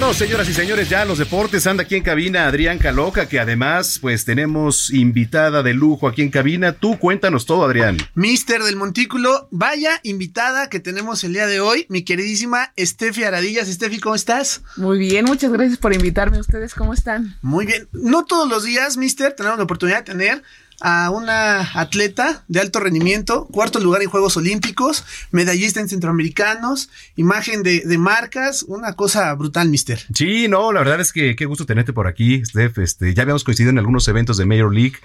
[0.07, 1.67] Vámonos, señoras y señores, ya los deportes.
[1.67, 6.29] Anda aquí en cabina Adrián Caloca, que además, pues tenemos invitada de lujo aquí en
[6.29, 6.71] cabina.
[6.71, 7.97] Tú cuéntanos todo, Adrián.
[8.15, 13.67] Mister del Montículo, vaya invitada que tenemos el día de hoy, mi queridísima Estefi Aradillas.
[13.67, 14.61] Estefi, ¿cómo estás?
[14.77, 16.39] Muy bien, muchas gracias por invitarme.
[16.39, 17.35] ¿Ustedes cómo están?
[17.41, 17.89] Muy bien.
[17.91, 20.41] No todos los días, Mister, tenemos la oportunidad de tener
[20.79, 27.63] a una atleta de alto rendimiento, cuarto lugar en Juegos Olímpicos, medallista en Centroamericanos, imagen
[27.63, 29.99] de, de, marcas, una cosa brutal, mister.
[30.13, 32.77] Sí, no, la verdad es que qué gusto tenerte por aquí, Steph.
[32.79, 34.97] Este, ya habíamos coincidido en algunos eventos de Major League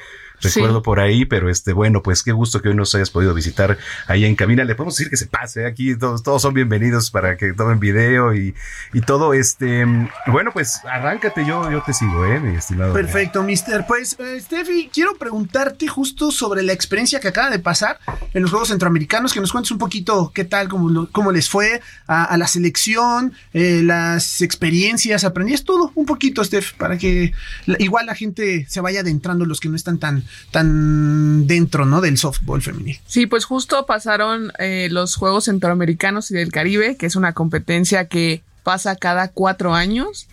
[0.43, 3.79] recuerdo por ahí, pero este, bueno, pues qué gusto que hoy nos hayas podido visitar
[4.07, 4.65] ahí en cabina.
[4.65, 8.35] Le podemos decir que se pase, aquí todos, todos son bienvenidos para que tomen video
[8.35, 8.55] y,
[8.93, 9.35] y todo.
[9.35, 9.85] Este,
[10.27, 12.93] bueno, pues arráncate, yo, yo te sigo, eh, mi estimado.
[12.93, 13.85] Perfecto, mister.
[13.87, 17.99] Pues, eh, Steffi, quiero preguntarte justo sobre la experiencia que acaba de pasar
[18.35, 21.81] en los Juegos Centroamericanos, que nos cuentes un poquito qué tal, cómo, cómo les fue
[22.07, 27.33] a, a la selección, eh, las experiencias, aprendías todo un poquito, Steph, para que
[27.79, 32.01] igual la gente se vaya adentrando los que no están tan, tan dentro, ¿no?
[32.01, 33.01] Del softball femenil.
[33.07, 38.07] Sí, pues justo pasaron eh, los Juegos Centroamericanos y del Caribe, que es una competencia
[38.09, 40.29] que pasa cada cuatro años.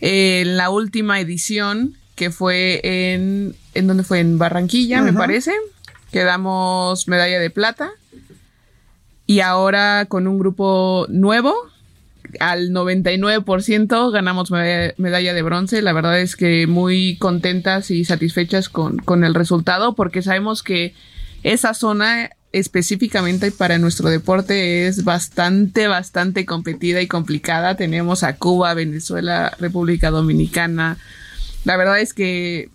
[0.00, 4.20] Eh, en la última edición, que fue en, ¿en dónde fue?
[4.20, 5.52] En Barranquilla, me parece.
[6.10, 7.90] Quedamos medalla de plata.
[9.26, 11.54] Y ahora con un grupo nuevo,
[12.40, 15.82] al 99% ganamos medalla, de bronce.
[15.82, 20.94] La verdad es que muy contentas y satisfechas con, con el resultado porque sabemos que
[21.42, 27.76] esa zona específicamente para nuestro deporte es bastante, bastante competida y complicada.
[27.76, 30.96] Tenemos a Cuba, Venezuela, República Dominicana.
[31.64, 32.70] La verdad es que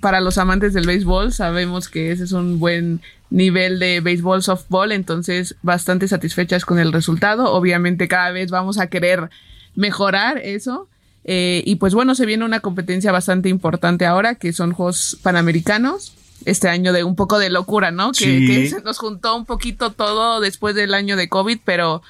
[0.00, 3.00] para los amantes del béisbol sabemos que ese es un buen
[3.34, 7.52] nivel de béisbol, softball, entonces bastante satisfechas con el resultado.
[7.52, 9.28] Obviamente cada vez vamos a querer
[9.74, 10.88] mejorar eso.
[11.24, 16.14] Eh, y pues bueno, se viene una competencia bastante importante ahora, que son Juegos Panamericanos.
[16.44, 18.12] Este año de un poco de locura, ¿no?
[18.12, 18.46] Que, Sí.
[18.46, 22.02] que se nos juntó un poquito todo después del año de COVID, pero,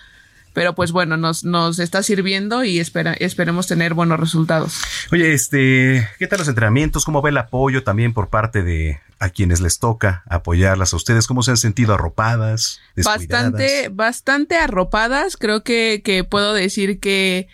[0.54, 4.80] pero pues bueno, nos, nos está sirviendo y espera, esperemos tener buenos resultados.
[5.12, 7.04] Oye, este, ¿qué tal los entrenamientos?
[7.04, 11.26] ¿Cómo va el apoyo también por parte de a quienes les toca apoyarlas a ustedes?
[11.26, 12.80] ¿Cómo se han sentido arropadas?
[12.94, 13.52] descuidadas?
[13.52, 15.36] Bastante, bastante arropadas.
[15.36, 17.48] Creo que, que puedo decir que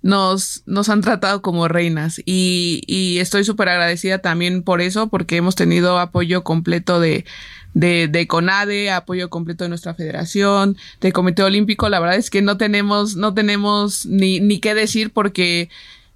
[0.00, 5.36] nos, nos han tratado como reinas y, y estoy súper agradecida también por eso, porque
[5.36, 7.26] hemos tenido apoyo completo de,
[7.74, 11.88] de, de CONADE, apoyo completo de nuestra federación, del Comité Olímpico.
[11.88, 15.68] La verdad es que no tenemos, no tenemos ni, ni qué decir porque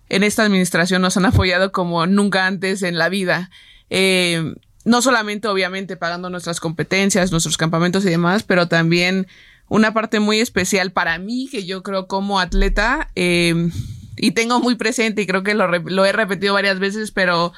[0.09, 3.51] en esta administración nos han apoyado como nunca antes en la vida.
[3.91, 4.55] Eh,
[4.85, 9.27] no solamente obviamente pagando nuestras competencias, nuestros campamentos y demás, pero también
[9.69, 13.70] una parte muy especial para mí, que yo creo como atleta, eh,
[14.16, 17.53] y tengo muy presente, y creo que lo, he repetido varias veces, pero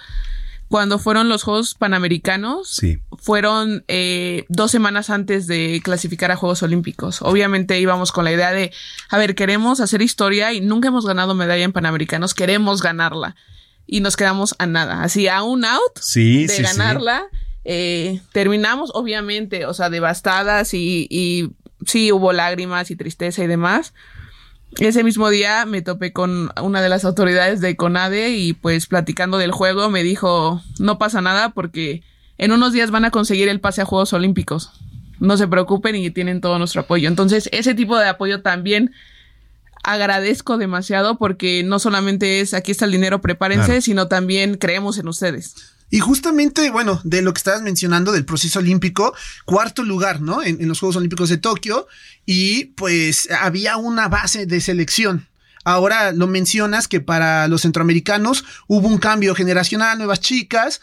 [0.75, 2.99] cuando fueron los Juegos Panamericanos, Sí.
[3.17, 7.23] fueron eh, dos semanas antes de clasificar a Juegos Olímpicos.
[7.23, 8.73] Obviamente íbamos con la idea de,
[9.09, 13.37] a ver, queremos hacer historia y nunca hemos ganado medalla en Panamericanos, queremos ganarla.
[13.87, 17.27] Y nos quedamos a nada, así a un out Sí, de sí, ganarla.
[17.65, 21.51] Eh, terminamos, obviamente, o sea, devastadas y, y
[21.87, 23.95] sí hubo lágrimas y tristeza y demás.
[24.79, 29.39] Ese mismo día me topé con una de las autoridades de CONADE y pues platicando
[29.39, 32.03] del juego me dijo, no pasa nada porque
[32.39, 34.73] en unos días van a conseguir el pase a Juegos Olímpicos.
[35.21, 37.09] No se preocupen y tienen todo nuestro apoyo.
[37.09, 38.93] Entonces, ese tipo de apoyo también
[39.85, 43.81] agradezco demasiado porque no solamente es aquí está el dinero, prepárense, Claro.
[43.81, 45.74] sino también creemos en ustedes.
[45.91, 50.43] Y justamente, bueno, de lo que estabas mencionando del proceso olímpico, cuarto lugar, ¿no?
[50.43, 51.87] En, en los Juegos Olímpicos de Tokio,
[52.27, 55.29] y pues había una base de selección.
[55.65, 60.81] Ahora lo mencionas que para los centroamericanos hubo un cambio generacional, nuevas chicas.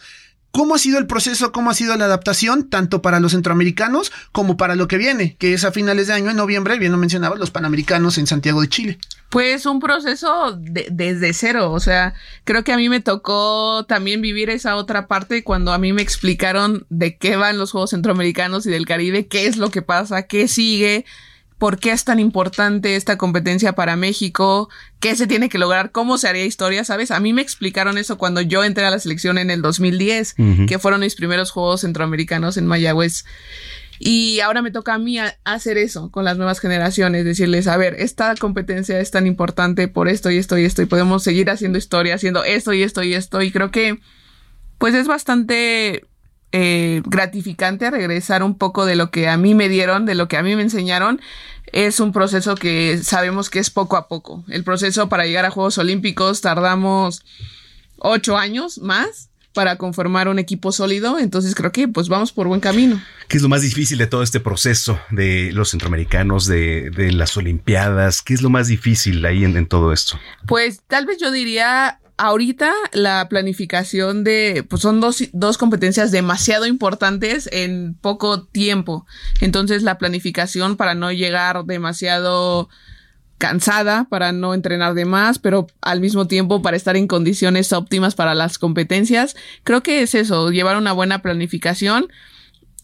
[0.52, 1.50] ¿Cómo ha sido el proceso?
[1.50, 2.68] ¿Cómo ha sido la adaptación?
[2.68, 6.30] Tanto para los centroamericanos como para lo que viene, que es a finales de año,
[6.30, 8.98] en noviembre, bien lo mencionabas, los panamericanos en Santiago de Chile.
[9.30, 12.12] Pues un proceso de- desde cero, o sea,
[12.44, 16.02] creo que a mí me tocó también vivir esa otra parte cuando a mí me
[16.02, 20.24] explicaron de qué van los Juegos Centroamericanos y del Caribe, qué es lo que pasa,
[20.24, 21.06] qué sigue,
[21.62, 24.68] por qué es tan importante esta competencia para México,
[24.98, 27.12] qué se tiene que lograr, cómo se haría historia, ¿sabes?
[27.12, 30.66] A mí me explicaron eso cuando yo entré a la selección en el 2010, Ujú.
[30.66, 33.24] que fueron mis primeros Juegos Centroamericanos en Mayagüez.
[34.00, 37.76] Y ahora me toca a mí a- hacer eso con las nuevas generaciones, decirles, a
[37.76, 41.48] ver, esta competencia es tan importante por esto y esto y esto, y podemos seguir
[41.48, 44.00] haciendo historia, haciendo esto y esto y esto, y creo que
[44.78, 46.06] pues es bastante
[46.52, 50.36] eh, gratificante regresar un poco de lo que a mí me dieron, de lo que
[50.36, 51.20] a mí me enseñaron.
[51.72, 54.44] Es un proceso que sabemos que es poco a poco.
[54.48, 57.24] El proceso para llegar a Juegos Olímpicos tardamos
[57.98, 62.60] ocho años más para conformar un equipo sólido, entonces creo que pues vamos por buen
[62.60, 63.02] camino.
[63.28, 67.36] ¿Qué es lo más difícil de todo este proceso de los centroamericanos, de, de las
[67.36, 68.22] Olimpiadas?
[68.22, 70.18] ¿Qué es lo más difícil ahí en, en todo esto?
[70.46, 76.66] Pues tal vez yo diría ahorita la planificación de, pues son dos, dos competencias demasiado
[76.66, 79.06] importantes en poco tiempo.
[79.40, 82.68] Entonces la planificación para no llegar demasiado
[83.38, 88.14] cansada, para no entrenar de más, pero al mismo tiempo para estar en condiciones óptimas
[88.14, 89.34] para las competencias.
[89.64, 92.06] Creo que es eso, llevar una buena planificación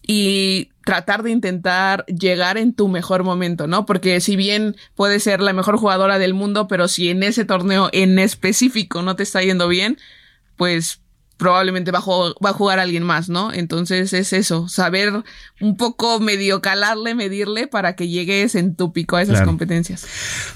[0.05, 3.85] y tratar de intentar llegar en tu mejor momento, ¿no?
[3.85, 7.89] Porque si bien puedes ser la mejor jugadora del mundo, pero si en ese torneo
[7.91, 9.97] en específico no te está yendo bien,
[10.55, 11.01] pues
[11.37, 12.03] probablemente va a,
[12.43, 13.53] va a jugar alguien más, ¿no?
[13.53, 15.13] Entonces es eso, saber
[15.61, 19.45] un poco medio calarle, medirle para que llegues en tu pico a esas Claro.
[19.47, 20.05] competencias.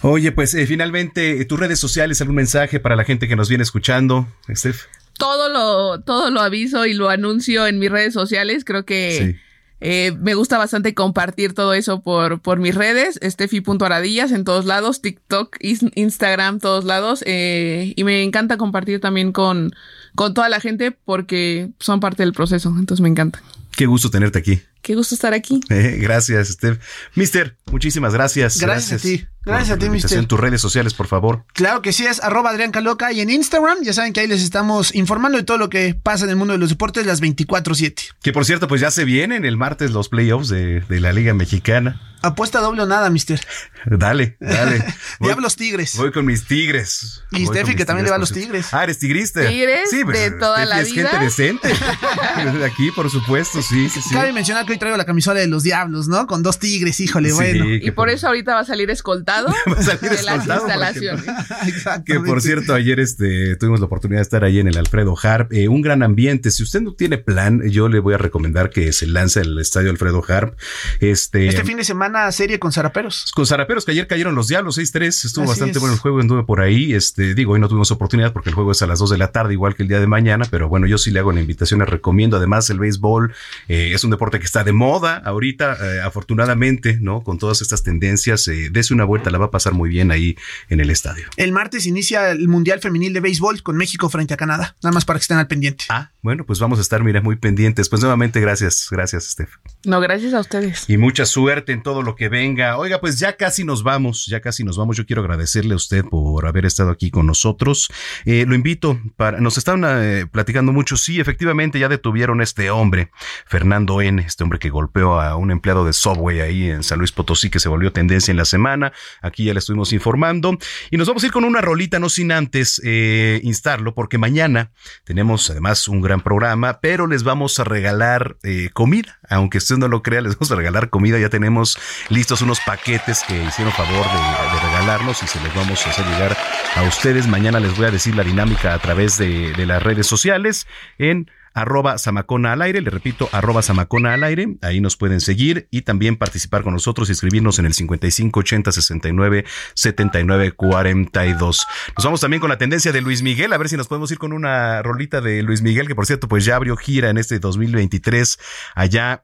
[0.02, 3.48] Oye, pues eh, finalmente, eh, tus redes sociales, algún mensaje para la gente que nos
[3.48, 4.82] viene escuchando, Steph.
[5.18, 8.66] todo lo, todo lo aviso y lo anuncio en mis redes sociales.
[8.66, 9.40] Creo que
[9.86, 13.20] eh, me gusta bastante compartir todo eso por, por mis redes.
[13.22, 17.22] Steffi.aradillas en todos lados, TikTok, Instagram, todos lados.
[17.28, 19.74] eh, y me encanta compartir también con,
[20.16, 22.70] con toda la gente porque son parte del proceso.
[22.70, 23.44] Entonces me encanta.
[23.76, 24.62] Qué gusto tenerte aquí.
[24.84, 25.62] Qué gusto estar aquí.
[25.70, 26.78] Eh, gracias, Steph.
[27.16, 28.60] Mister, muchísimas gracias.
[28.60, 29.26] Gracias a ti.
[29.46, 30.26] Gracias a ti, mister.
[30.26, 31.46] Tus redes sociales, por favor.
[31.54, 34.42] Claro que sí, es arroba Adrián Caloca y en Instagram, ya saben que ahí les
[34.42, 38.14] estamos informando de todo lo que pasa en el mundo de los deportes las 24-7.
[38.22, 41.34] Que por cierto, pues ya se vienen el martes los playoffs de, de la Liga
[41.34, 42.02] Mexicana.
[42.22, 43.42] Apuesta doble o nada, mister.
[43.86, 44.78] Dale, dale.
[45.20, 45.98] Voy- Diablos Tigres.
[45.98, 47.22] Voy con mis tigres.
[47.32, 48.32] Y Steffi, que también le va a los.
[48.32, 48.74] Tigres.
[48.74, 49.46] Ah, eres tigrista.
[49.46, 51.10] Tigres sí, pues, de toda Steffi la es vida.
[51.10, 51.68] gente decente.
[52.60, 54.14] De Aquí, por supuesto, sí, sí, sí.
[54.14, 56.28] Cabe mencionar que hoy traigo la camisola de los Diablos, ¿no?
[56.28, 57.66] Con dos tigres, híjole, Sí, bueno.
[57.66, 61.24] que Y por eso ahorita va a salir escoltado de las escoltado instalaciones.
[62.06, 65.52] Que por cierto, ayer este, tuvimos la oportunidad de estar ahí en el Alfredo Harp.
[65.54, 66.52] Eh, un gran ambiente.
[66.52, 69.90] Si usted no tiene plan, yo le voy a recomendar que se lance al estadio
[69.92, 70.56] Alfredo Harp.
[71.00, 73.32] Este, Este fin de semana serie con Zaraperos.
[73.34, 75.26] con Zaraperos, que ayer cayeron los Diablos 6-3.
[75.26, 75.80] Estuvo Así bastante es.
[75.80, 76.20] bueno el juego.
[76.20, 76.94] Anduve por ahí.
[76.94, 79.32] Este, digo, hoy no tuvimos oportunidad porque el juego es a las 2 de la
[79.32, 80.46] tarde, igual que el día de mañana.
[80.50, 82.38] Pero bueno, yo sí le hago la invitación, les recomiendo.
[82.38, 83.34] Además, el béisbol
[83.68, 87.24] eh, es un deporte que está de moda ahorita, eh, afortunadamente, ¿no?
[87.24, 88.48] Con todas estas tendencias.
[88.48, 90.36] Eh, dese una vuelta, la va a pasar muy bien ahí
[90.70, 91.26] en el estadio.
[91.38, 94.76] El martes inicia el Mundial Femenil de Béisbol con México frente a Canadá.
[94.84, 95.86] Nada más para que estén al pendiente.
[95.90, 97.90] Ah, bueno, pues vamos a estar, mira, muy pendientes.
[97.90, 99.56] Pues nuevamente, gracias, gracias, Steph.
[99.86, 100.90] No, gracias a ustedes.
[100.90, 102.78] Y mucha suerte en todo lo que venga.
[102.78, 104.98] Oiga, pues ya casi nos vamos, ya casi nos vamos.
[104.98, 107.90] Yo quiero agradecerle a usted por haber estado aquí con nosotros.
[108.26, 110.98] Eh, lo invito para, nos están eh, platicando mucho.
[110.98, 113.12] Sí, efectivamente, ya detuvieron a este hombre,
[113.46, 117.12] Fernando N., este hombre que golpeó a un empleado de Subway ahí en San Luis
[117.12, 118.94] Potosí que se volvió tendencia en la semana.
[119.22, 120.58] Aquí ya le estuvimos informando.
[120.92, 124.72] Y nos vamos a ir con una rolita, no sin antes eh, instarlo, porque mañana
[125.04, 129.20] tenemos además un gran programa, pero les vamos a regalar eh, comida.
[129.30, 131.20] Aunque usted no lo crea, les vamos a regalar comida.
[131.20, 131.78] Ya tenemos
[132.10, 136.38] listos unos paquetes que hicieron favor de, regalarnos y se los vamos a hacer llegar
[136.76, 137.28] a ustedes.
[137.28, 140.68] Mañana les voy a decir la dinámica a través de, de las redes sociales
[140.98, 145.68] en arroba Samacona al aire, le repito, arroba Samacona al aire, ahí nos pueden seguir
[145.72, 151.68] y también participar con nosotros y escribirnos en el 55 80 69 79 42.
[151.96, 154.18] Nos vamos también con la tendencia de Luis Miguel, a ver si nos podemos ir
[154.18, 157.40] con una rolita de Luis Miguel, que por cierto, pues ya abrió gira en este
[157.40, 158.40] 2023
[158.76, 159.24] allá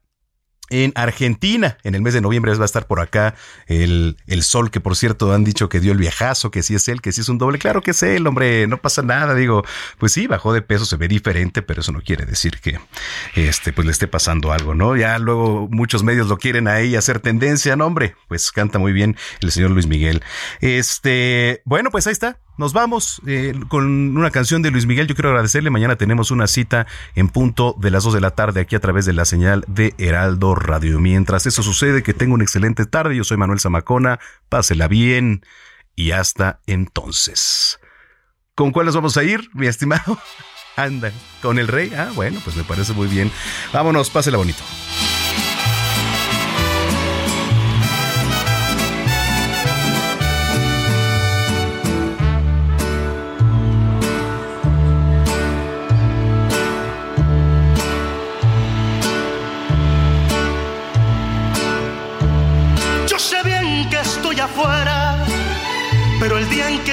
[0.70, 1.78] en Argentina.
[1.84, 3.36] En el mes de noviembre va a estar por acá
[3.68, 6.88] el, el, Sol, que por cierto han dicho que dio el viajazo, que sí es
[6.88, 7.60] él, que sí es un doble.
[7.60, 9.36] Claro que es él, hombre, no pasa nada.
[9.36, 9.64] Digo,
[9.98, 12.80] pues sí, bajó de peso, se ve diferente, pero eso no quiere decir que
[13.36, 14.96] este, pues le esté pasando algo, ¿no?
[14.96, 19.16] Ya luego muchos medios lo quieren ahí hacer tendencia, no, hombre, pues canta muy bien
[19.41, 20.24] el señor Luis Miguel.
[20.62, 22.40] Este, bueno, pues ahí está.
[22.60, 25.08] Nos vamos eh, con una canción de Luis Miguel.
[25.08, 25.70] Yo quiero agradecerle.
[25.70, 29.06] Mañana tenemos una cita en punto de las 2 de la tarde aquí a través
[29.06, 30.99] de la señal de Heraldo Radio.
[30.99, 33.15] Mientras eso sucede, que tenga una excelente tarde.
[33.15, 34.19] Yo soy Manuel Zamacona.
[34.49, 35.45] Pásela bien
[35.95, 37.80] y hasta entonces.
[38.56, 40.19] ¿Con cuál nos vamos a ir, mi estimado?
[40.76, 41.11] Anda,
[41.41, 41.91] con el rey.
[41.95, 43.31] Ah, bueno, pues me parece muy bien.
[43.73, 44.64] Vámonos, pásela bonito.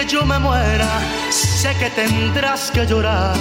[0.09, 0.89] Yo me muera,
[1.31, 3.37] sé que tendrás que llorar.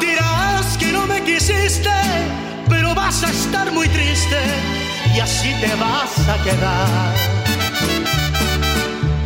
[0.00, 1.90] Dirás que no me quisiste,
[2.68, 4.40] pero vas a estar muy triste
[5.14, 7.14] y así te vas a quedar.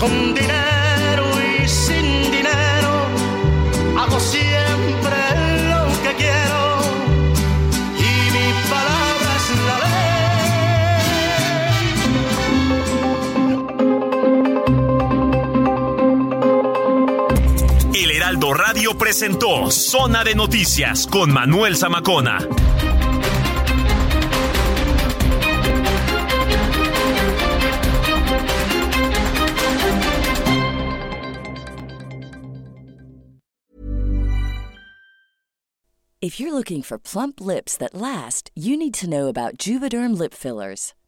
[0.00, 1.26] Con dinero
[1.62, 2.92] y sin dinero,
[3.98, 5.29] hago siempre
[18.54, 22.38] Radio presentó Zona de Noticias con Manuel Zamacona.
[36.22, 40.34] If you're looking for plump lips that last, you need to know about Juvederm lip
[40.34, 40.92] fillers.